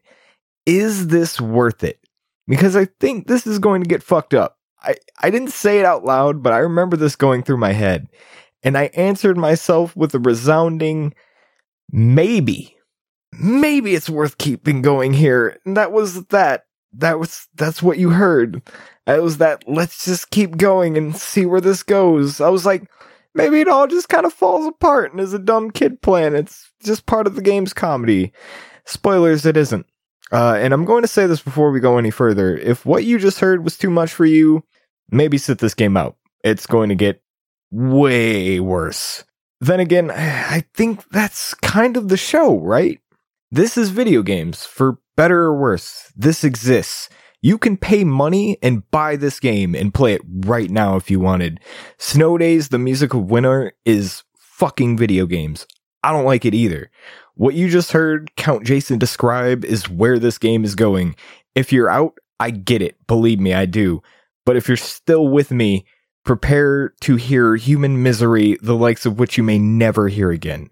is 0.65 1.09
this 1.09 1.41
worth 1.41 1.83
it? 1.83 1.99
Because 2.47 2.77
I 2.77 2.87
think 3.01 3.27
this 3.27 3.47
is 3.47 3.59
going 3.59 3.83
to 3.83 3.89
get 3.89 4.03
fucked 4.03 4.33
up. 4.33 4.59
I 4.83 4.95
I 5.21 5.29
didn't 5.29 5.51
say 5.51 5.79
it 5.79 5.85
out 5.85 6.05
loud, 6.05 6.43
but 6.43 6.55
I 6.55 6.59
remember 6.59 6.97
this 6.97 7.17
going 7.17 7.43
through 7.43 7.59
my 7.59 7.73
head. 7.73 8.09
And 8.63 8.77
I 8.77 8.85
answered 8.95 9.37
myself 9.37 9.95
with 9.95 10.15
a 10.15 10.19
resounding 10.19 11.15
maybe. 11.91 12.77
Maybe 13.33 13.95
it's 13.95 14.11
worth 14.11 14.39
keeping 14.39 14.83
going 14.83 15.13
here. 15.13 15.59
And 15.65 15.77
that 15.77 15.93
was 15.93 16.25
that. 16.27 16.65
That 16.95 17.19
was 17.19 17.47
that's 17.55 17.83
what 17.83 17.99
you 17.99 18.11
heard. 18.11 18.63
It 19.07 19.23
was 19.23 19.39
that 19.39 19.63
let's 19.69 20.05
just 20.05 20.31
keep 20.31 20.57
going 20.57 20.97
and 20.97 21.15
see 21.15 21.45
where 21.45 21.61
this 21.61 21.83
goes. 21.83 22.41
I 22.41 22.49
was 22.49 22.65
like, 22.65 22.89
maybe 23.35 23.61
it 23.61 23.69
all 23.69 23.87
just 23.87 24.09
kind 24.09 24.25
of 24.25 24.33
falls 24.33 24.67
apart 24.67 25.13
and 25.13 25.21
is 25.21 25.35
a 25.35 25.39
dumb 25.39 25.71
kid 25.71 26.01
plan. 26.01 26.35
It's 26.35 26.71
just 26.83 27.07
part 27.07 27.27
of 27.27 27.35
the 27.35 27.43
game's 27.43 27.75
comedy. 27.75 28.33
Spoilers, 28.87 29.45
it 29.45 29.57
isn't. 29.57 29.87
Uh, 30.33 30.59
and 30.59 30.75
I'm 30.75 30.85
going 30.85 31.03
to 31.03 31.09
say 31.09 31.27
this 31.27 31.41
before 31.41 31.71
we 31.71 31.81
go 31.81 31.99
any 31.99 32.11
further. 32.11 32.57
If 32.57 32.85
what 32.85 33.05
you 33.05 33.19
just 33.19 33.41
heard 33.41 33.65
was 33.65 33.79
too 33.79 33.91
much 33.91 34.13
for 34.13 34.27
you, 34.27 34.63
maybe 35.11 35.39
sit 35.39 35.59
this 35.59 35.75
game 35.75 35.97
out. 35.97 36.17
It's 36.45 36.67
going 36.67 36.89
to 36.91 36.95
get 36.95 37.23
way 37.71 38.61
worse. 38.61 39.25
Then 39.61 39.81
again, 39.81 40.11
I 40.11 40.65
think 40.75 41.09
that's 41.11 41.55
kind 41.55 41.97
of 41.97 42.09
the 42.09 42.17
show, 42.17 42.59
right? 42.59 43.01
This 43.51 43.77
is 43.77 43.91
video 43.91 44.23
games, 44.23 44.65
for 44.65 44.99
better 45.17 45.43
or 45.43 45.59
worse. 45.59 46.13
This 46.15 46.45
exists. 46.45 47.09
You 47.41 47.59
can 47.59 47.77
pay 47.77 48.05
money 48.05 48.59
and 48.63 48.89
buy 48.91 49.17
this 49.17 49.41
game 49.41 49.75
and 49.75 49.95
play 49.95 50.13
it 50.13 50.23
right 50.27 50.71
now 50.71 50.97
if 50.97 51.11
you 51.11 51.21
wanted. 51.21 51.61
Snow 51.99 52.39
Daze, 52.39 52.69
the 52.69 52.79
music 52.79 53.15
of 53.15 53.31
winter, 53.31 53.73
is 53.85 54.23
fucking 54.39 54.97
video 54.97 55.27
games. 55.27 55.67
I 56.03 56.13
don't 56.13 56.25
like 56.25 56.45
it 56.45 56.55
either. 56.55 56.91
What 57.35 57.55
you 57.55 57.69
just 57.69 57.93
heard 57.93 58.35
Count 58.37 58.65
Jason 58.65 58.99
describe 58.99 59.65
is 59.65 59.89
where 59.89 60.19
this 60.19 60.39
game 60.39 60.65
is 60.65 60.75
going. 60.75 61.17
If 61.55 61.73
you're 61.73 61.91
out, 61.91 62.15
I 62.41 62.51
get 62.51 62.83
it. 62.83 62.97
Believe 63.07 63.41
me, 63.41 63.55
I 63.55 63.67
do. 63.67 64.03
But 64.45 64.57
if 64.57 64.69
you're 64.69 64.77
still 64.77 65.29
with 65.29 65.51
me, 65.51 65.85
prepare 66.29 66.91
to 67.01 67.17
hear 67.17 67.57
human 67.57 68.03
misery, 68.03 68.59
the 68.61 68.77
likes 68.77 69.07
of 69.07 69.19
which 69.19 69.39
you 69.39 69.43
may 69.43 69.59
never 69.59 70.09
hear 70.09 70.31
again. 70.31 70.69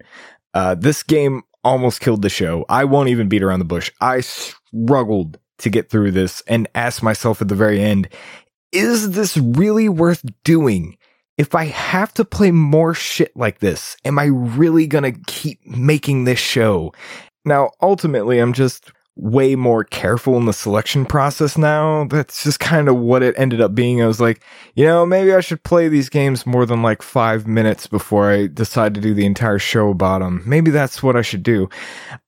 Uh, 0.53 0.75
this 0.75 1.03
game 1.03 1.43
almost 1.65 2.03
killed 2.03 2.21
the 2.21 2.29
show. 2.29 2.67
I 2.69 2.85
won't 2.85 3.09
even 3.09 3.31
beat 3.31 3.43
around 3.43 3.61
the 3.61 3.65
bush. 3.65 3.91
I 3.99 4.21
struggled 4.21 5.39
to 5.61 5.71
get 5.71 5.89
through 5.89 6.11
this 6.11 6.43
and 6.47 6.69
asked 6.75 7.03
myself 7.03 7.41
at 7.41 7.49
the 7.49 7.55
very 7.55 7.81
end, 7.81 8.11
is 8.71 9.13
this 9.13 9.39
really 9.39 9.89
worth 9.89 10.23
doing? 10.45 10.99
If 11.39 11.55
I 11.55 11.65
have 11.65 12.13
to 12.15 12.25
play 12.27 12.51
more 12.51 12.93
shit 12.93 13.35
like 13.35 13.61
this, 13.61 13.97
am 14.05 14.19
I 14.19 14.27
really 14.27 14.87
gonna 14.87 15.13
keep 15.27 15.67
making 15.67 16.25
this 16.25 16.39
show? 16.39 16.93
Now, 17.47 17.71
ultimately, 17.81 18.41
I'm 18.41 18.53
just 18.53 18.93
way 19.17 19.57
more 19.57 19.83
careful 19.83 20.37
in 20.37 20.45
the 20.45 20.53
selection 20.53 21.07
process 21.07 21.57
now. 21.57 22.05
That's 22.05 22.45
just 22.45 22.61
kind 22.61 22.87
of 22.89 22.97
what 22.97 23.23
it 23.23 23.35
ended 23.39 23.63
up 23.63 23.75
being. 23.75 24.03
I 24.03 24.07
was 24.07 24.21
like, 24.21 24.43
you 24.75 24.85
know, 24.85 25.07
maybe 25.07 25.33
I 25.33 25.41
should 25.41 25.63
play 25.63 25.89
these 25.89 26.11
games 26.11 26.45
more 26.47 26.67
than 26.67 26.83
like 26.83 27.01
five 27.01 27.47
minutes 27.47 27.87
before 27.87 28.31
I 28.31 28.47
decide 28.47 28.95
to 28.95 29.01
do 29.01 29.15
the 29.15 29.25
entire 29.25 29.59
show 29.59 29.89
about 29.89 30.21
them. 30.21 30.43
Maybe 30.45 30.71
that's 30.71 31.03
what 31.03 31.17
I 31.17 31.23
should 31.23 31.43
do. 31.43 31.69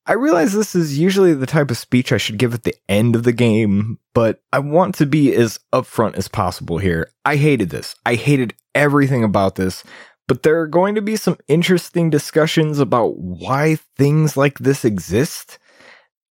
I 0.07 0.15
realize 0.15 0.55
this 0.55 0.75
is 0.75 0.99
usually 0.99 1.35
the 1.35 1.47
type 1.47 1.71
of 1.71 1.77
speech 1.77 2.11
I 2.11 2.17
should 2.17 2.39
give 2.39 2.55
at 2.55 2.65
the 2.65 2.75
end 2.89 3.15
of 3.15 3.25
the 3.25 3.33
game, 3.33 3.99
but 4.15 4.41
I 4.51 4.59
want 4.61 4.95
to 4.97 5.07
be 5.07 5.35
as 5.35 5.61
upfront 5.75 6.17
as 6.17 6.29
possible 6.29 6.79
here. 6.79 7.11
I 7.27 7.37
hated 7.37 7.69
this. 7.69 7.95
I 8.07 8.15
hated 8.15 8.55
everything 8.75 9.23
about 9.23 9.57
this. 9.57 9.85
But 10.27 10.43
there 10.43 10.61
are 10.61 10.67
going 10.67 10.95
to 10.95 11.03
be 11.03 11.17
some 11.17 11.39
interesting 11.49 12.11
discussions 12.11 12.79
about 12.79 13.19
why 13.19 13.79
things 13.97 14.37
like 14.37 14.59
this 14.59 14.85
exist 14.85 15.59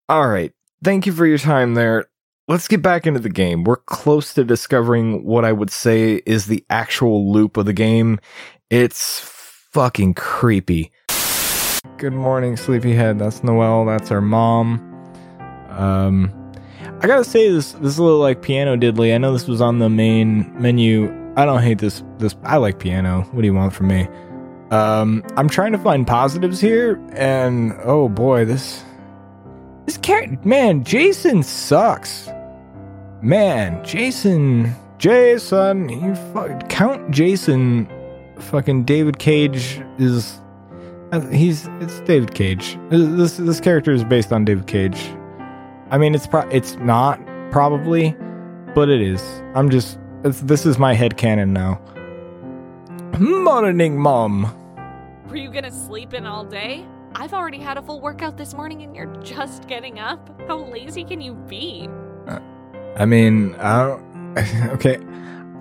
all 0.09 0.27
right. 0.27 0.53
Thank 0.83 1.05
you 1.05 1.11
for 1.11 1.25
your 1.25 1.37
time 1.37 1.73
there. 1.73 2.05
Let's 2.47 2.67
get 2.69 2.81
back 2.81 3.05
into 3.05 3.19
the 3.19 3.29
game. 3.29 3.65
We're 3.65 3.75
close 3.75 4.33
to 4.35 4.45
discovering 4.45 5.25
what 5.25 5.43
I 5.43 5.51
would 5.51 5.69
say 5.69 6.21
is 6.25 6.45
the 6.45 6.65
actual 6.69 7.31
loop 7.31 7.57
of 7.57 7.65
the 7.65 7.73
game. 7.73 8.19
It's 8.69 9.19
fucking 9.73 10.13
creepy. 10.13 10.91
Good 11.97 12.13
morning, 12.13 12.55
sleepyhead. 12.55 13.19
That's 13.19 13.43
Noelle. 13.43 13.85
That's 13.85 14.11
our 14.11 14.21
mom. 14.21 14.79
Um, 15.69 16.31
I 17.01 17.07
gotta 17.07 17.25
say 17.25 17.51
this 17.51 17.73
this 17.73 17.93
is 17.93 17.97
a 17.97 18.03
little 18.03 18.19
like 18.19 18.41
piano 18.41 18.77
diddly. 18.77 19.13
I 19.13 19.17
know 19.17 19.33
this 19.33 19.47
was 19.47 19.59
on 19.59 19.79
the 19.79 19.89
main 19.89 20.49
menu. 20.61 21.13
I 21.35 21.43
don't 21.43 21.61
hate 21.61 21.79
this. 21.79 22.01
This 22.17 22.35
I 22.43 22.57
like 22.57 22.79
piano. 22.79 23.23
What 23.31 23.41
do 23.41 23.45
you 23.45 23.53
want 23.53 23.73
from 23.73 23.89
me? 23.89 24.07
Um, 24.71 25.23
I'm 25.35 25.49
trying 25.49 25.73
to 25.73 25.77
find 25.77 26.07
positives 26.07 26.61
here, 26.61 26.99
and 27.13 27.73
oh 27.83 28.09
boy, 28.09 28.45
this 28.45 28.83
this 29.87 29.97
character, 29.97 30.37
man, 30.43 30.83
Jason 30.83 31.41
sucks. 31.41 32.29
Man, 33.21 33.83
Jason, 33.83 34.75
Jason, 34.99 35.89
you 35.89 36.13
fuck, 36.33 36.69
Count 36.69 37.09
Jason, 37.09 37.89
fucking 38.37 38.83
David 38.83 39.17
Cage 39.17 39.81
is, 39.97 40.39
uh, 41.13 41.21
he's, 41.29 41.67
it's 41.79 42.01
David 42.01 42.35
Cage. 42.35 42.77
This 42.89 43.37
this 43.37 43.59
character 43.61 43.91
is 43.93 44.03
based 44.03 44.31
on 44.31 44.45
David 44.45 44.67
Cage. 44.67 45.09
I 45.89 45.97
mean, 45.97 46.13
it's 46.13 46.27
pro, 46.27 46.41
it's 46.49 46.75
not 46.75 47.19
probably, 47.49 48.15
but 48.75 48.89
it 48.89 49.01
is. 49.01 49.21
I'm 49.55 49.69
just, 49.69 49.97
this 50.23 50.65
is 50.65 50.77
my 50.77 50.93
head 50.93 51.15
canon 51.17 51.53
now. 51.53 51.81
Morning, 53.17 53.97
mom. 53.97 54.53
Were 55.29 55.37
you 55.37 55.49
gonna 55.49 55.71
sleep 55.71 56.13
in 56.13 56.27
all 56.27 56.43
day? 56.43 56.85
I've 57.15 57.33
already 57.33 57.59
had 57.59 57.77
a 57.77 57.81
full 57.81 57.99
workout 57.99 58.37
this 58.37 58.53
morning 58.53 58.83
and 58.83 58.95
you're 58.95 59.13
just 59.23 59.67
getting 59.67 59.99
up? 59.99 60.29
How 60.47 60.57
lazy 60.57 61.03
can 61.03 61.21
you 61.21 61.33
be? 61.33 61.89
Uh, 62.27 62.39
I 62.95 63.05
mean, 63.05 63.55
I. 63.55 63.99
Okay. 64.73 64.99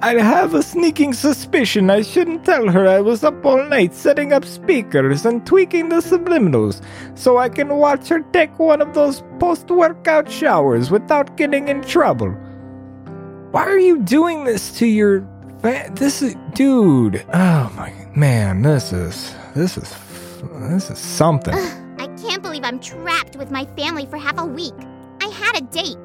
I 0.02 0.12
have 0.20 0.52
a 0.52 0.62
sneaking 0.62 1.14
suspicion 1.14 1.88
I 1.88 2.02
shouldn't 2.02 2.44
tell 2.44 2.68
her 2.68 2.86
I 2.86 3.00
was 3.00 3.24
up 3.24 3.42
all 3.46 3.64
night 3.64 3.94
setting 3.94 4.30
up 4.34 4.44
speakers 4.44 5.24
and 5.24 5.46
tweaking 5.46 5.88
the 5.88 5.96
subliminals 5.96 6.82
so 7.14 7.38
I 7.38 7.48
can 7.48 7.68
watch 7.76 8.08
her 8.08 8.20
take 8.34 8.58
one 8.58 8.82
of 8.82 8.92
those 8.92 9.22
post 9.40 9.70
workout 9.70 10.30
showers 10.30 10.90
without 10.90 11.38
getting 11.38 11.68
in 11.68 11.80
trouble. 11.80 12.32
Why 13.52 13.62
are 13.62 13.78
you 13.78 14.00
doing 14.00 14.44
this 14.44 14.76
to 14.78 14.86
your. 14.86 15.26
Fa- 15.62 15.90
this 15.94 16.20
is. 16.20 16.36
Dude. 16.52 17.24
Oh 17.32 17.72
my. 17.74 17.90
Man, 18.14 18.60
this 18.60 18.92
is. 18.92 19.34
This 19.54 19.78
is 19.78 19.94
this 20.70 20.90
is 20.90 20.98
something. 20.98 21.54
Ugh, 21.54 22.00
I 22.00 22.06
can't 22.16 22.42
believe 22.42 22.62
I'm 22.64 22.80
trapped 22.80 23.36
with 23.36 23.50
my 23.50 23.64
family 23.76 24.06
for 24.06 24.16
half 24.16 24.38
a 24.38 24.46
week. 24.46 24.74
I 25.20 25.28
had 25.28 25.56
a 25.56 25.60
date. 25.62 25.96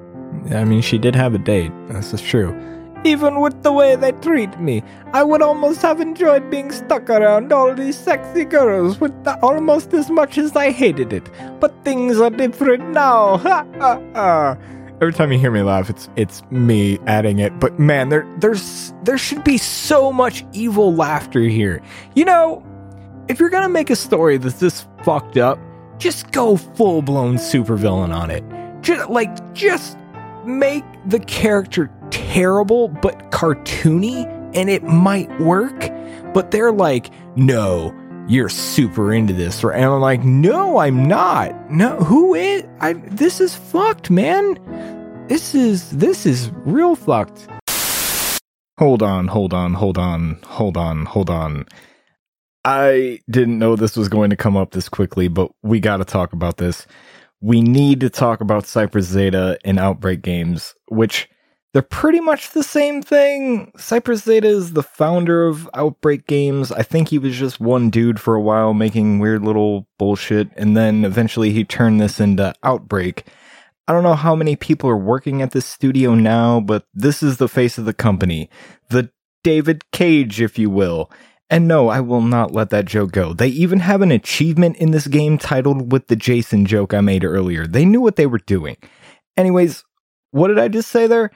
I 0.55 0.63
mean, 0.63 0.81
she 0.81 0.97
did 0.97 1.15
have 1.15 1.33
a 1.33 1.37
date. 1.37 1.71
This 1.89 2.13
is 2.13 2.21
true. 2.21 2.57
Even 3.03 3.39
with 3.39 3.63
the 3.63 3.71
way 3.71 3.95
they 3.95 4.11
treat 4.11 4.59
me, 4.59 4.83
I 5.11 5.23
would 5.23 5.41
almost 5.41 5.81
have 5.81 5.99
enjoyed 5.99 6.51
being 6.51 6.71
stuck 6.71 7.09
around 7.09 7.51
all 7.51 7.73
these 7.73 7.97
sexy 7.97 8.45
girls 8.45 8.99
with 8.99 9.23
the, 9.23 9.39
almost 9.39 9.93
as 9.93 10.09
much 10.11 10.37
as 10.37 10.55
I 10.55 10.69
hated 10.71 11.11
it. 11.11 11.27
But 11.59 11.73
things 11.83 12.19
are 12.19 12.29
different 12.29 12.89
now. 12.89 13.37
Ha 13.41 13.65
ha 13.79 14.01
ha. 14.13 14.57
Every 15.01 15.13
time 15.13 15.31
you 15.31 15.39
hear 15.39 15.49
me 15.49 15.63
laugh, 15.63 15.89
it's 15.89 16.09
it's 16.15 16.43
me 16.51 16.99
adding 17.07 17.39
it. 17.39 17.59
But 17.59 17.79
man, 17.79 18.09
there 18.09 18.27
there's 18.37 18.93
there 19.03 19.17
should 19.17 19.43
be 19.43 19.57
so 19.57 20.11
much 20.11 20.45
evil 20.53 20.93
laughter 20.93 21.41
here. 21.41 21.81
You 22.13 22.25
know, 22.25 22.63
if 23.27 23.39
you're 23.39 23.49
gonna 23.49 23.69
make 23.69 23.89
a 23.89 23.95
story 23.95 24.37
that's 24.37 24.59
this 24.59 24.87
fucked 25.03 25.37
up, 25.37 25.59
just 25.97 26.31
go 26.31 26.57
full 26.57 27.01
blown 27.01 27.35
supervillain 27.35 28.13
on 28.13 28.31
it. 28.31 28.43
Just 28.81 29.09
like 29.09 29.53
just 29.53 29.97
make 30.45 30.83
the 31.05 31.19
character 31.19 31.91
terrible 32.09 32.87
but 32.87 33.31
cartoony 33.31 34.25
and 34.55 34.69
it 34.69 34.83
might 34.83 35.29
work. 35.39 35.91
But 36.33 36.51
they're 36.51 36.71
like, 36.71 37.11
no, 37.35 37.93
you're 38.27 38.49
super 38.49 39.13
into 39.13 39.33
this, 39.33 39.63
right? 39.63 39.75
And 39.75 39.85
I'm 39.85 40.01
like, 40.01 40.23
no, 40.23 40.77
I'm 40.77 41.07
not. 41.07 41.69
No, 41.69 41.97
who 41.97 42.33
is? 42.33 42.63
I. 42.79 42.93
This 42.93 43.41
is 43.41 43.55
fucked, 43.55 44.09
man. 44.09 44.57
This 45.27 45.53
is 45.53 45.91
this 45.91 46.25
is 46.25 46.51
real 46.65 46.95
fucked. 46.95 47.47
Hold 48.79 49.03
on, 49.03 49.27
hold 49.27 49.53
on, 49.53 49.73
hold 49.73 49.97
on, 49.97 50.39
hold 50.43 50.75
on, 50.77 51.05
hold 51.05 51.29
on. 51.29 51.65
I 52.63 53.19
didn't 53.29 53.59
know 53.59 53.75
this 53.75 53.97
was 53.97 54.09
going 54.09 54.29
to 54.29 54.35
come 54.35 54.55
up 54.55 54.71
this 54.71 54.89
quickly, 54.89 55.27
but 55.27 55.51
we 55.63 55.79
got 55.79 55.97
to 55.97 56.05
talk 56.05 56.33
about 56.33 56.57
this. 56.57 56.85
We 57.39 57.61
need 57.61 57.99
to 58.01 58.09
talk 58.09 58.41
about 58.41 58.67
Cypress 58.67 59.07
Zeta 59.07 59.57
and 59.65 59.79
Outbreak 59.79 60.21
Games, 60.21 60.75
which 60.87 61.27
they're 61.73 61.81
pretty 61.81 62.19
much 62.19 62.51
the 62.51 62.63
same 62.63 63.01
thing. 63.01 63.71
Cypress 63.77 64.23
Zeta 64.23 64.47
is 64.47 64.73
the 64.73 64.83
founder 64.83 65.47
of 65.47 65.69
Outbreak 65.73 66.27
Games. 66.27 66.71
I 66.71 66.83
think 66.83 67.07
he 67.07 67.17
was 67.17 67.35
just 67.35 67.59
one 67.59 67.89
dude 67.89 68.19
for 68.19 68.35
a 68.35 68.41
while 68.41 68.73
making 68.73 69.19
weird 69.19 69.41
little 69.41 69.87
bullshit, 69.97 70.49
and 70.55 70.77
then 70.77 71.03
eventually 71.05 71.51
he 71.51 71.63
turned 71.63 71.99
this 71.99 72.19
into 72.19 72.53
Outbreak. 72.61 73.25
I 73.87 73.93
don't 73.93 74.03
know 74.03 74.15
how 74.15 74.35
many 74.35 74.55
people 74.55 74.89
are 74.89 74.97
working 74.97 75.41
at 75.41 75.51
this 75.51 75.65
studio 75.65 76.13
now, 76.13 76.59
but 76.59 76.85
this 76.93 77.23
is 77.23 77.37
the 77.37 77.49
face 77.49 77.77
of 77.77 77.85
the 77.85 77.93
company. 77.93 78.49
The 78.89 79.09
David 79.43 79.89
Cage, 79.91 80.39
if 80.39 80.59
you 80.59 80.69
will. 80.69 81.09
And 81.51 81.67
no, 81.67 81.89
I 81.89 81.99
will 81.99 82.21
not 82.21 82.53
let 82.53 82.69
that 82.69 82.85
joke 82.85 83.11
go. 83.11 83.33
They 83.33 83.49
even 83.49 83.81
have 83.81 84.01
an 84.01 84.09
achievement 84.09 84.77
in 84.77 84.91
this 84.91 85.05
game 85.05 85.37
titled 85.37 85.91
with 85.91 86.07
the 86.07 86.15
Jason 86.15 86.65
joke 86.65 86.93
I 86.93 87.01
made 87.01 87.25
earlier. 87.25 87.67
They 87.67 87.83
knew 87.83 87.99
what 87.99 88.15
they 88.15 88.25
were 88.25 88.39
doing. 88.39 88.77
Anyways, 89.35 89.83
what 90.31 90.47
did 90.47 90.57
I 90.57 90.69
just 90.69 90.89
say 90.89 91.07
there? 91.07 91.29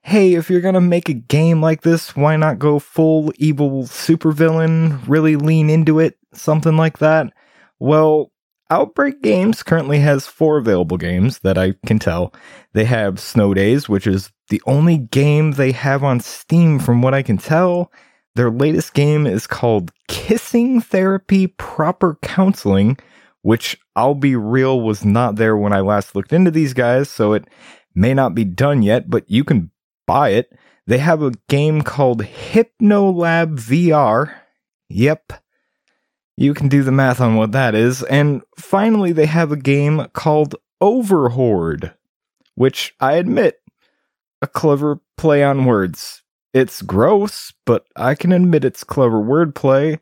Hey, 0.00 0.32
if 0.32 0.48
you're 0.48 0.62
gonna 0.62 0.80
make 0.80 1.10
a 1.10 1.14
game 1.14 1.60
like 1.60 1.82
this, 1.82 2.16
why 2.16 2.36
not 2.36 2.58
go 2.58 2.78
full 2.78 3.30
evil 3.36 3.82
supervillain? 3.82 5.06
Really 5.06 5.36
lean 5.36 5.68
into 5.68 5.98
it? 5.98 6.16
Something 6.32 6.78
like 6.78 6.96
that? 6.98 7.34
Well, 7.78 8.32
Outbreak 8.70 9.20
Games 9.20 9.62
currently 9.62 9.98
has 9.98 10.26
four 10.26 10.56
available 10.56 10.96
games 10.96 11.40
that 11.40 11.58
I 11.58 11.74
can 11.84 11.98
tell. 11.98 12.32
They 12.72 12.84
have 12.84 13.20
Snow 13.20 13.52
Daze, 13.52 13.86
which 13.86 14.06
is 14.06 14.30
the 14.48 14.62
only 14.64 14.96
game 14.96 15.52
they 15.52 15.72
have 15.72 16.02
on 16.02 16.20
Steam 16.20 16.78
from 16.78 17.02
what 17.02 17.12
I 17.12 17.22
can 17.22 17.36
tell. 17.36 17.92
Their 18.34 18.50
latest 18.50 18.94
game 18.94 19.26
is 19.26 19.46
called 19.46 19.92
Kissing 20.06 20.80
Therapy 20.80 21.46
Proper 21.46 22.18
Counseling, 22.22 22.98
which 23.42 23.76
I'll 23.96 24.14
be 24.14 24.36
real 24.36 24.80
was 24.80 25.04
not 25.04 25.36
there 25.36 25.56
when 25.56 25.72
I 25.72 25.80
last 25.80 26.14
looked 26.14 26.32
into 26.32 26.50
these 26.50 26.72
guys, 26.72 27.08
so 27.10 27.32
it 27.32 27.44
may 27.94 28.14
not 28.14 28.34
be 28.34 28.44
done 28.44 28.82
yet, 28.82 29.10
but 29.10 29.28
you 29.30 29.44
can 29.44 29.70
buy 30.06 30.30
it. 30.30 30.52
They 30.86 30.98
have 30.98 31.22
a 31.22 31.32
game 31.48 31.82
called 31.82 32.22
Hypnolab 32.22 33.58
VR. 33.58 34.34
Yep, 34.88 35.32
you 36.36 36.54
can 36.54 36.68
do 36.68 36.82
the 36.82 36.92
math 36.92 37.20
on 37.20 37.34
what 37.34 37.52
that 37.52 37.74
is. 37.74 38.02
And 38.04 38.42
finally, 38.56 39.12
they 39.12 39.26
have 39.26 39.50
a 39.50 39.56
game 39.56 40.06
called 40.12 40.54
Overhorde, 40.80 41.94
which 42.54 42.94
I 43.00 43.14
admit, 43.14 43.60
a 44.40 44.46
clever 44.46 45.00
play 45.16 45.42
on 45.42 45.64
words. 45.64 46.22
It's 46.54 46.82
gross, 46.82 47.52
but 47.66 47.84
I 47.94 48.14
can 48.14 48.32
admit 48.32 48.64
it's 48.64 48.84
clever 48.84 49.22
wordplay. 49.22 49.98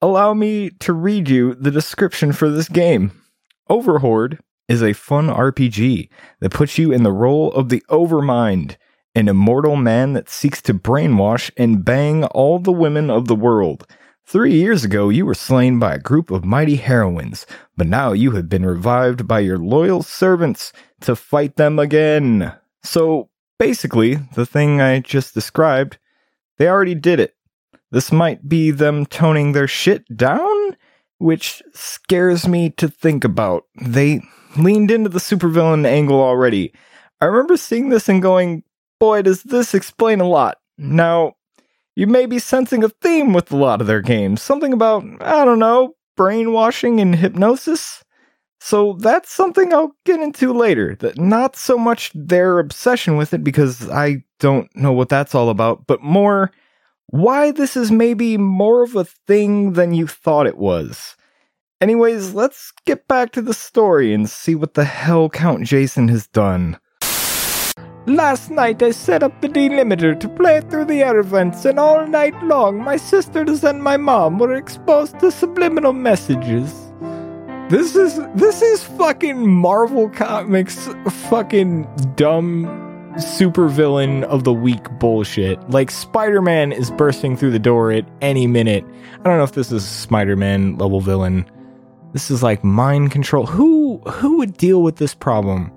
Allow 0.00 0.34
me 0.34 0.70
to 0.80 0.92
read 0.92 1.28
you 1.28 1.54
the 1.54 1.70
description 1.70 2.32
for 2.32 2.48
this 2.48 2.68
game. 2.68 3.20
Overhorde 3.68 4.38
is 4.68 4.82
a 4.82 4.92
fun 4.92 5.28
RPG 5.28 6.08
that 6.40 6.52
puts 6.52 6.78
you 6.78 6.92
in 6.92 7.02
the 7.02 7.12
role 7.12 7.52
of 7.52 7.68
the 7.68 7.82
Overmind, 7.88 8.76
an 9.14 9.28
immortal 9.28 9.76
man 9.76 10.12
that 10.12 10.28
seeks 10.28 10.60
to 10.62 10.74
brainwash 10.74 11.50
and 11.56 11.84
bang 11.84 12.24
all 12.24 12.58
the 12.58 12.72
women 12.72 13.10
of 13.10 13.26
the 13.26 13.34
world. 13.34 13.86
Three 14.24 14.54
years 14.54 14.84
ago, 14.84 15.08
you 15.08 15.24
were 15.24 15.34
slain 15.34 15.78
by 15.78 15.94
a 15.94 16.00
group 16.00 16.30
of 16.30 16.44
mighty 16.44 16.76
heroines, 16.76 17.46
but 17.76 17.86
now 17.86 18.12
you 18.12 18.32
have 18.32 18.48
been 18.48 18.66
revived 18.66 19.26
by 19.26 19.40
your 19.40 19.58
loyal 19.58 20.02
servants 20.02 20.72
to 21.00 21.14
fight 21.14 21.56
them 21.56 21.78
again. 21.78 22.52
So, 22.82 23.30
basically, 23.58 24.16
the 24.34 24.46
thing 24.46 24.80
I 24.80 25.00
just 25.00 25.34
described, 25.34 25.98
they 26.58 26.68
already 26.68 26.94
did 26.94 27.20
it. 27.20 27.34
This 27.90 28.10
might 28.10 28.48
be 28.48 28.70
them 28.70 29.06
toning 29.06 29.52
their 29.52 29.68
shit 29.68 30.04
down, 30.16 30.76
which 31.18 31.62
scares 31.72 32.46
me 32.46 32.70
to 32.70 32.88
think 32.88 33.24
about. 33.24 33.64
They 33.80 34.20
leaned 34.56 34.90
into 34.90 35.08
the 35.08 35.18
supervillain 35.18 35.86
angle 35.86 36.20
already. 36.20 36.72
I 37.20 37.26
remember 37.26 37.56
seeing 37.56 37.88
this 37.88 38.08
and 38.08 38.20
going, 38.20 38.64
boy, 38.98 39.22
does 39.22 39.42
this 39.44 39.74
explain 39.74 40.20
a 40.20 40.28
lot. 40.28 40.58
Now, 40.78 41.34
you 41.94 42.06
may 42.06 42.26
be 42.26 42.38
sensing 42.38 42.84
a 42.84 42.90
theme 42.90 43.32
with 43.32 43.50
a 43.50 43.56
lot 43.56 43.80
of 43.80 43.86
their 43.86 44.02
games. 44.02 44.42
Something 44.42 44.72
about, 44.72 45.04
I 45.20 45.44
don't 45.44 45.58
know, 45.58 45.94
brainwashing 46.16 47.00
and 47.00 47.16
hypnosis. 47.16 48.02
So 48.60 48.94
that's 48.94 49.30
something 49.30 49.72
I'll 49.72 49.94
get 50.04 50.20
into 50.20 50.52
later. 50.52 50.96
That 50.96 51.18
not 51.18 51.56
so 51.56 51.78
much 51.78 52.10
their 52.14 52.58
obsession 52.58 53.16
with 53.16 53.34
it 53.34 53.44
because 53.44 53.88
I 53.90 54.24
don't 54.40 54.74
know 54.74 54.92
what 54.92 55.08
that's 55.08 55.34
all 55.34 55.50
about, 55.50 55.86
but 55.86 56.02
more 56.02 56.50
why 57.08 57.52
this 57.52 57.76
is 57.76 57.92
maybe 57.92 58.36
more 58.36 58.82
of 58.82 58.96
a 58.96 59.04
thing 59.04 59.74
than 59.74 59.94
you 59.94 60.06
thought 60.06 60.46
it 60.46 60.58
was. 60.58 61.16
Anyways, 61.80 62.32
let's 62.34 62.72
get 62.86 63.06
back 63.06 63.32
to 63.32 63.42
the 63.42 63.54
story 63.54 64.14
and 64.14 64.28
see 64.28 64.54
what 64.54 64.74
the 64.74 64.84
hell 64.84 65.28
Count 65.28 65.64
Jason 65.64 66.08
has 66.08 66.26
done. 66.26 66.78
Last 68.06 68.50
night 68.50 68.82
I 68.82 68.92
set 68.92 69.22
up 69.22 69.40
the 69.40 69.48
delimiter 69.48 70.18
to 70.20 70.28
play 70.28 70.60
through 70.60 70.86
the 70.86 71.02
air 71.02 71.22
vents, 71.22 71.64
and 71.64 71.78
all 71.78 72.06
night 72.06 72.40
long 72.42 72.78
my 72.78 72.96
sisters 72.96 73.64
and 73.64 73.82
my 73.82 73.96
mom 73.96 74.38
were 74.38 74.54
exposed 74.54 75.18
to 75.20 75.30
subliminal 75.30 75.92
messages. 75.92 76.85
This 77.68 77.96
is 77.96 78.20
this 78.36 78.62
is 78.62 78.84
fucking 78.84 79.50
Marvel 79.50 80.08
Comics 80.08 80.88
fucking 81.28 81.82
dumb 82.14 82.64
supervillain 83.16 84.22
of 84.22 84.44
the 84.44 84.52
week 84.52 84.88
bullshit. 85.00 85.58
Like 85.68 85.90
Spider-Man 85.90 86.70
is 86.70 86.92
bursting 86.92 87.36
through 87.36 87.50
the 87.50 87.58
door 87.58 87.90
at 87.90 88.06
any 88.20 88.46
minute. 88.46 88.84
I 89.18 89.22
don't 89.24 89.36
know 89.38 89.42
if 89.42 89.52
this 89.52 89.72
is 89.72 89.84
Spider-Man 89.84 90.78
level 90.78 91.00
villain. 91.00 91.44
This 92.12 92.30
is 92.30 92.40
like 92.40 92.62
mind 92.62 93.10
control. 93.10 93.46
Who 93.46 93.98
who 93.98 94.38
would 94.38 94.56
deal 94.56 94.80
with 94.80 94.96
this 94.96 95.12
problem? 95.12 95.72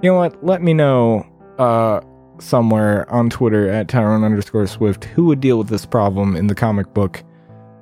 You 0.00 0.12
know 0.12 0.18
what? 0.18 0.44
Let 0.44 0.62
me 0.62 0.74
know 0.74 1.26
uh, 1.58 2.02
somewhere 2.38 3.10
on 3.10 3.30
Twitter 3.30 3.68
at 3.68 3.88
Tyrone 3.88 4.22
underscore 4.22 4.68
Swift 4.68 5.06
who 5.06 5.24
would 5.24 5.40
deal 5.40 5.58
with 5.58 5.70
this 5.70 5.86
problem 5.86 6.36
in 6.36 6.46
the 6.46 6.54
comic 6.54 6.94
book 6.94 7.24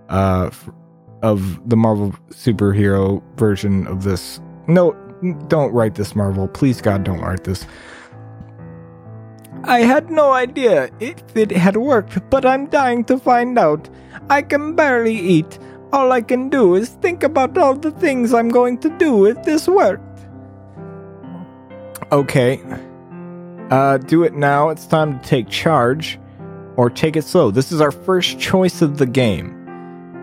uh, 0.09 0.49
of 1.23 1.69
the 1.69 1.77
Marvel 1.77 2.13
superhero 2.31 3.23
version 3.37 3.87
of 3.87 4.05
this. 4.05 4.41
No, 4.67 4.93
don't 5.49 5.73
write 5.73 5.95
this, 5.95 6.17
Marvel. 6.17 6.49
Please, 6.49 6.81
God, 6.81 7.05
don't 7.05 7.21
write 7.21 7.45
this. 7.45 7.67
I 9.65 9.81
had 9.81 10.11
no 10.11 10.33
idea 10.33 10.89
if 11.01 11.37
it 11.37 11.51
had 11.51 11.77
worked, 11.77 12.19
but 12.31 12.47
I'm 12.47 12.67
dying 12.67 13.05
to 13.05 13.19
find 13.19 13.59
out. 13.59 13.91
I 14.31 14.43
can 14.43 14.75
barely 14.75 15.15
eat. 15.15 15.59
All 15.93 16.13
I 16.13 16.23
can 16.23 16.49
do 16.49 16.77
is 16.77 16.89
think 16.89 17.23
about 17.23 17.59
all 17.59 17.75
the 17.75 17.91
things 17.91 18.33
I'm 18.33 18.49
going 18.49 18.79
to 18.79 18.89
do 18.97 19.27
if 19.27 19.43
this 19.43 19.69
worked. 19.69 20.21
Okay. 22.13 22.63
Uh, 23.71 23.99
do 23.99 24.23
it 24.23 24.35
now. 24.35 24.71
It's 24.71 24.87
time 24.87 25.21
to 25.21 25.29
take 25.29 25.49
charge, 25.49 26.19
or 26.77 26.89
take 26.89 27.17
it 27.17 27.25
slow. 27.25 27.51
This 27.51 27.71
is 27.71 27.81
our 27.81 27.93
first 27.93 28.39
choice 28.39 28.83
of 28.83 28.99
the 28.99 29.07
game. 29.07 29.55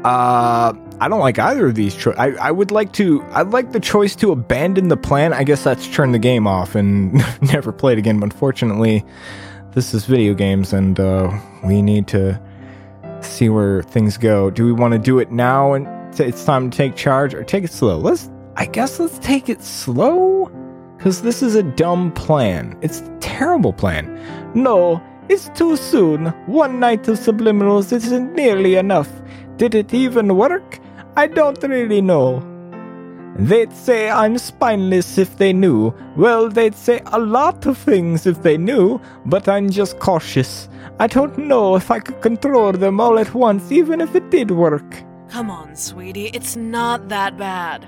Uh, 0.04 0.74
I 1.00 1.08
don't 1.08 1.20
like 1.20 1.38
either 1.38 1.68
of 1.68 1.76
these. 1.76 1.96
Cho- 1.96 2.16
I 2.18 2.32
I 2.34 2.52
would 2.52 2.72
like 2.72 2.92
to. 2.94 3.24
I'd 3.32 3.50
like 3.50 3.72
the 3.72 3.80
choice 3.80 4.16
to 4.18 4.32
abandon 4.32 4.88
the 4.88 4.98
plan. 4.98 5.34
I 5.34 5.44
guess 5.44 5.64
that's 5.64 5.88
turn 5.88 6.12
the 6.12 6.20
game 6.20 6.48
off 6.48 6.76
and 6.76 7.14
never 7.42 7.72
play 7.72 7.94
it 7.94 8.00
again. 8.00 8.20
But 8.20 8.32
unfortunately, 8.34 9.06
this 9.74 9.94
is 9.94 10.06
video 10.06 10.34
games, 10.34 10.74
and 10.74 11.00
uh, 11.00 11.32
we 11.64 11.82
need 11.82 12.08
to 12.08 12.40
see 13.22 13.50
where 13.50 13.84
things 13.84 14.18
go. 14.18 14.50
Do 14.50 14.66
we 14.66 14.72
want 14.72 14.94
to 14.94 15.00
do 15.00 15.20
it 15.20 15.32
now 15.32 15.74
and 15.74 15.86
t- 16.16 16.24
it's 16.24 16.44
time 16.46 16.70
to 16.72 16.78
take 16.78 16.96
charge, 16.96 17.34
or 17.34 17.44
take 17.44 17.64
it 17.64 17.72
slow? 17.72 17.98
Let's. 17.98 18.30
I 18.56 18.66
guess 18.66 19.00
let's 19.00 19.20
take 19.20 19.50
it 19.50 19.62
slow. 19.64 20.52
Because 20.98 21.22
this 21.22 21.44
is 21.44 21.54
a 21.54 21.62
dumb 21.62 22.12
plan. 22.14 22.76
It's 22.82 23.02
a 23.02 23.18
terrible 23.20 23.72
plan. 23.72 24.20
No, 24.56 25.00
it's 25.30 25.50
too 25.50 25.76
soon. 25.78 26.26
One 26.48 26.80
night 26.80 27.08
of 27.08 27.20
subliminals 27.20 27.94
isn't 27.94 28.34
nearly 28.34 28.76
enough. 28.76 29.08
Did 29.58 29.76
it 29.76 29.94
even 29.94 30.36
work? 30.36 30.80
I 31.18 31.26
don't 31.26 31.62
really 31.64 32.00
know. 32.00 32.44
They'd 33.40 33.74
say 33.74 34.12
I'm 34.12 34.38
spineless 34.38 35.18
if 35.18 35.40
they 35.40 35.52
knew. 35.52 35.92
Well, 36.16 36.48
they'd 36.48 36.76
say 36.76 37.02
a 37.08 37.18
lot 37.20 37.66
of 37.66 37.76
things 37.76 38.28
if 38.28 38.44
they 38.44 38.56
knew, 38.56 39.02
but 39.26 39.48
I'm 39.48 39.72
just 39.72 39.98
cautious. 39.98 40.70
I 41.00 41.08
don't 41.08 41.36
know 41.40 41.76
if 41.76 41.90
I 41.90 42.00
could 42.02 42.22
control 42.22 42.72
them 42.72 43.02
all 43.02 43.18
at 43.18 43.34
once, 43.34 43.72
even 43.72 44.00
if 44.00 44.14
it 44.14 44.30
did 44.30 44.52
work. 44.52 45.04
Come 45.28 45.50
on, 45.50 45.76
sweetie, 45.76 46.28
it's 46.36 46.56
not 46.56 47.10
that 47.10 47.36
bad. 47.36 47.88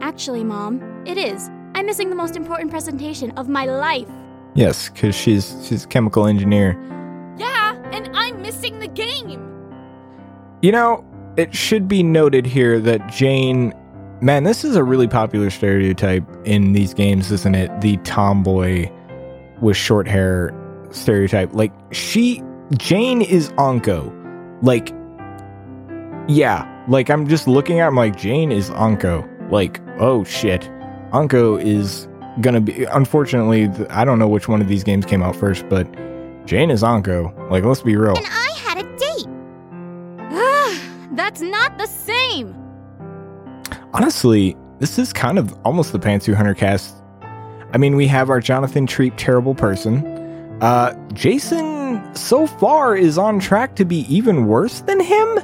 Actually, 0.00 0.44
Mom, 0.44 0.80
it 1.04 1.18
is. 1.18 1.50
I'm 1.74 1.86
missing 1.86 2.08
the 2.08 2.16
most 2.16 2.36
important 2.36 2.70
presentation 2.70 3.32
of 3.32 3.48
my 3.48 3.64
life. 3.64 4.08
Yes, 4.54 4.88
because 4.88 5.16
she's 5.16 5.56
she's 5.66 5.84
a 5.84 5.88
chemical 5.88 6.28
engineer. 6.28 6.78
Yeah, 7.36 7.74
and 7.90 8.08
I'm 8.16 8.40
missing 8.42 8.78
the 8.78 8.86
game. 8.86 9.42
You 10.62 10.70
know, 10.70 11.04
it 11.38 11.54
should 11.54 11.86
be 11.86 12.02
noted 12.02 12.44
here 12.44 12.80
that 12.80 13.06
Jane, 13.08 13.72
man, 14.20 14.42
this 14.42 14.64
is 14.64 14.74
a 14.74 14.82
really 14.82 15.06
popular 15.06 15.50
stereotype 15.50 16.24
in 16.44 16.72
these 16.72 16.92
games, 16.92 17.30
isn't 17.30 17.54
it? 17.54 17.80
The 17.80 17.96
tomboy 17.98 18.90
with 19.60 19.76
short 19.76 20.08
hair 20.08 20.52
stereotype. 20.90 21.54
Like 21.54 21.72
she, 21.92 22.42
Jane 22.76 23.22
is 23.22 23.52
Anko. 23.56 24.12
Like, 24.62 24.92
yeah, 26.26 26.66
like 26.88 27.08
I'm 27.08 27.28
just 27.28 27.46
looking 27.46 27.78
at, 27.78 27.86
I'm 27.86 27.94
like 27.94 28.16
Jane 28.16 28.50
is 28.50 28.70
Anko. 28.70 29.26
Like, 29.48 29.80
oh 30.00 30.24
shit, 30.24 30.68
Anko 31.12 31.56
is 31.56 32.08
gonna 32.40 32.60
be. 32.60 32.84
Unfortunately, 32.86 33.70
I 33.90 34.04
don't 34.04 34.18
know 34.18 34.28
which 34.28 34.48
one 34.48 34.60
of 34.60 34.66
these 34.66 34.82
games 34.82 35.06
came 35.06 35.22
out 35.22 35.36
first, 35.36 35.68
but 35.68 35.86
Jane 36.46 36.70
is 36.70 36.82
Anko. 36.82 37.32
Like, 37.48 37.62
let's 37.62 37.82
be 37.82 37.96
real. 37.96 38.16
That's 41.18 41.40
not 41.40 41.76
the 41.78 41.86
same. 41.86 42.54
Honestly, 43.92 44.56
this 44.78 45.00
is 45.00 45.12
kind 45.12 45.36
of 45.36 45.52
almost 45.64 45.90
the 45.90 45.98
Pantsu 45.98 46.32
Hunter 46.32 46.54
cast. 46.54 46.94
I 47.72 47.76
mean, 47.76 47.96
we 47.96 48.06
have 48.06 48.30
our 48.30 48.38
Jonathan 48.38 48.86
Treep 48.86 49.14
terrible 49.16 49.54
person. 49.54 50.06
Uh, 50.62 50.94
Jason 51.14 52.14
so 52.14 52.46
far 52.46 52.96
is 52.96 53.18
on 53.18 53.40
track 53.40 53.74
to 53.76 53.84
be 53.84 54.06
even 54.14 54.46
worse 54.46 54.82
than 54.82 55.00
him, 55.00 55.38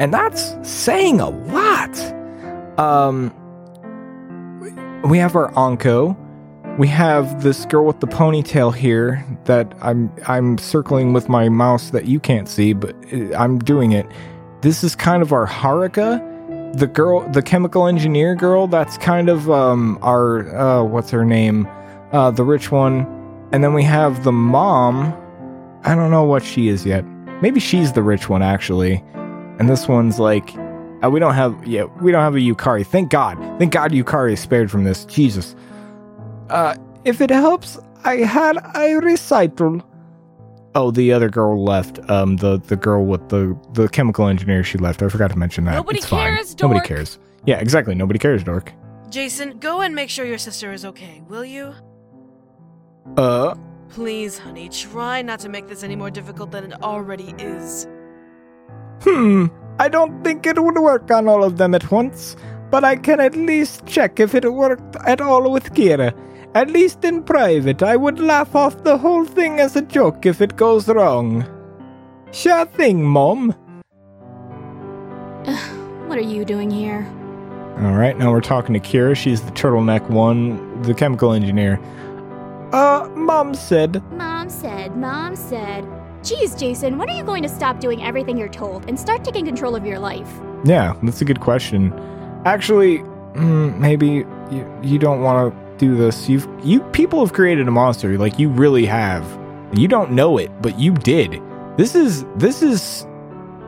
and 0.00 0.12
that's 0.12 0.56
saying 0.68 1.20
a 1.20 1.30
lot. 1.30 1.96
Um, 2.76 3.32
we 5.04 5.18
have 5.18 5.36
our 5.36 5.56
Anko. 5.56 6.16
We 6.76 6.88
have 6.88 7.40
this 7.40 7.66
girl 7.66 7.86
with 7.86 8.00
the 8.00 8.08
ponytail 8.08 8.74
here 8.74 9.24
that 9.44 9.72
I'm 9.80 10.12
I'm 10.26 10.58
circling 10.58 11.12
with 11.12 11.28
my 11.28 11.48
mouse 11.48 11.90
that 11.90 12.06
you 12.06 12.18
can't 12.18 12.48
see, 12.48 12.72
but 12.72 12.96
I'm 13.36 13.60
doing 13.60 13.92
it. 13.92 14.06
This 14.64 14.82
is 14.82 14.96
kind 14.96 15.22
of 15.22 15.30
our 15.30 15.46
Haruka, 15.46 16.78
the 16.78 16.86
girl, 16.86 17.20
the 17.32 17.42
chemical 17.42 17.86
engineer 17.86 18.34
girl. 18.34 18.66
That's 18.66 18.96
kind 18.96 19.28
of 19.28 19.50
um 19.50 19.98
our 20.00 20.56
uh 20.56 20.82
what's 20.82 21.10
her 21.10 21.22
name, 21.22 21.68
uh 22.12 22.30
the 22.30 22.44
rich 22.44 22.72
one, 22.72 23.06
and 23.52 23.62
then 23.62 23.74
we 23.74 23.82
have 23.82 24.24
the 24.24 24.32
mom. 24.32 25.12
I 25.82 25.94
don't 25.94 26.10
know 26.10 26.24
what 26.24 26.42
she 26.42 26.68
is 26.68 26.86
yet. 26.86 27.04
Maybe 27.42 27.60
she's 27.60 27.92
the 27.92 28.02
rich 28.02 28.30
one 28.30 28.40
actually, 28.40 29.04
and 29.58 29.68
this 29.68 29.86
one's 29.86 30.18
like 30.18 30.56
uh, 30.56 31.10
we 31.10 31.20
don't 31.20 31.34
have 31.34 31.66
yeah 31.66 31.84
we 32.00 32.10
don't 32.10 32.22
have 32.22 32.34
a 32.34 32.38
Yukari. 32.38 32.86
Thank 32.86 33.10
God. 33.10 33.36
Thank 33.58 33.70
God 33.70 33.92
Yukari 33.92 34.32
is 34.32 34.40
spared 34.40 34.70
from 34.70 34.84
this. 34.84 35.04
Jesus. 35.04 35.54
Uh, 36.48 36.74
if 37.04 37.20
it 37.20 37.28
helps, 37.28 37.78
I 38.04 38.16
had 38.16 38.56
a 38.74 38.94
recital. 38.94 39.84
Oh, 40.76 40.90
the 40.90 41.12
other 41.12 41.28
girl 41.28 41.62
left. 41.62 41.98
Um, 42.10 42.36
the 42.36 42.58
the 42.58 42.76
girl 42.76 43.04
with 43.04 43.28
the 43.28 43.56
the 43.74 43.88
chemical 43.88 44.26
engineer. 44.28 44.64
She 44.64 44.78
left. 44.78 45.02
I 45.02 45.08
forgot 45.08 45.30
to 45.30 45.38
mention 45.38 45.64
that. 45.64 45.74
Nobody 45.74 45.98
it's 45.98 46.06
fine. 46.06 46.34
cares, 46.34 46.56
Nobody 46.60 46.80
cares. 46.80 47.18
Yeah, 47.46 47.58
exactly. 47.60 47.94
Nobody 47.94 48.18
cares, 48.18 48.42
dork. 48.42 48.72
Jason, 49.10 49.58
go 49.58 49.80
and 49.82 49.94
make 49.94 50.10
sure 50.10 50.24
your 50.24 50.38
sister 50.38 50.72
is 50.72 50.84
okay, 50.84 51.22
will 51.28 51.44
you? 51.44 51.74
Uh, 53.16 53.54
Please, 53.90 54.38
honey, 54.38 54.68
try 54.68 55.22
not 55.22 55.38
to 55.40 55.48
make 55.48 55.68
this 55.68 55.84
any 55.84 55.94
more 55.94 56.10
difficult 56.10 56.50
than 56.50 56.72
it 56.72 56.82
already 56.82 57.32
is. 57.38 57.86
hmm. 59.02 59.46
I 59.78 59.88
don't 59.88 60.22
think 60.24 60.46
it 60.46 60.60
would 60.60 60.78
work 60.78 61.10
on 61.10 61.28
all 61.28 61.44
of 61.44 61.58
them 61.58 61.74
at 61.74 61.90
once, 61.90 62.34
but 62.70 62.82
I 62.84 62.96
can 62.96 63.20
at 63.20 63.36
least 63.36 63.86
check 63.86 64.18
if 64.18 64.34
it 64.34 64.50
worked 64.52 64.96
at 65.04 65.20
all 65.20 65.50
with 65.52 65.72
Kira. 65.74 66.12
At 66.54 66.70
least 66.70 67.04
in 67.04 67.24
private, 67.24 67.82
I 67.82 67.96
would 67.96 68.20
laugh 68.20 68.54
off 68.54 68.84
the 68.84 68.96
whole 68.96 69.24
thing 69.24 69.58
as 69.58 69.74
a 69.74 69.82
joke 69.82 70.24
if 70.24 70.40
it 70.40 70.54
goes 70.54 70.88
wrong. 70.88 71.44
Sure 72.30 72.64
thing, 72.64 73.02
Mom. 73.02 73.54
What 76.06 76.18
are 76.18 76.20
you 76.20 76.44
doing 76.44 76.70
here? 76.70 77.04
All 77.80 77.94
right, 77.94 78.16
now 78.16 78.30
we're 78.30 78.40
talking 78.40 78.72
to 78.74 78.78
Kira. 78.78 79.16
She's 79.16 79.42
the 79.42 79.50
turtleneck 79.50 80.08
one, 80.08 80.80
the 80.82 80.94
chemical 80.94 81.32
engineer. 81.32 81.80
Uh, 82.72 83.08
Mom 83.16 83.52
said. 83.54 84.00
Mom 84.12 84.48
said, 84.48 84.96
Mom 84.96 85.34
said. 85.34 85.84
Geez, 86.22 86.54
Jason, 86.54 86.98
when 86.98 87.10
are 87.10 87.16
you 87.16 87.24
going 87.24 87.42
to 87.42 87.48
stop 87.48 87.80
doing 87.80 88.04
everything 88.04 88.36
you're 88.38 88.48
told 88.48 88.88
and 88.88 88.98
start 88.98 89.24
taking 89.24 89.44
control 89.44 89.74
of 89.74 89.84
your 89.84 89.98
life? 89.98 90.30
Yeah, 90.64 90.94
that's 91.02 91.20
a 91.20 91.24
good 91.24 91.40
question. 91.40 91.92
Actually, 92.44 92.98
maybe 93.34 94.24
you, 94.52 94.80
you 94.84 95.00
don't 95.00 95.20
want 95.20 95.52
to 95.52 95.63
do 95.78 95.96
this. 95.96 96.28
You've 96.28 96.48
you 96.62 96.80
people 96.92 97.24
have 97.24 97.32
created 97.32 97.68
a 97.68 97.70
monster, 97.70 98.16
like 98.18 98.38
you 98.38 98.48
really 98.48 98.86
have. 98.86 99.24
You 99.74 99.88
don't 99.88 100.12
know 100.12 100.38
it, 100.38 100.50
but 100.62 100.78
you 100.78 100.92
did. 100.92 101.40
This 101.76 101.94
is 101.94 102.24
this 102.36 102.62
is 102.62 103.06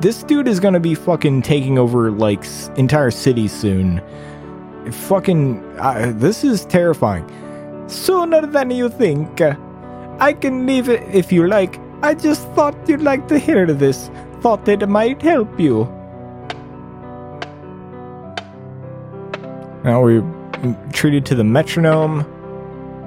this 0.00 0.22
dude 0.22 0.46
is 0.46 0.60
gonna 0.60 0.80
be 0.80 0.94
fucking 0.94 1.42
taking 1.42 1.78
over 1.78 2.10
like 2.10 2.44
entire 2.76 3.10
cities 3.10 3.52
soon. 3.52 4.02
Fucking, 4.90 5.64
uh, 5.78 6.12
this 6.14 6.44
is 6.44 6.64
terrifying. 6.66 7.28
Sooner 7.88 8.46
than 8.46 8.70
you 8.70 8.88
think. 8.88 9.40
I 10.20 10.32
can 10.32 10.66
leave 10.66 10.88
it 10.88 11.02
if 11.12 11.32
you 11.32 11.48
like. 11.48 11.80
I 12.02 12.14
just 12.14 12.46
thought 12.50 12.76
you'd 12.88 13.02
like 13.02 13.26
to 13.28 13.38
hear 13.38 13.66
this. 13.66 14.10
Thought 14.42 14.68
it 14.68 14.86
might 14.88 15.20
help 15.22 15.58
you. 15.58 15.84
Now 19.82 20.02
we're 20.02 20.22
treated 20.92 21.26
to 21.26 21.34
the 21.34 21.44
metronome. 21.44 22.24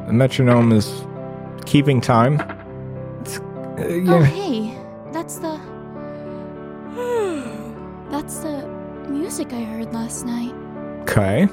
The 0.07 0.13
metronome 0.13 0.71
is 0.71 1.03
keeping 1.65 2.01
time. 2.01 2.39
It's, 3.21 3.37
uh, 3.39 3.43
Oh, 4.07 4.21
hey, 4.23 4.77
that's 5.11 5.37
the. 5.39 5.59
That's 8.09 8.39
the 8.39 8.67
music 9.07 9.53
I 9.53 9.61
heard 9.63 9.93
last 9.93 10.25
night. 10.25 10.53
Okay. 11.03 11.47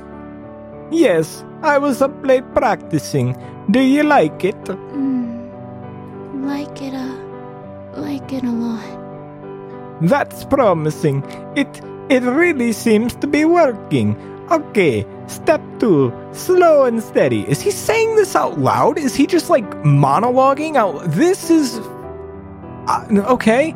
Yes, 0.90 1.44
I 1.62 1.78
was 1.78 2.00
up 2.02 2.12
late 2.24 2.44
practicing. 2.54 3.36
Do 3.70 3.80
you 3.80 4.02
like 4.02 4.42
it? 4.44 4.56
Mm, 4.64 6.46
like 6.46 6.80
it 6.82 6.94
a, 6.94 8.00
like 8.00 8.32
it 8.32 8.42
a 8.44 8.50
lot. 8.50 10.00
That's 10.02 10.44
promising. 10.44 11.22
It 11.56 11.68
it 12.08 12.22
really 12.22 12.72
seems 12.72 13.14
to 13.16 13.26
be 13.26 13.44
working. 13.44 14.16
Okay, 14.50 15.04
step 15.26 15.60
two, 15.80 16.12
slow 16.32 16.84
and 16.84 17.02
steady. 17.02 17.42
Is 17.48 17.60
he 17.60 17.70
saying 17.72 18.14
this 18.14 18.36
out 18.36 18.60
loud? 18.60 18.96
Is 18.96 19.14
he 19.14 19.26
just 19.26 19.50
like 19.50 19.68
monologuing 19.82 20.76
out? 20.76 21.02
This 21.10 21.50
is 21.50 21.78
uh, 22.86 23.04
okay. 23.34 23.74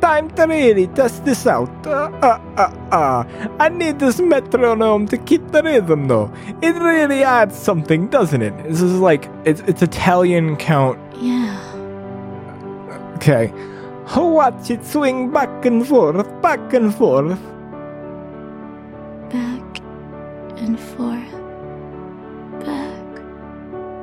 Time 0.00 0.30
to 0.36 0.44
really 0.44 0.86
test 0.88 1.24
this 1.24 1.46
out. 1.46 1.68
Uh, 1.86 2.10
uh, 2.22 2.40
uh, 2.56 2.70
uh. 2.92 3.24
I 3.58 3.68
need 3.68 3.98
this 3.98 4.20
metronome 4.20 5.08
to 5.08 5.18
keep 5.18 5.46
the 5.52 5.62
rhythm, 5.62 6.08
though. 6.08 6.32
It 6.62 6.74
really 6.76 7.22
adds 7.22 7.56
something, 7.56 8.08
doesn't 8.08 8.42
it? 8.42 8.56
This 8.64 8.80
is 8.80 8.98
like 8.98 9.28
it's 9.44 9.60
it's 9.62 9.82
Italian 9.82 10.56
count 10.56 10.98
Yeah. 11.20 11.60
Okay. 13.16 13.52
Watch 14.16 14.70
it 14.70 14.84
swing 14.86 15.30
back 15.30 15.64
and 15.64 15.86
forth, 15.86 16.26
back 16.40 16.72
and 16.72 16.94
forth. 16.94 17.40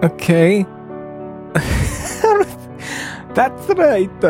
Okay. 0.03 0.65
That's 3.33 3.69
right. 3.69 4.21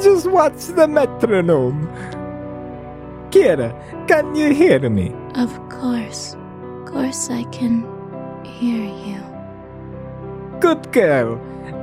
Just 0.00 0.30
watch 0.30 0.66
the 0.66 0.86
metronome. 0.86 1.88
Kira, 3.30 3.74
can 4.06 4.36
you 4.36 4.54
hear 4.54 4.88
me? 4.88 5.12
Of 5.34 5.50
course. 5.68 6.34
Of 6.34 6.92
Course 6.92 7.28
I 7.28 7.42
can 7.50 7.84
hear 8.44 8.84
you. 8.84 9.20
Good 10.60 10.92
girl. 10.92 11.40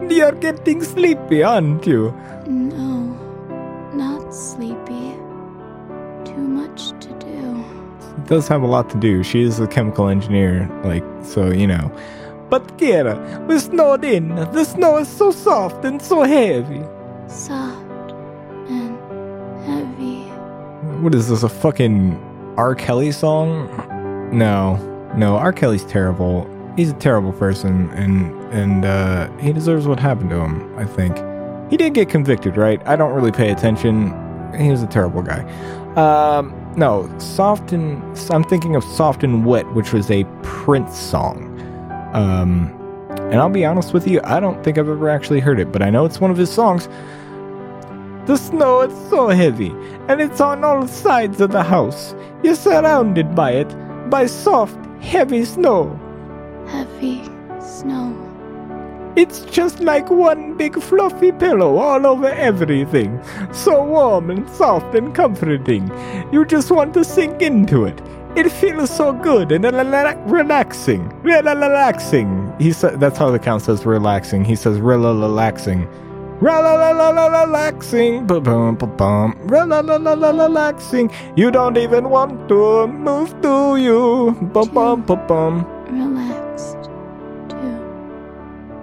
You're 0.09 0.31
getting 0.31 0.81
sleepy, 0.81 1.43
aren't 1.43 1.85
you? 1.85 2.13
No. 2.47 3.11
Not 3.93 4.33
sleepy. 4.33 5.11
Too 6.23 6.39
much 6.39 6.91
to 7.01 7.09
do. 7.19 7.63
It 8.17 8.25
does 8.27 8.47
have 8.47 8.61
a 8.63 8.67
lot 8.67 8.89
to 8.91 8.97
do. 8.97 9.21
She 9.21 9.41
is 9.41 9.59
a 9.59 9.67
chemical 9.67 10.07
engineer, 10.07 10.69
like, 10.85 11.03
so, 11.23 11.51
you 11.51 11.67
know. 11.67 11.91
But 12.53 12.77
Kira, 12.77 13.47
we're 13.47 13.57
snowed 13.57 14.05
in. 14.05 14.35
The 14.35 14.63
snow 14.63 14.97
is 14.97 15.07
so 15.07 15.31
soft 15.31 15.83
and 15.85 15.99
so 15.99 16.21
heavy. 16.21 16.83
Soft 17.27 18.11
and 18.69 18.95
heavy. 19.65 20.19
What 21.01 21.15
is 21.15 21.29
this, 21.29 21.41
a 21.41 21.49
fucking 21.49 22.53
R. 22.55 22.75
Kelly 22.75 23.11
song? 23.11 23.69
No, 24.31 24.75
no, 25.17 25.35
R. 25.35 25.51
Kelly's 25.51 25.83
terrible. 25.83 26.47
He's 26.75 26.91
a 26.91 26.93
terrible 26.93 27.33
person, 27.33 27.89
and 27.89 28.35
and 28.53 28.85
uh, 28.85 29.35
he 29.37 29.51
deserves 29.51 29.87
what 29.87 29.99
happened 29.99 30.29
to 30.29 30.39
him. 30.39 30.77
I 30.77 30.85
think 30.85 31.17
he 31.71 31.77
did 31.77 31.95
get 31.95 32.07
convicted, 32.07 32.55
right? 32.55 32.79
I 32.87 32.95
don't 32.95 33.13
really 33.13 33.31
pay 33.31 33.49
attention. 33.49 34.13
He 34.55 34.69
was 34.69 34.83
a 34.83 34.87
terrible 34.87 35.23
guy. 35.23 35.41
Um, 35.95 36.53
no, 36.77 37.11
soft 37.17 37.71
and 37.71 37.99
I'm 38.29 38.43
thinking 38.43 38.75
of 38.75 38.83
soft 38.83 39.23
and 39.23 39.43
wet, 39.43 39.65
which 39.73 39.91
was 39.91 40.11
a 40.11 40.23
Prince 40.43 40.95
song. 40.95 41.52
Um, 42.13 42.79
and 43.09 43.35
I'll 43.35 43.49
be 43.49 43.65
honest 43.65 43.93
with 43.93 44.07
you, 44.07 44.21
I 44.23 44.39
don't 44.39 44.63
think 44.63 44.77
I've 44.77 44.89
ever 44.89 45.09
actually 45.09 45.39
heard 45.39 45.59
it, 45.59 45.71
but 45.71 45.81
I 45.81 45.89
know 45.89 46.05
it's 46.05 46.21
one 46.21 46.31
of 46.31 46.37
his 46.37 46.51
songs. 46.51 46.87
The 48.25 48.37
snow 48.37 48.81
is 48.81 49.09
so 49.09 49.27
heavy, 49.29 49.73
and 50.07 50.21
it's 50.21 50.39
on 50.39 50.63
all 50.63 50.87
sides 50.87 51.41
of 51.41 51.51
the 51.51 51.63
house. 51.63 52.15
You're 52.41 52.55
surrounded 52.55 53.35
by 53.35 53.51
it, 53.51 54.09
by 54.09 54.27
soft, 54.27 54.77
heavy 55.01 55.43
snow. 55.43 55.99
Heavy 56.67 57.23
snow. 57.59 58.19
It's 59.15 59.41
just 59.41 59.79
like 59.79 60.09
one 60.09 60.55
big 60.57 60.81
fluffy 60.81 61.31
pillow 61.31 61.77
all 61.77 62.05
over 62.07 62.29
everything. 62.29 63.21
So 63.51 63.83
warm 63.83 64.31
and 64.31 64.49
soft 64.49 64.95
and 64.95 65.13
comforting. 65.13 65.91
You 66.31 66.45
just 66.45 66.71
want 66.71 66.93
to 66.95 67.03
sink 67.03 67.41
into 67.41 67.85
it. 67.85 68.01
It 68.35 68.49
feels 68.49 68.89
so 68.89 69.13
good 69.13 69.51
and 69.51 69.63
relaxing. 69.63 71.07
Relaxing. 71.21 72.51
He 72.59 72.71
said 72.71 72.99
that's 72.99 73.15
how 73.17 73.29
the 73.29 73.37
count 73.37 73.61
says 73.61 73.85
relaxing. 73.85 74.43
He 74.43 74.55
says 74.55 74.79
relaxing. 74.79 75.87
Relaxing. 76.41 78.27
Relaxing. 78.27 78.27
You 81.35 81.51
don't 81.51 81.77
even 81.77 82.09
want 82.09 82.49
to 82.49 82.87
move, 82.87 83.39
do 83.41 83.77
you? 83.77 84.31
Relaxed. 85.91 86.77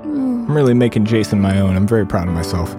I'm 0.04 0.54
really 0.54 0.74
making 0.74 1.06
Jason 1.06 1.40
my 1.40 1.58
own. 1.58 1.74
I'm 1.76 1.88
very 1.88 2.06
proud 2.06 2.28
of 2.28 2.34
myself. 2.34 2.76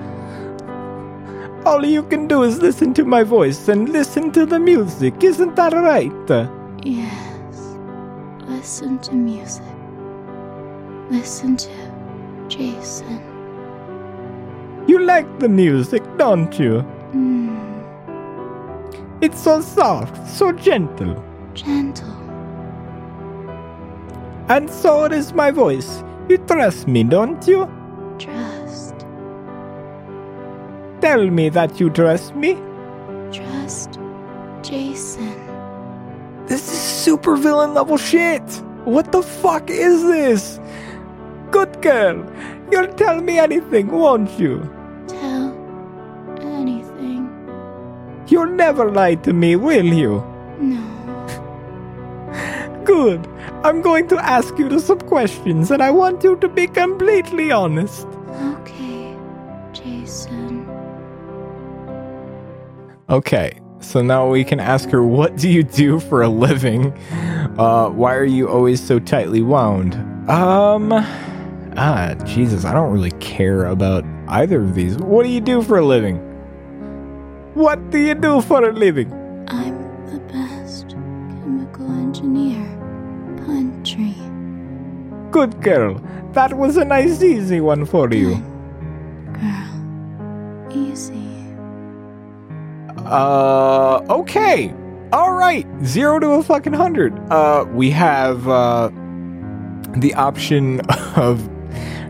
All 1.65 1.85
you 1.85 2.03
can 2.03 2.27
do 2.27 2.43
is 2.43 2.61
listen 2.61 2.93
to 2.95 3.03
my 3.05 3.23
voice 3.23 3.67
and 3.67 3.89
listen 3.89 4.31
to 4.31 4.45
the 4.45 4.57
music. 4.57 5.21
Isn't 5.23 5.55
that 5.57 5.73
right? 5.73 6.57
Yes. 6.83 7.77
Listen 8.47 8.99
to 8.99 9.13
music. 9.15 9.63
Listen 11.09 11.55
to 11.57 11.69
Jason. 12.47 13.21
You 14.87 14.99
like 15.05 15.39
the 15.39 15.47
music, 15.49 16.03
don't 16.17 16.57
you? 16.59 16.83
Mm, 17.13 17.51
It's 19.21 19.39
so 19.41 19.61
soft, 19.61 20.15
so 20.27 20.51
gentle. 20.51 21.23
gentle. 21.53 22.07
And 24.49 24.69
so 24.69 25.05
is 25.05 25.33
my 25.33 25.51
voice. 25.51 26.03
You 26.27 26.37
trust 26.39 26.87
me, 26.87 27.03
don't 27.03 27.47
you? 27.47 27.69
Trust. 28.17 28.95
Tell 31.01 31.29
me 31.29 31.49
that 31.49 31.79
you 31.79 31.89
trust 31.89 32.35
me. 32.35 32.57
Trust 33.31 33.99
Jason. 34.61 35.50
This 36.47 36.71
is 36.71 36.79
super 36.79 37.35
villain 37.35 37.73
level 37.73 37.97
shit. 37.97 38.43
What 38.85 39.11
the 39.11 39.21
fuck 39.21 39.69
is 39.69 40.03
this? 40.03 40.59
Good 41.51 41.81
girl. 41.81 42.25
You'll 42.71 42.93
tell 42.93 43.21
me 43.21 43.37
anything, 43.37 43.87
won't 43.87 44.39
you? 44.39 44.59
Tell 45.07 45.53
anything. 46.41 47.29
You'll 48.27 48.47
never 48.47 48.89
lie 48.91 49.15
to 49.15 49.33
me, 49.33 49.55
will 49.55 49.85
you? 49.85 50.23
No. 50.59 50.81
Good. 52.85 53.27
I'm 53.63 53.81
going 53.81 54.07
to 54.07 54.17
ask 54.17 54.57
you 54.57 54.79
some 54.79 54.99
questions 55.01 55.69
and 55.69 55.83
I 55.83 55.91
want 55.91 56.23
you 56.23 56.35
to 56.37 56.47
be 56.47 56.65
completely 56.65 57.51
honest. 57.51 58.07
Okay, 58.55 59.15
Jason. 59.71 60.67
Okay, 63.07 63.60
so 63.81 64.01
now 64.01 64.29
we 64.29 64.43
can 64.43 64.59
ask 64.59 64.89
her, 64.89 65.03
what 65.03 65.35
do 65.35 65.49
you 65.49 65.63
do 65.63 65.99
for 65.99 66.21
a 66.21 66.29
living? 66.29 66.93
Uh, 67.57 67.89
why 67.89 68.15
are 68.15 68.25
you 68.25 68.47
always 68.47 68.81
so 68.81 68.99
tightly 68.99 69.41
wound? 69.41 69.95
Um, 70.29 70.91
ah, 71.75 72.15
Jesus, 72.25 72.63
I 72.63 72.73
don't 72.73 72.91
really 72.91 73.11
care 73.19 73.65
about 73.65 74.05
either 74.27 74.61
of 74.61 74.75
these. 74.75 74.97
What 74.97 75.23
do 75.23 75.29
you 75.29 75.41
do 75.41 75.61
for 75.61 75.79
a 75.79 75.85
living? 75.85 76.17
What 77.53 77.89
do 77.89 77.97
you 77.97 78.15
do 78.15 78.41
for 78.41 78.63
a 78.63 78.71
living? 78.71 79.11
I'm 79.49 79.77
the 80.05 80.19
best 80.31 80.89
chemical 80.89 81.91
engineer. 81.91 82.65
Country. 83.45 84.15
Good 85.31 85.61
girl. 85.61 86.01
That 86.33 86.53
was 86.53 86.77
a 86.77 86.85
nice, 86.85 87.21
easy 87.21 87.59
one 87.59 87.85
for 87.85 88.13
you. 88.13 88.35
Girl. 89.33 90.71
Easy. 90.71 91.30
Uh, 93.11 94.05
okay. 94.09 94.73
All 95.11 95.33
right. 95.33 95.67
Zero 95.83 96.19
to 96.19 96.29
a 96.31 96.43
fucking 96.43 96.73
hundred. 96.73 97.13
Uh, 97.29 97.65
we 97.73 97.91
have, 97.91 98.47
uh, 98.47 98.89
the 99.97 100.13
option 100.15 100.79
of, 101.15 101.49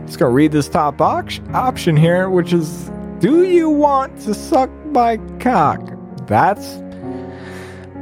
just 0.06 0.18
gonna 0.18 0.30
read 0.30 0.52
this 0.52 0.68
top 0.68 1.00
option 1.00 1.96
here, 1.96 2.30
which 2.30 2.52
is, 2.52 2.90
do 3.18 3.44
you 3.44 3.68
want 3.68 4.20
to 4.20 4.34
suck 4.34 4.70
my 4.86 5.16
cock? 5.40 5.80
That's, 6.26 6.76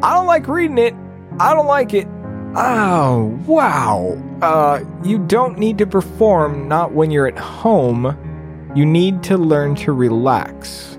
I 0.03 0.15
don't 0.15 0.27
like 0.27 0.47
reading 0.49 0.79
it. 0.79 0.95
I 1.39 1.55
don't 1.55 1.67
like 1.67 1.95
it. 1.95 2.07
Oh, 2.57 3.39
wow. 3.47 4.21
Uh, 4.43 4.85
you 5.05 5.19
don't 5.19 5.59
need 5.59 5.79
to 5.79 5.87
perform, 5.87 6.69
not 6.69 6.93
when 6.93 7.11
you're 7.11 7.27
at 7.27 7.39
home. 7.39 8.17
You 8.75 8.85
need 8.85 9.23
to 9.25 9.39
learn 9.39 9.75
to 9.77 9.93
relax. 9.93 10.90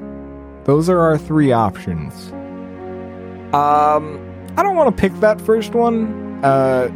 Those 0.71 0.87
are 0.87 1.01
our 1.01 1.17
three 1.17 1.51
options. 1.51 2.31
Um, 3.53 4.17
I 4.55 4.63
don't 4.63 4.77
want 4.77 4.95
to 4.95 5.01
pick 5.01 5.11
that 5.19 5.41
first 5.41 5.73
one. 5.73 6.39
Uh, 6.45 6.87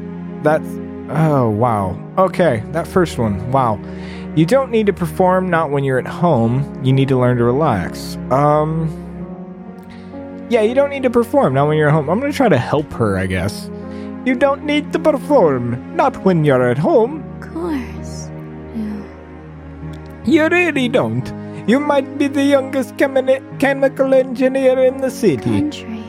that's. 0.44 0.66
Oh, 1.10 1.50
wow. 1.50 2.02
Okay, 2.18 2.64
that 2.68 2.88
first 2.88 3.18
one. 3.18 3.52
Wow. 3.52 3.78
You 4.34 4.46
don't 4.46 4.72
need 4.72 4.86
to 4.86 4.94
perform, 4.94 5.50
not 5.50 5.72
when 5.72 5.84
you're 5.84 6.00
at 6.00 6.08
home. 6.08 6.82
You 6.86 6.94
need 6.94 7.10
to 7.10 7.20
learn 7.20 7.36
to 7.36 7.44
relax. 7.44 8.16
Um. 8.32 8.88
Yeah, 10.50 10.62
you 10.62 10.74
don't 10.74 10.90
need 10.90 11.04
to 11.04 11.10
perform, 11.10 11.54
not 11.54 11.68
when 11.68 11.78
you're 11.78 11.90
at 11.90 11.94
home. 11.94 12.10
I'm 12.10 12.22
gonna 12.22 12.32
try 12.32 12.48
to 12.48 12.58
help 12.58 12.94
her, 12.94 13.18
I 13.18 13.26
guess. 13.26 13.70
You 14.24 14.36
don't 14.36 14.64
need 14.64 14.94
to 14.94 15.00
perform, 15.00 15.98
not 15.98 16.24
when 16.24 16.46
you're 16.46 16.64
at 16.64 16.78
home. 16.78 17.26
Of 17.42 17.52
course. 17.52 18.30
Yeah. 18.74 19.04
You 20.24 20.48
really 20.48 20.88
don't. 20.88 21.45
You 21.68 21.80
might 21.80 22.18
be 22.18 22.28
the 22.28 22.44
youngest 22.44 22.96
chemi- 22.98 23.42
chemical 23.60 24.14
engineer 24.14 24.84
in 24.84 24.98
the 24.98 25.10
city. 25.10 25.50
Country. 25.62 26.04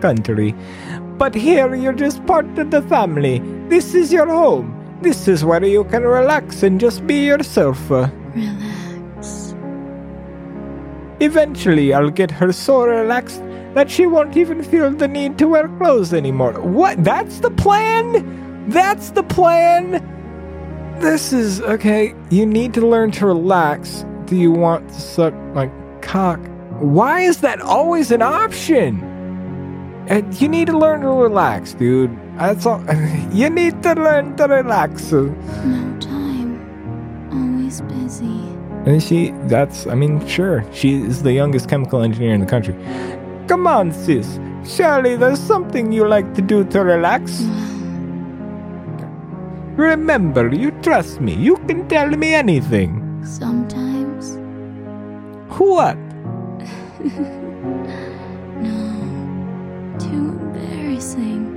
country. 0.00 0.54
But 1.16 1.34
here 1.34 1.74
you're 1.74 1.94
just 1.94 2.24
part 2.26 2.58
of 2.58 2.70
the 2.70 2.82
family. 2.82 3.38
This 3.68 3.94
is 3.94 4.12
your 4.12 4.26
home. 4.26 4.74
This 5.00 5.26
is 5.28 5.44
where 5.44 5.64
you 5.64 5.84
can 5.84 6.02
relax 6.02 6.62
and 6.62 6.78
just 6.78 7.06
be 7.06 7.24
yourself. 7.24 7.78
Relax. 7.90 9.54
Eventually, 11.20 11.94
I'll 11.94 12.10
get 12.10 12.30
her 12.30 12.52
so 12.52 12.84
relaxed 12.84 13.42
that 13.74 13.90
she 13.90 14.06
won't 14.06 14.36
even 14.36 14.62
feel 14.62 14.90
the 14.90 15.08
need 15.08 15.38
to 15.38 15.48
wear 15.48 15.68
clothes 15.78 16.12
anymore. 16.12 16.60
What? 16.60 17.02
That's 17.02 17.40
the 17.40 17.50
plan? 17.50 18.68
That's 18.68 19.10
the 19.10 19.22
plan? 19.22 20.02
This 21.00 21.32
is 21.32 21.60
okay. 21.62 22.14
You 22.30 22.44
need 22.46 22.74
to 22.74 22.86
learn 22.86 23.10
to 23.12 23.26
relax. 23.26 24.04
Do 24.26 24.36
you 24.36 24.52
want 24.52 24.88
to 24.88 24.94
suck 25.00 25.34
my 25.54 25.70
cock? 26.00 26.40
Why 26.80 27.20
is 27.20 27.40
that 27.42 27.60
always 27.60 28.10
an 28.10 28.22
option? 28.22 29.02
And 30.08 30.38
you 30.40 30.48
need 30.48 30.66
to 30.68 30.78
learn 30.78 31.02
to 31.02 31.08
relax, 31.08 31.74
dude. 31.74 32.10
That's 32.38 32.66
all. 32.66 32.82
You 33.32 33.50
need 33.50 33.82
to 33.82 33.94
learn 33.94 34.36
to 34.36 34.44
relax. 34.44 35.12
No 35.12 35.32
time. 36.00 36.60
Always 37.32 37.80
busy. 37.82 38.40
And 38.86 39.02
she, 39.02 39.32
that's, 39.48 39.86
I 39.86 39.94
mean, 39.94 40.26
sure, 40.26 40.64
she 40.72 41.02
is 41.02 41.22
the 41.22 41.32
youngest 41.32 41.68
chemical 41.68 42.02
engineer 42.02 42.34
in 42.34 42.40
the 42.40 42.46
country. 42.46 42.74
Come 43.48 43.66
on, 43.66 43.92
sis. 43.92 44.38
Surely 44.64 45.16
there's 45.16 45.40
something 45.40 45.92
you 45.92 46.06
like 46.06 46.32
to 46.34 46.42
do 46.42 46.64
to 46.64 46.82
relax. 46.82 47.42
Remember, 49.76 50.54
you 50.54 50.70
trust 50.82 51.20
me. 51.20 51.34
You 51.34 51.56
can 51.66 51.88
tell 51.88 52.08
me 52.08 52.34
anything. 52.34 53.22
Sometimes. 53.24 53.83
What? 55.58 55.96
No. 58.56 59.96
Too 59.98 60.38
embarrassing. 60.40 61.50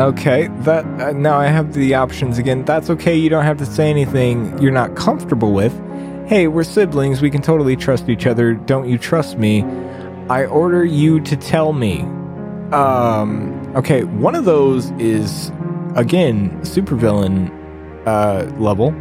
Okay, 0.00 0.48
that 0.60 0.84
uh, 1.00 1.12
now 1.12 1.38
I 1.38 1.46
have 1.46 1.74
the 1.74 1.94
options 1.94 2.38
again. 2.38 2.64
That's 2.64 2.90
okay. 2.90 3.14
You 3.16 3.28
don't 3.28 3.44
have 3.44 3.58
to 3.58 3.66
say 3.66 3.90
anything 3.90 4.56
you're 4.60 4.72
not 4.72 4.96
comfortable 4.96 5.52
with. 5.52 5.72
Hey, 6.26 6.48
we're 6.48 6.64
siblings. 6.64 7.20
We 7.20 7.30
can 7.30 7.42
totally 7.42 7.76
trust 7.76 8.08
each 8.08 8.26
other. 8.26 8.54
Don't 8.54 8.88
you 8.88 8.96
trust 8.98 9.36
me? 9.38 9.62
I 10.30 10.46
order 10.46 10.84
you 10.84 11.20
to 11.20 11.36
tell 11.36 11.72
me. 11.74 12.00
Um, 12.72 13.72
okay, 13.76 14.04
one 14.04 14.34
of 14.34 14.44
those 14.46 14.90
is 14.92 15.50
again 15.96 16.50
supervillain 16.62 17.50
uh 18.06 18.50
level. 18.58 18.94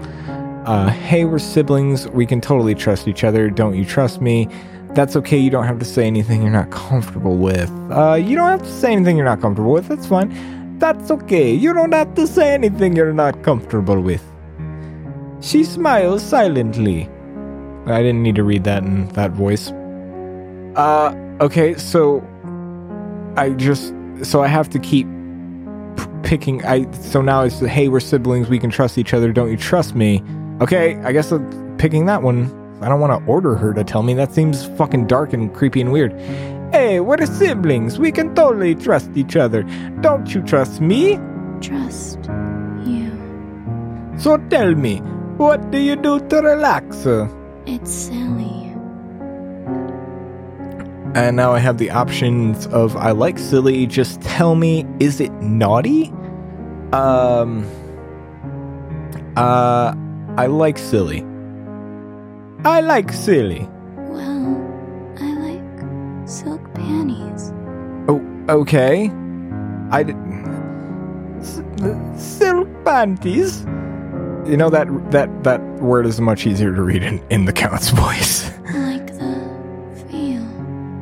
Uh, 0.66 0.90
hey, 0.90 1.26
we're 1.26 1.40
siblings. 1.40 2.08
We 2.10 2.26
can 2.26 2.40
totally 2.40 2.74
trust 2.74 3.08
each 3.08 3.24
other. 3.24 3.50
Don't 3.50 3.76
you 3.76 3.84
trust 3.84 4.22
me? 4.22 4.48
That's 4.92 5.16
okay. 5.18 5.38
You 5.38 5.50
don't 5.50 5.66
have 5.66 5.80
to 5.80 5.86
say 5.86 6.08
anything 6.08 6.42
you're 6.42 6.52
not 6.52 6.72
comfortable 6.72 7.36
with. 7.38 7.70
Uh, 7.92 8.14
you 8.14 8.36
don't 8.36 8.50
have 8.50 8.62
to 8.64 8.72
say 8.72 8.94
anything 8.94 9.18
you're 9.18 9.26
not 9.26 9.42
comfortable 9.42 9.74
with. 9.74 9.88
That's 9.90 10.06
fine. 10.06 10.80
That's 10.80 11.12
okay. 11.12 11.52
You 11.54 11.74
don't 11.74 11.92
have 11.94 12.14
to 12.16 12.26
say 12.28 12.54
anything 12.54 12.96
you're 12.96 13.14
not 13.14 13.44
comfortable 13.44 14.00
with. 14.00 14.24
She 15.42 15.66
smiles 15.66 16.24
silently. 16.24 17.10
I 17.86 18.02
didn't 18.02 18.24
need 18.24 18.36
to 18.36 18.44
read 18.44 18.64
that 18.64 18.84
in 18.84 19.10
that 19.10 19.32
voice. 19.32 19.72
Uh, 20.78 21.14
okay, 21.42 21.76
so 21.76 22.26
I 23.36 23.50
just 23.50 23.94
so 24.24 24.42
I 24.42 24.48
have 24.48 24.70
to 24.70 24.80
keep 24.80 25.06
p- 25.98 26.06
picking. 26.24 26.64
I 26.66 26.90
so 26.94 27.22
now 27.22 27.42
it's 27.42 27.60
hey, 27.60 27.90
we're 27.90 28.00
siblings. 28.00 28.48
We 28.48 28.58
can 28.60 28.70
trust 28.70 28.98
each 28.98 29.14
other. 29.14 29.34
Don't 29.34 29.52
you 29.52 29.58
trust 29.58 29.96
me? 29.96 30.24
Okay, 30.64 30.96
I 31.04 31.12
guess 31.12 31.30
I'm 31.30 31.76
picking 31.78 32.06
that 32.06 32.22
one. 32.22 32.50
I 32.82 32.88
don't 32.88 33.02
want 33.02 33.22
to 33.22 33.30
order 33.30 33.56
her 33.56 33.74
to 33.74 33.84
tell 33.84 34.02
me. 34.02 34.14
That 34.14 34.34
seems 34.34 34.66
fucking 34.78 35.08
dark 35.08 35.34
and 35.34 35.54
creepy 35.54 35.82
and 35.82 35.92
weird. 35.92 36.14
Hey, 36.72 37.02
we're 37.02 37.26
siblings. 37.26 38.00
We 38.00 38.14
can 38.14 38.34
totally 38.34 38.74
trust 38.74 39.12
each 39.14 39.36
other. 39.36 39.64
Don't 40.00 40.34
you 40.34 40.42
trust 40.42 40.80
me? 40.80 41.20
Trust 41.60 42.20
you. 42.86 43.12
So 44.18 44.38
tell 44.50 44.74
me, 44.74 45.00
what 45.36 45.70
do 45.70 45.80
you 45.80 45.98
do 45.98 46.22
to 46.30 46.38
relax? 46.38 47.06
It's 47.66 47.92
silly. 47.92 48.72
And 51.14 51.36
now 51.36 51.52
I 51.52 51.60
have 51.60 51.78
the 51.78 51.92
options 51.92 52.68
of 52.68 52.96
I 52.96 53.12
like 53.12 53.38
silly. 53.38 53.86
Just 53.86 54.22
tell 54.22 54.56
me, 54.56 54.86
is 55.02 55.20
it 55.20 55.34
naughty? 55.42 56.14
Um. 56.94 57.70
Uh, 59.36 59.94
I 60.36 60.48
like 60.48 60.80
silly. 60.80 61.24
I 62.66 62.82
like 62.82 63.14
silly. 63.14 63.70
Well, 63.98 65.16
I 65.20 65.34
like 65.36 66.28
silk 66.28 66.74
panties. 66.74 67.54
Oh, 68.08 68.20
okay. 68.50 69.12
I 69.92 70.02
uh, 71.84 72.18
silk 72.18 72.68
panties. 72.84 73.62
You 74.50 74.58
know 74.58 74.72
that 74.72 74.88
that 75.12 75.44
that 75.44 75.62
word 75.80 76.08
is 76.08 76.20
much 76.20 76.48
easier 76.48 76.74
to 76.74 76.82
read 76.82 77.04
in, 77.04 77.22
in 77.30 77.46
the 77.46 77.54
count's 77.54 77.90
voice. 78.06 78.50
Like 78.74 79.06
the 79.14 79.38
feel. 80.10 80.44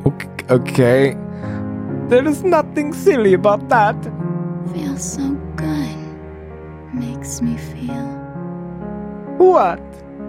Okay, 0.06 0.28
okay. 0.50 1.16
There 2.08 2.28
is 2.28 2.44
nothing 2.44 2.92
silly 2.92 3.32
about 3.32 3.70
that. 3.70 3.96
Feels 4.74 5.02
so 5.14 5.30
good. 5.56 5.96
Makes 6.92 7.40
me 7.40 7.56
feel 7.56 8.11
What? 9.42 9.80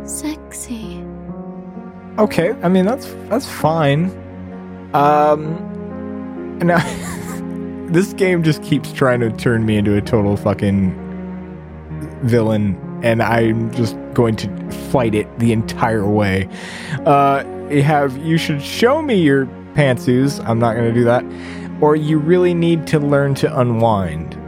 sexy. 0.06 1.04
Okay, 2.18 2.52
I 2.62 2.70
mean 2.70 2.86
that's 2.86 3.08
that's 3.30 3.50
fine. 3.50 4.06
Um, 4.94 6.60
now 6.60 6.78
this 7.92 8.14
game 8.14 8.44
just 8.44 8.62
keeps 8.64 8.92
trying 8.92 9.20
to 9.22 9.32
turn 9.32 9.66
me 9.66 9.78
into 9.78 9.96
a 9.96 10.02
total 10.02 10.38
fucking 10.38 11.00
villain, 12.24 12.78
and 13.04 13.22
I'm 13.24 13.74
just 13.74 13.98
going 14.14 14.36
to 14.38 14.72
fight 14.92 15.16
it 15.16 15.28
the 15.40 15.52
entire 15.52 16.08
way. 16.08 16.48
Uh, 17.06 17.44
you 17.70 17.82
have 17.82 18.18
you 18.18 18.38
should 18.38 18.62
show 18.62 19.02
me 19.02 19.16
your 19.16 19.46
pantsuits. 19.74 20.44
I'm 20.46 20.60
not 20.60 20.74
going 20.76 20.88
to 20.88 20.94
do 20.94 21.04
that. 21.06 21.24
Or 21.82 21.96
you 21.96 22.20
really 22.20 22.54
need 22.54 22.88
to 22.88 23.00
learn 23.00 23.34
to 23.36 23.60
unwind. 23.60 24.40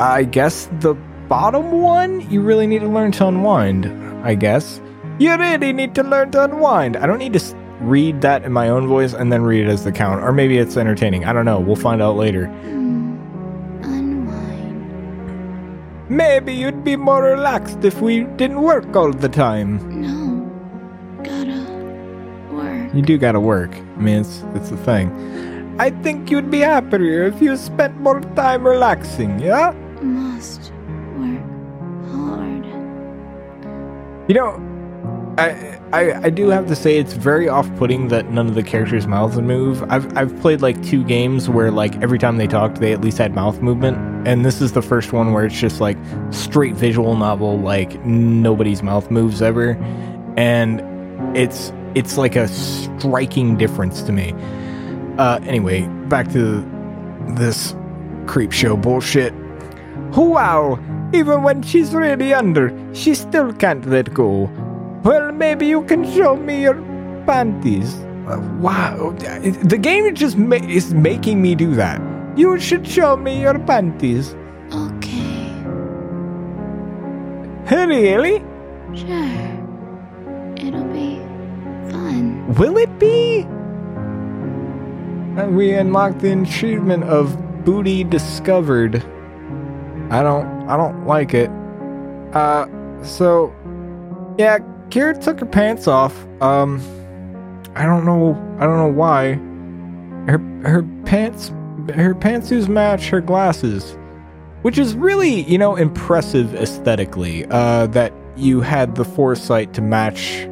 I 0.00 0.24
guess 0.24 0.68
the 0.80 0.94
bottom 1.30 1.70
one, 1.70 2.28
you 2.28 2.42
really 2.42 2.66
need 2.66 2.80
to 2.80 2.88
learn 2.88 3.12
to 3.12 3.26
unwind. 3.28 3.86
I 4.22 4.34
guess. 4.34 4.82
You 5.18 5.34
really 5.38 5.72
need 5.72 5.94
to 5.94 6.02
learn 6.02 6.30
to 6.32 6.44
unwind. 6.44 6.96
I 6.96 7.06
don't 7.06 7.18
need 7.18 7.32
to 7.34 7.56
read 7.80 8.20
that 8.20 8.42
in 8.44 8.52
my 8.52 8.68
own 8.68 8.86
voice 8.86 9.14
and 9.14 9.32
then 9.32 9.42
read 9.42 9.66
it 9.66 9.70
as 9.70 9.84
the 9.84 9.92
count. 9.92 10.22
Or 10.22 10.32
maybe 10.32 10.58
it's 10.58 10.76
entertaining. 10.76 11.24
I 11.24 11.32
don't 11.32 11.46
know. 11.46 11.60
We'll 11.60 11.76
find 11.76 12.02
out 12.02 12.16
later. 12.16 12.44
Unwind. 13.84 14.90
Maybe 16.10 16.52
you'd 16.52 16.84
be 16.84 16.96
more 16.96 17.22
relaxed 17.22 17.84
if 17.84 18.02
we 18.02 18.24
didn't 18.36 18.60
work 18.60 18.94
all 18.96 19.12
the 19.12 19.28
time. 19.28 19.78
No. 20.02 20.50
Gotta 21.22 21.62
work. 22.52 22.94
You 22.94 23.02
do 23.02 23.16
gotta 23.18 23.40
work. 23.40 23.74
I 23.74 24.00
mean, 24.00 24.20
it's 24.20 24.42
it's 24.54 24.70
the 24.70 24.76
thing. 24.78 25.08
I 25.78 25.90
think 26.02 26.30
you'd 26.30 26.50
be 26.50 26.60
happier 26.60 27.24
if 27.24 27.40
you 27.40 27.56
spent 27.56 27.98
more 28.00 28.20
time 28.34 28.66
relaxing, 28.66 29.38
yeah? 29.38 29.72
Must 30.02 30.72
You 34.30 34.34
know, 34.34 35.34
I, 35.38 35.80
I 35.92 36.12
I 36.26 36.30
do 36.30 36.50
have 36.50 36.68
to 36.68 36.76
say 36.76 36.98
it's 36.98 37.14
very 37.14 37.48
off-putting 37.48 38.06
that 38.10 38.30
none 38.30 38.46
of 38.46 38.54
the 38.54 38.62
characters' 38.62 39.08
mouths 39.08 39.36
move. 39.40 39.82
I've 39.90 40.16
I've 40.16 40.40
played 40.40 40.60
like 40.60 40.80
two 40.84 41.02
games 41.02 41.48
where 41.48 41.72
like 41.72 42.00
every 42.00 42.20
time 42.20 42.36
they 42.36 42.46
talked, 42.46 42.78
they 42.78 42.92
at 42.92 43.00
least 43.00 43.18
had 43.18 43.34
mouth 43.34 43.60
movement, 43.60 43.98
and 44.28 44.44
this 44.44 44.60
is 44.60 44.70
the 44.70 44.82
first 44.82 45.12
one 45.12 45.32
where 45.32 45.44
it's 45.46 45.58
just 45.58 45.80
like 45.80 45.98
straight 46.30 46.76
visual 46.76 47.16
novel, 47.16 47.58
like 47.58 48.04
nobody's 48.06 48.84
mouth 48.84 49.10
moves 49.10 49.42
ever, 49.42 49.72
and 50.36 50.80
it's 51.36 51.72
it's 51.96 52.16
like 52.16 52.36
a 52.36 52.46
striking 52.46 53.56
difference 53.56 54.00
to 54.02 54.12
me. 54.12 54.32
Uh, 55.18 55.40
anyway, 55.42 55.88
back 56.08 56.30
to 56.30 56.60
this 57.30 57.74
creep 58.28 58.52
show 58.52 58.76
bullshit. 58.76 59.34
Wow! 60.12 60.78
Even 61.12 61.42
when 61.42 61.62
she's 61.62 61.92
really 61.94 62.32
under, 62.32 62.72
she 62.94 63.14
still 63.14 63.52
can't 63.52 63.84
let 63.86 64.12
go. 64.14 64.48
Well, 65.02 65.32
maybe 65.32 65.66
you 65.66 65.82
can 65.82 66.04
show 66.12 66.36
me 66.36 66.62
your 66.62 66.74
panties. 67.26 67.96
Uh, 68.28 68.38
wow, 68.60 69.10
the 69.64 69.78
game 69.80 70.04
is 70.04 70.18
just 70.18 70.36
ma- 70.36 70.56
is 70.56 70.94
making 70.94 71.42
me 71.42 71.54
do 71.54 71.74
that. 71.74 72.00
You 72.36 72.60
should 72.60 72.86
show 72.86 73.16
me 73.16 73.40
your 73.40 73.58
panties. 73.58 74.36
Okay. 74.72 75.50
Really? 77.74 78.38
Sure. 78.94 79.30
It'll 80.56 80.84
be 80.92 81.18
fun. 81.90 82.54
Will 82.54 82.76
it 82.76 82.98
be? 83.00 83.46
Uh, 85.40 85.46
we 85.48 85.72
unlocked 85.74 86.20
the 86.20 86.32
achievement 86.40 87.04
of 87.04 87.36
booty 87.64 88.04
discovered. 88.04 89.02
I 90.10 90.22
don't 90.22 90.59
I 90.70 90.76
don't 90.76 91.06
like 91.06 91.34
it. 91.34 91.50
Uh 92.32 92.66
so 93.02 93.52
yeah, 94.38 94.58
Kira 94.88 95.20
took 95.20 95.40
her 95.40 95.46
pants 95.46 95.86
off. 95.86 96.14
Um 96.40 96.80
I 97.74 97.84
don't 97.84 98.04
know 98.04 98.34
I 98.58 98.64
don't 98.66 98.78
know 98.78 98.92
why. 98.92 99.34
Her 100.30 100.38
her 100.68 100.82
pants 101.04 101.48
her 101.94 102.14
pantsuits 102.14 102.68
match 102.68 103.08
her 103.08 103.20
glasses. 103.20 103.96
Which 104.62 104.76
is 104.76 104.94
really, 104.94 105.42
you 105.42 105.56
know, 105.56 105.76
impressive 105.76 106.54
aesthetically. 106.54 107.46
Uh 107.50 107.86
that 107.88 108.12
you 108.36 108.60
had 108.60 108.94
the 108.94 109.04
foresight 109.04 109.74
to 109.74 109.82
match 109.82 110.46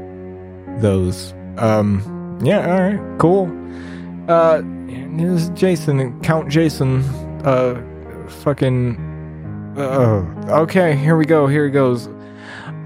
those. 0.81 1.33
Um, 1.57 2.39
yeah, 2.43 2.71
all 2.71 2.81
right, 2.81 3.19
cool. 3.19 3.47
Uh, 4.29 4.63
here's 4.89 5.49
Jason, 5.51 6.21
Count 6.21 6.49
Jason. 6.51 7.03
Uh, 7.45 7.83
fucking. 8.29 8.97
Uh, 9.79 10.27
okay, 10.49 10.97
here 10.97 11.17
we 11.17 11.25
go. 11.25 11.47
Here 11.47 11.67
he 11.67 11.71
goes. 11.71 12.09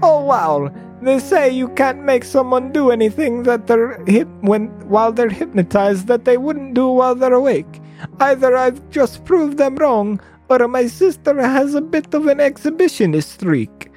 Oh 0.03 0.21
wow! 0.21 0.69
They 1.01 1.17
say 1.17 1.49
you 1.49 1.69
can't 1.69 2.03
make 2.03 2.23
someone 2.23 2.71
do 2.71 2.91
anything 2.91 3.43
that 3.43 3.65
they're 3.65 3.97
hip 4.05 4.27
when 4.41 4.67
while 4.87 5.11
they're 5.11 5.29
hypnotized 5.29 6.05
that 6.05 6.25
they 6.25 6.37
wouldn't 6.37 6.75
do 6.75 6.87
while 6.87 7.15
they're 7.15 7.33
awake. 7.33 7.81
Either 8.19 8.55
I've 8.55 8.87
just 8.91 9.25
proved 9.25 9.57
them 9.57 9.75
wrong, 9.77 10.21
or 10.49 10.67
my 10.67 10.85
sister 10.85 11.33
has 11.41 11.73
a 11.73 11.81
bit 11.81 12.13
of 12.13 12.27
an 12.27 12.37
exhibitionist 12.37 13.41
streak. 13.41 13.89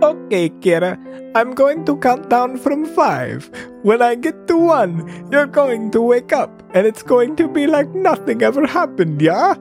Okay, 0.00 0.48
Kira, 0.48 0.96
I'm 1.34 1.52
going 1.52 1.84
to 1.84 1.98
count 1.98 2.30
down 2.30 2.56
from 2.56 2.86
five. 2.86 3.50
When 3.82 4.00
I 4.00 4.14
get 4.14 4.46
to 4.46 4.56
one, 4.56 5.28
you're 5.30 5.46
going 5.46 5.90
to 5.90 6.00
wake 6.00 6.32
up, 6.32 6.62
and 6.72 6.86
it's 6.86 7.02
going 7.02 7.36
to 7.36 7.46
be 7.46 7.66
like 7.66 7.90
nothing 7.90 8.40
ever 8.42 8.64
happened, 8.64 9.20
yeah? 9.20 9.56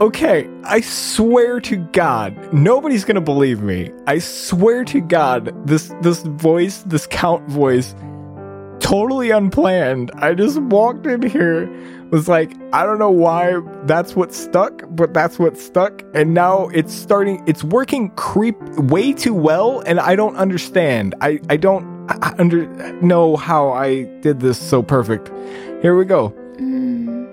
Okay, 0.00 0.50
I 0.64 0.80
swear 0.80 1.60
to 1.60 1.76
God, 1.76 2.52
nobody's 2.52 3.04
gonna 3.04 3.20
believe 3.20 3.62
me. 3.62 3.92
I 4.08 4.18
swear 4.18 4.84
to 4.86 5.00
God, 5.00 5.54
this 5.68 5.94
this 6.02 6.20
voice, 6.22 6.82
this 6.82 7.06
count 7.06 7.48
voice, 7.48 7.94
totally 8.80 9.30
unplanned. 9.30 10.10
I 10.16 10.34
just 10.34 10.58
walked 10.62 11.06
in 11.06 11.22
here, 11.22 11.70
was 12.10 12.26
like, 12.28 12.52
I 12.72 12.84
don't 12.84 12.98
know 12.98 13.12
why 13.12 13.60
that's 13.84 14.16
what 14.16 14.34
stuck, 14.34 14.82
but 14.90 15.14
that's 15.14 15.38
what 15.38 15.56
stuck, 15.56 16.02
and 16.12 16.34
now 16.34 16.68
it's 16.74 16.92
starting. 16.92 17.40
It's 17.46 17.62
working 17.62 18.10
creep 18.16 18.60
way 18.76 19.12
too 19.12 19.32
well, 19.32 19.78
and 19.86 20.00
I 20.00 20.16
don't 20.16 20.34
understand. 20.34 21.14
I 21.20 21.38
I 21.48 21.56
don't 21.56 22.10
I 22.10 22.34
under 22.38 22.66
know 23.00 23.36
how 23.36 23.70
I 23.70 24.02
did 24.22 24.40
this 24.40 24.58
so 24.58 24.82
perfect. 24.82 25.30
Here 25.82 25.96
we 25.96 26.04
go. 26.04 26.30
Hmm. 26.58 27.26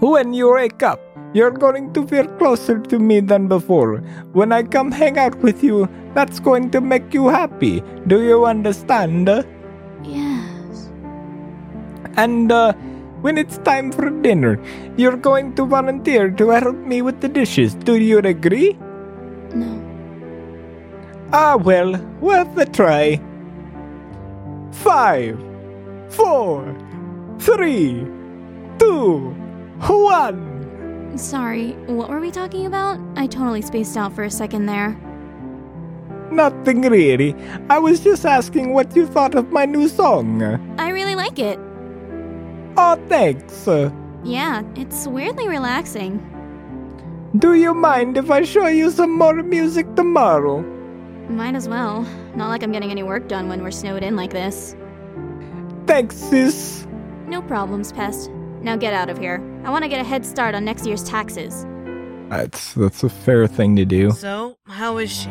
When 0.00 0.32
you 0.32 0.50
wake 0.50 0.82
up, 0.82 0.98
you're 1.32 1.50
going 1.50 1.92
to 1.92 2.06
feel 2.06 2.26
closer 2.38 2.78
to 2.78 2.98
me 2.98 3.20
than 3.20 3.48
before. 3.48 3.98
When 4.32 4.52
I 4.52 4.62
come 4.62 4.90
hang 4.90 5.18
out 5.18 5.36
with 5.38 5.62
you, 5.62 5.88
that's 6.14 6.40
going 6.40 6.70
to 6.72 6.80
make 6.80 7.14
you 7.14 7.28
happy. 7.28 7.82
Do 8.06 8.22
you 8.22 8.46
understand? 8.46 9.28
Yes. 10.02 10.90
And 12.16 12.50
uh, 12.50 12.72
when 13.22 13.38
it's 13.38 13.58
time 13.58 13.92
for 13.92 14.10
dinner, 14.10 14.60
you're 14.96 15.16
going 15.16 15.54
to 15.54 15.64
volunteer 15.64 16.30
to 16.30 16.48
help 16.48 16.76
me 16.76 17.02
with 17.02 17.20
the 17.20 17.28
dishes. 17.28 17.74
Do 17.74 17.96
you 17.96 18.18
agree? 18.18 18.76
No. 19.54 19.86
Ah, 21.32 21.56
well, 21.56 21.96
worth 22.20 22.56
a 22.58 22.66
try. 22.66 23.20
Five, 24.72 25.38
four, 26.08 26.74
three, 27.38 28.04
two, 28.78 29.30
one. 29.78 30.49
Sorry, 31.16 31.72
what 31.86 32.08
were 32.08 32.20
we 32.20 32.30
talking 32.30 32.66
about? 32.66 32.98
I 33.16 33.26
totally 33.26 33.62
spaced 33.62 33.96
out 33.96 34.12
for 34.14 34.24
a 34.24 34.30
second 34.30 34.66
there. 34.66 34.98
Nothing 36.30 36.82
really. 36.82 37.34
I 37.68 37.78
was 37.78 38.00
just 38.00 38.24
asking 38.24 38.72
what 38.72 38.94
you 38.94 39.06
thought 39.06 39.34
of 39.34 39.50
my 39.50 39.64
new 39.64 39.88
song. 39.88 40.42
I 40.78 40.90
really 40.90 41.16
like 41.16 41.38
it. 41.38 41.58
Oh, 42.76 42.96
thanks. 43.08 43.66
Yeah, 44.22 44.62
it's 44.76 45.06
weirdly 45.06 45.48
relaxing. 45.48 46.26
Do 47.36 47.54
you 47.54 47.74
mind 47.74 48.16
if 48.16 48.30
I 48.30 48.42
show 48.42 48.66
you 48.68 48.90
some 48.90 49.16
more 49.16 49.42
music 49.42 49.94
tomorrow? 49.96 50.62
Might 51.28 51.54
as 51.54 51.68
well. 51.68 52.02
Not 52.34 52.48
like 52.48 52.62
I'm 52.62 52.72
getting 52.72 52.90
any 52.90 53.02
work 53.02 53.28
done 53.28 53.48
when 53.48 53.62
we're 53.62 53.70
snowed 53.70 54.02
in 54.02 54.16
like 54.16 54.30
this. 54.32 54.76
Thanks, 55.86 56.16
sis. 56.16 56.86
No 57.26 57.42
problems, 57.42 57.92
Pest. 57.92 58.30
Now 58.60 58.76
get 58.76 58.92
out 58.92 59.10
of 59.10 59.18
here. 59.18 59.40
I 59.64 59.70
want 59.70 59.84
to 59.84 59.88
get 59.88 60.00
a 60.00 60.04
head 60.04 60.24
start 60.24 60.54
on 60.54 60.64
next 60.64 60.86
year's 60.86 61.04
taxes. 61.04 61.66
That's 62.28 62.74
that's 62.74 63.02
a 63.02 63.08
fair 63.08 63.46
thing 63.46 63.76
to 63.76 63.84
do. 63.84 64.10
So, 64.12 64.56
how 64.66 64.98
is 64.98 65.10
she? 65.10 65.28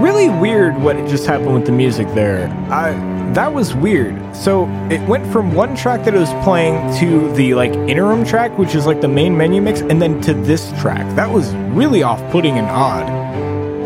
really 0.00 0.30
weird 0.30 0.80
what 0.80 0.96
just 1.08 1.26
happened 1.26 1.52
with 1.52 1.66
the 1.66 1.72
music 1.72 2.06
there. 2.14 2.48
I 2.70 2.92
that 3.34 3.52
was 3.52 3.74
weird. 3.74 4.34
So 4.34 4.66
it 4.90 5.00
went 5.06 5.30
from 5.30 5.54
one 5.54 5.76
track 5.76 6.04
that 6.04 6.14
it 6.14 6.18
was 6.18 6.32
playing 6.42 6.98
to 6.98 7.32
the 7.34 7.54
like 7.54 7.72
interim 7.72 8.24
track, 8.24 8.56
which 8.58 8.74
is 8.74 8.86
like 8.86 9.00
the 9.00 9.08
main 9.08 9.36
menu 9.36 9.60
mix, 9.60 9.82
and 9.82 10.02
then 10.02 10.20
to 10.22 10.34
this 10.34 10.72
track. 10.80 11.06
That 11.16 11.30
was 11.30 11.54
really 11.76 12.02
off-putting 12.02 12.58
and 12.58 12.66
odd. 12.66 13.08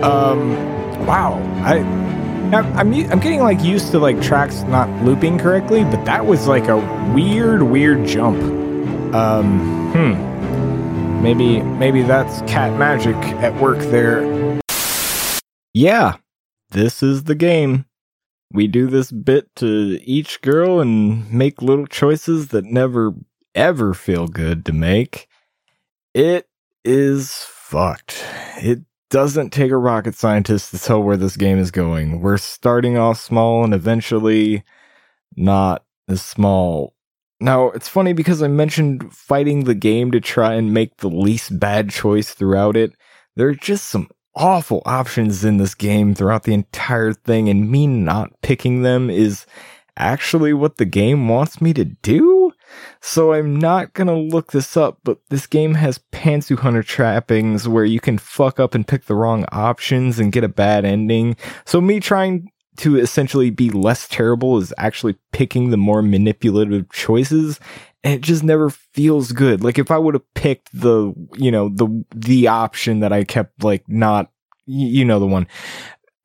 Um, 0.03 1.05
wow. 1.05 1.35
I 1.65 2.04
I'm 2.63 2.93
I'm 2.93 3.21
getting 3.21 3.41
like 3.41 3.63
used 3.63 3.91
to 3.93 3.99
like 3.99 4.21
tracks 4.23 4.63
not 4.63 4.89
looping 5.05 5.39
correctly, 5.39 5.85
but 5.85 6.05
that 6.05 6.27
was 6.27 6.47
like 6.47 6.69
a 6.69 6.77
weird, 7.15 7.63
weird 7.63 8.07
jump. 8.07 8.43
Um, 9.15 9.93
hmm. 9.93 11.23
Maybe 11.23 11.63
maybe 11.63 12.03
that's 12.03 12.41
cat 12.51 12.79
magic 12.79 13.17
at 13.43 13.61
work 13.61 13.79
there. 13.91 14.61
Yeah, 15.73 16.17
this 16.71 17.03
is 17.03 17.25
the 17.25 17.35
game. 17.35 17.87
We 18.53 18.69
do 18.69 18.87
this 18.87 19.11
bit 19.11 19.49
to 19.57 19.99
each 20.05 20.41
girl 20.41 20.81
and 20.81 21.31
make 21.33 21.63
little 21.63 21.87
choices 21.87 22.49
that 22.49 22.65
never 22.65 23.15
ever 23.55 23.95
feel 23.95 24.29
good 24.29 24.65
to 24.67 24.73
make. 24.73 25.29
It 26.15 26.47
is 26.85 27.47
fucked. 27.49 28.25
It 28.59 28.85
doesn't 29.15 29.51
take 29.51 29.71
a 29.71 29.77
rocket 29.77 30.17
scientist 30.17 30.73
to 30.73 30.79
tell 30.81 31.01
where 31.01 31.17
this 31.17 31.37
game 31.37 31.57
is 31.57 31.71
going. 31.71 32.21
We're 32.21 32.37
starting 32.37 32.99
off 32.99 33.21
small 33.21 33.62
and 33.62 33.73
eventually 33.73 34.65
not 35.37 35.85
as 36.09 36.21
small. 36.21 36.97
Now, 37.39 37.69
it's 37.71 37.89
funny 37.89 38.12
because 38.12 38.43
I 38.43 38.49
mentioned 38.49 39.15
fighting 39.15 39.65
the 39.65 39.75
game 39.77 40.11
to 40.11 40.21
try 40.21 40.55
and 40.55 40.75
make 40.75 40.97
the 40.97 41.09
least 41.09 41.61
bad 41.61 41.91
choice 41.91 42.33
throughout 42.33 42.77
it. 42.77 42.97
There 43.37 43.47
are 43.47 43.55
just 43.55 43.85
some 43.85 44.09
awful 44.35 44.83
options 44.85 45.45
in 45.45 45.59
this 45.59 45.77
game 45.77 46.17
throughout 46.17 46.43
the 46.43 46.55
entire 46.55 47.12
thing, 47.12 47.49
and 47.49 47.71
me 47.71 47.87
not 47.87 48.33
picking 48.43 48.83
them 48.83 49.11
is 49.11 49.47
actually 49.97 50.53
what 50.53 50.79
the 50.79 50.85
game 50.85 51.29
wants 51.29 51.61
me 51.61 51.73
to 51.75 51.85
do? 51.85 52.44
So 53.07 53.35
I'm 53.35 53.55
not 53.55 53.93
gonna 53.93 54.17
look 54.17 54.53
this 54.53 54.79
up, 54.79 54.99
but 55.05 55.19
this 55.29 55.47
game 55.47 55.75
has 55.75 56.01
Pantsu 56.11 56.59
Hunter 56.59 56.83
trappings 56.83 57.69
where 57.69 57.85
you 57.85 58.01
can 58.01 58.17
fuck 58.17 58.59
up 58.59 58.75
and 58.75 58.89
pick 58.89 59.05
the 59.05 59.15
wrong 59.15 59.45
options 59.53 60.19
and 60.19 60.33
get 60.33 60.43
a 60.43 60.49
bad 60.49 60.87
ending. 60.87 61.37
So 61.67 61.83
me 61.83 62.01
trying 62.01 62.51
to 62.79 62.97
essentially 62.97 63.51
be 63.51 63.69
less 63.69 64.09
terrible 64.09 64.57
is 64.57 64.73
actually 64.79 65.17
picking 65.33 65.69
the 65.69 65.77
more 65.77 66.01
manipulative 66.01 66.91
choices 66.93 67.61
and 68.03 68.15
it 68.15 68.23
just 68.23 68.43
never 68.43 68.71
feels 68.71 69.33
good. 69.33 69.63
Like 69.63 69.79
if 69.79 69.91
I 69.91 69.99
would 69.99 70.15
have 70.15 70.35
picked 70.35 70.71
the, 70.73 71.13
you 71.37 71.51
know, 71.51 71.69
the 71.69 72.07
the 72.15 72.49
option 72.49 73.01
that 73.01 73.13
I 73.13 73.25
kept 73.25 73.63
like 73.63 73.87
not 73.87 74.31
you 74.65 75.05
know 75.05 75.21
the 75.21 75.27
one 75.27 75.47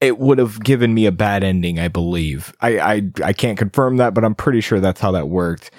it 0.02 0.18
would 0.18 0.38
have 0.38 0.64
given 0.64 0.94
me 0.94 1.06
a 1.06 1.12
bad 1.12 1.44
ending, 1.44 1.78
I 1.78 1.90
believe. 1.90 2.54
I, 2.62 2.80
I 2.80 3.12
I 3.22 3.34
can't 3.34 3.58
confirm 3.58 3.98
that, 3.98 4.14
but 4.14 4.24
I'm 4.24 4.36
pretty 4.36 4.62
sure 4.62 4.80
that's 4.80 5.02
how 5.02 5.12
that 5.12 5.28
worked. 5.28 5.72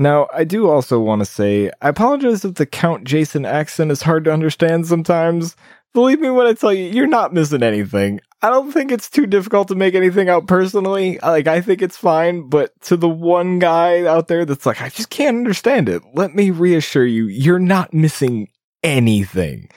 Now, 0.00 0.28
I 0.32 0.44
do 0.44 0.66
also 0.70 0.98
want 0.98 1.20
to 1.20 1.26
say 1.26 1.70
I 1.82 1.90
apologize 1.90 2.42
if 2.42 2.54
the 2.54 2.64
Count 2.64 3.04
Jason 3.04 3.44
accent 3.44 3.90
is 3.90 4.00
hard 4.00 4.24
to 4.24 4.32
understand 4.32 4.86
sometimes. 4.86 5.56
Believe 5.92 6.20
me 6.20 6.30
when 6.30 6.46
I 6.46 6.54
tell 6.54 6.72
you, 6.72 6.86
you're 6.86 7.06
not 7.06 7.34
missing 7.34 7.62
anything. 7.62 8.18
I 8.40 8.48
don't 8.48 8.72
think 8.72 8.90
it's 8.90 9.10
too 9.10 9.26
difficult 9.26 9.68
to 9.68 9.74
make 9.74 9.94
anything 9.94 10.30
out 10.30 10.46
personally. 10.46 11.18
Like, 11.18 11.46
I 11.46 11.60
think 11.60 11.82
it's 11.82 11.98
fine, 11.98 12.48
but 12.48 12.72
to 12.84 12.96
the 12.96 13.10
one 13.10 13.58
guy 13.58 14.06
out 14.06 14.28
there 14.28 14.46
that's 14.46 14.64
like, 14.64 14.80
I 14.80 14.88
just 14.88 15.10
can't 15.10 15.36
understand 15.36 15.90
it, 15.90 16.00
let 16.14 16.34
me 16.34 16.50
reassure 16.50 17.04
you, 17.04 17.26
you're 17.26 17.58
not 17.58 17.92
missing 17.92 18.48
anything. 18.82 19.68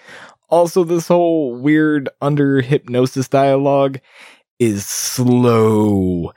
Also, 0.48 0.86
this 0.86 1.10
whole 1.10 1.54
weird 1.54 2.08
under 2.22 2.62
hypnosis 2.62 3.28
dialogue 3.28 4.00
is 4.58 4.86
slow. 4.86 6.32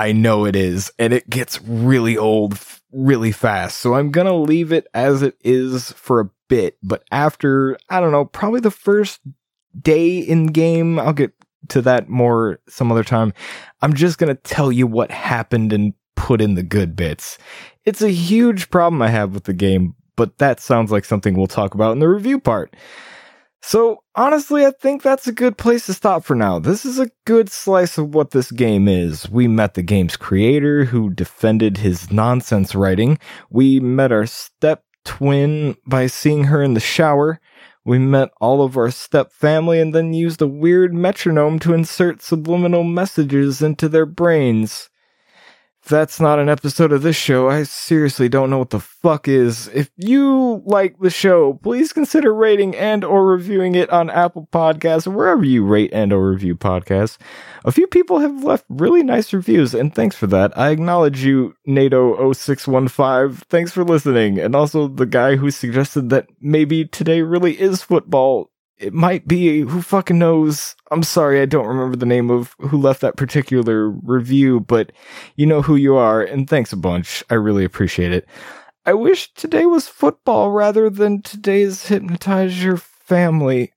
I 0.00 0.12
know 0.12 0.46
it 0.46 0.56
is, 0.56 0.90
and 0.98 1.12
it 1.12 1.28
gets 1.28 1.60
really 1.60 2.16
old 2.16 2.58
really 2.90 3.32
fast. 3.32 3.76
So 3.76 3.94
I'm 3.94 4.10
gonna 4.10 4.34
leave 4.34 4.72
it 4.72 4.86
as 4.94 5.20
it 5.20 5.36
is 5.44 5.92
for 5.92 6.20
a 6.20 6.30
bit, 6.48 6.78
but 6.82 7.04
after, 7.12 7.76
I 7.90 8.00
don't 8.00 8.10
know, 8.10 8.24
probably 8.24 8.60
the 8.60 8.70
first 8.70 9.20
day 9.78 10.18
in 10.18 10.46
game, 10.46 10.98
I'll 10.98 11.12
get 11.12 11.32
to 11.68 11.82
that 11.82 12.08
more 12.08 12.60
some 12.66 12.90
other 12.90 13.04
time. 13.04 13.34
I'm 13.82 13.92
just 13.92 14.16
gonna 14.16 14.36
tell 14.36 14.72
you 14.72 14.86
what 14.86 15.10
happened 15.10 15.70
and 15.70 15.92
put 16.16 16.40
in 16.40 16.54
the 16.54 16.62
good 16.62 16.96
bits. 16.96 17.36
It's 17.84 18.00
a 18.00 18.08
huge 18.08 18.70
problem 18.70 19.02
I 19.02 19.08
have 19.08 19.34
with 19.34 19.44
the 19.44 19.52
game, 19.52 19.94
but 20.16 20.38
that 20.38 20.60
sounds 20.60 20.90
like 20.90 21.04
something 21.04 21.36
we'll 21.36 21.46
talk 21.46 21.74
about 21.74 21.92
in 21.92 21.98
the 21.98 22.08
review 22.08 22.40
part. 22.40 22.74
So, 23.62 24.02
honestly, 24.14 24.64
I 24.64 24.72
think 24.80 25.02
that's 25.02 25.26
a 25.26 25.32
good 25.32 25.58
place 25.58 25.86
to 25.86 25.94
stop 25.94 26.24
for 26.24 26.34
now. 26.34 26.58
This 26.58 26.84
is 26.84 26.98
a 26.98 27.10
good 27.26 27.50
slice 27.50 27.98
of 27.98 28.14
what 28.14 28.30
this 28.30 28.50
game 28.50 28.88
is. 28.88 29.30
We 29.30 29.48
met 29.48 29.74
the 29.74 29.82
game's 29.82 30.16
creator 30.16 30.84
who 30.84 31.10
defended 31.10 31.78
his 31.78 32.10
nonsense 32.10 32.74
writing. 32.74 33.18
We 33.50 33.78
met 33.78 34.12
our 34.12 34.26
step 34.26 34.84
twin 35.04 35.76
by 35.86 36.06
seeing 36.06 36.44
her 36.44 36.62
in 36.62 36.74
the 36.74 36.80
shower. 36.80 37.40
We 37.84 37.98
met 37.98 38.30
all 38.40 38.62
of 38.62 38.76
our 38.76 38.90
step 38.90 39.32
family 39.32 39.80
and 39.80 39.94
then 39.94 40.12
used 40.12 40.42
a 40.42 40.46
weird 40.46 40.94
metronome 40.94 41.58
to 41.60 41.74
insert 41.74 42.22
subliminal 42.22 42.84
messages 42.84 43.62
into 43.62 43.88
their 43.88 44.06
brains 44.06 44.89
that's 45.84 46.20
not 46.20 46.38
an 46.38 46.48
episode 46.48 46.92
of 46.92 47.02
this 47.02 47.16
show, 47.16 47.48
I 47.48 47.62
seriously 47.64 48.28
don't 48.28 48.50
know 48.50 48.58
what 48.58 48.70
the 48.70 48.80
fuck 48.80 49.28
is. 49.28 49.68
If 49.68 49.90
you 49.96 50.62
like 50.64 50.98
the 50.98 51.10
show, 51.10 51.54
please 51.54 51.92
consider 51.92 52.32
rating 52.34 52.76
and 52.76 53.04
or 53.04 53.26
reviewing 53.26 53.74
it 53.74 53.90
on 53.90 54.10
Apple 54.10 54.48
Podcasts 54.52 55.06
or 55.06 55.10
wherever 55.10 55.44
you 55.44 55.64
rate 55.64 55.90
and 55.92 56.12
or 56.12 56.30
review 56.30 56.54
podcasts. 56.54 57.18
A 57.64 57.72
few 57.72 57.86
people 57.86 58.18
have 58.18 58.44
left 58.44 58.64
really 58.68 59.02
nice 59.02 59.32
reviews, 59.32 59.74
and 59.74 59.94
thanks 59.94 60.16
for 60.16 60.26
that. 60.28 60.56
I 60.56 60.70
acknowledge 60.70 61.24
you, 61.24 61.54
NATO0615. 61.66 63.42
Thanks 63.48 63.72
for 63.72 63.84
listening. 63.84 64.38
And 64.38 64.54
also 64.54 64.88
the 64.88 65.06
guy 65.06 65.36
who 65.36 65.50
suggested 65.50 66.10
that 66.10 66.28
maybe 66.40 66.84
today 66.84 67.22
really 67.22 67.60
is 67.60 67.82
football 67.82 68.50
it 68.80 68.94
might 68.94 69.28
be 69.28 69.60
who 69.60 69.82
fucking 69.82 70.18
knows. 70.18 70.74
I'm 70.90 71.02
sorry, 71.02 71.40
I 71.40 71.44
don't 71.44 71.66
remember 71.66 71.96
the 71.96 72.06
name 72.06 72.30
of 72.30 72.56
who 72.58 72.78
left 72.78 73.02
that 73.02 73.16
particular 73.16 73.90
review, 73.90 74.60
but 74.60 74.90
you 75.36 75.44
know 75.44 75.60
who 75.60 75.76
you 75.76 75.96
are, 75.96 76.22
and 76.22 76.48
thanks 76.48 76.72
a 76.72 76.76
bunch. 76.76 77.22
I 77.28 77.34
really 77.34 77.64
appreciate 77.64 78.12
it. 78.12 78.26
I 78.86 78.94
wish 78.94 79.32
today 79.34 79.66
was 79.66 79.86
football 79.86 80.50
rather 80.50 80.88
than 80.88 81.20
today's 81.20 81.86
hypnotize 81.86 82.64
your 82.64 82.78
family. 82.78 83.72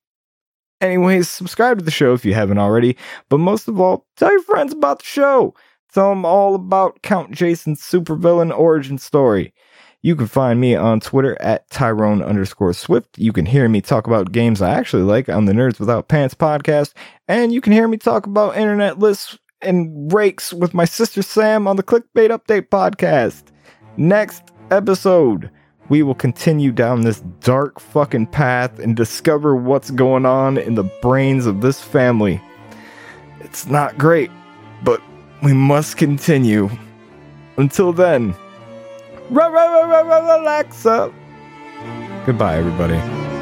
Anyways, 0.79 1.29
subscribe 1.29 1.79
to 1.79 1.85
the 1.85 1.91
show 1.91 2.13
if 2.13 2.23
you 2.23 2.33
haven't 2.33 2.57
already, 2.57 2.97
but 3.29 3.39
most 3.39 3.67
of 3.67 3.79
all, 3.81 4.07
tell 4.15 4.31
your 4.31 4.41
friends 4.43 4.71
about 4.71 4.99
the 4.99 5.05
show. 5.05 5.53
Tell 5.93 6.09
them 6.09 6.25
all 6.25 6.55
about 6.55 7.01
Count 7.03 7.31
Jason's 7.31 7.81
supervillain 7.81 8.57
origin 8.57 8.97
story. 8.97 9.53
You 10.05 10.17
can 10.17 10.27
find 10.27 10.59
me 10.59 10.75
on 10.75 10.99
Twitter 10.99 11.41
at 11.41 11.69
Tyrone 11.69 12.21
underscore 12.21 12.73
Swift. 12.73 13.17
You 13.17 13.31
can 13.31 13.45
hear 13.45 13.69
me 13.69 13.79
talk 13.79 14.05
about 14.05 14.33
games 14.33 14.61
I 14.61 14.71
actually 14.71 15.03
like 15.03 15.29
on 15.29 15.45
the 15.45 15.53
Nerds 15.53 15.79
Without 15.79 16.09
Pants 16.09 16.35
podcast. 16.35 16.91
And 17.29 17.53
you 17.53 17.61
can 17.61 17.71
hear 17.71 17.87
me 17.87 17.95
talk 17.95 18.25
about 18.25 18.57
internet 18.57 18.99
lists 18.99 19.39
and 19.61 20.09
breaks 20.09 20.51
with 20.51 20.73
my 20.73 20.83
sister 20.83 21.21
Sam 21.21 21.69
on 21.69 21.77
the 21.77 21.83
Clickbait 21.83 22.37
Update 22.37 22.67
podcast. 22.67 23.43
Next 23.95 24.43
episode, 24.71 25.49
we 25.87 26.03
will 26.03 26.15
continue 26.15 26.73
down 26.73 27.03
this 27.03 27.21
dark 27.39 27.79
fucking 27.79 28.27
path 28.27 28.79
and 28.79 28.97
discover 28.97 29.55
what's 29.55 29.89
going 29.89 30.25
on 30.25 30.57
in 30.57 30.75
the 30.75 30.91
brains 31.01 31.45
of 31.45 31.61
this 31.61 31.81
family. 31.81 32.41
It's 33.39 33.67
not 33.67 33.97
great, 33.97 34.31
but 34.83 35.01
we 35.41 35.53
must 35.53 35.95
continue. 35.95 36.69
Until 37.55 37.93
then, 37.93 38.35
Relax 39.33 40.85
up. 40.85 41.11
Goodbye, 42.25 42.57
everybody. 42.57 43.32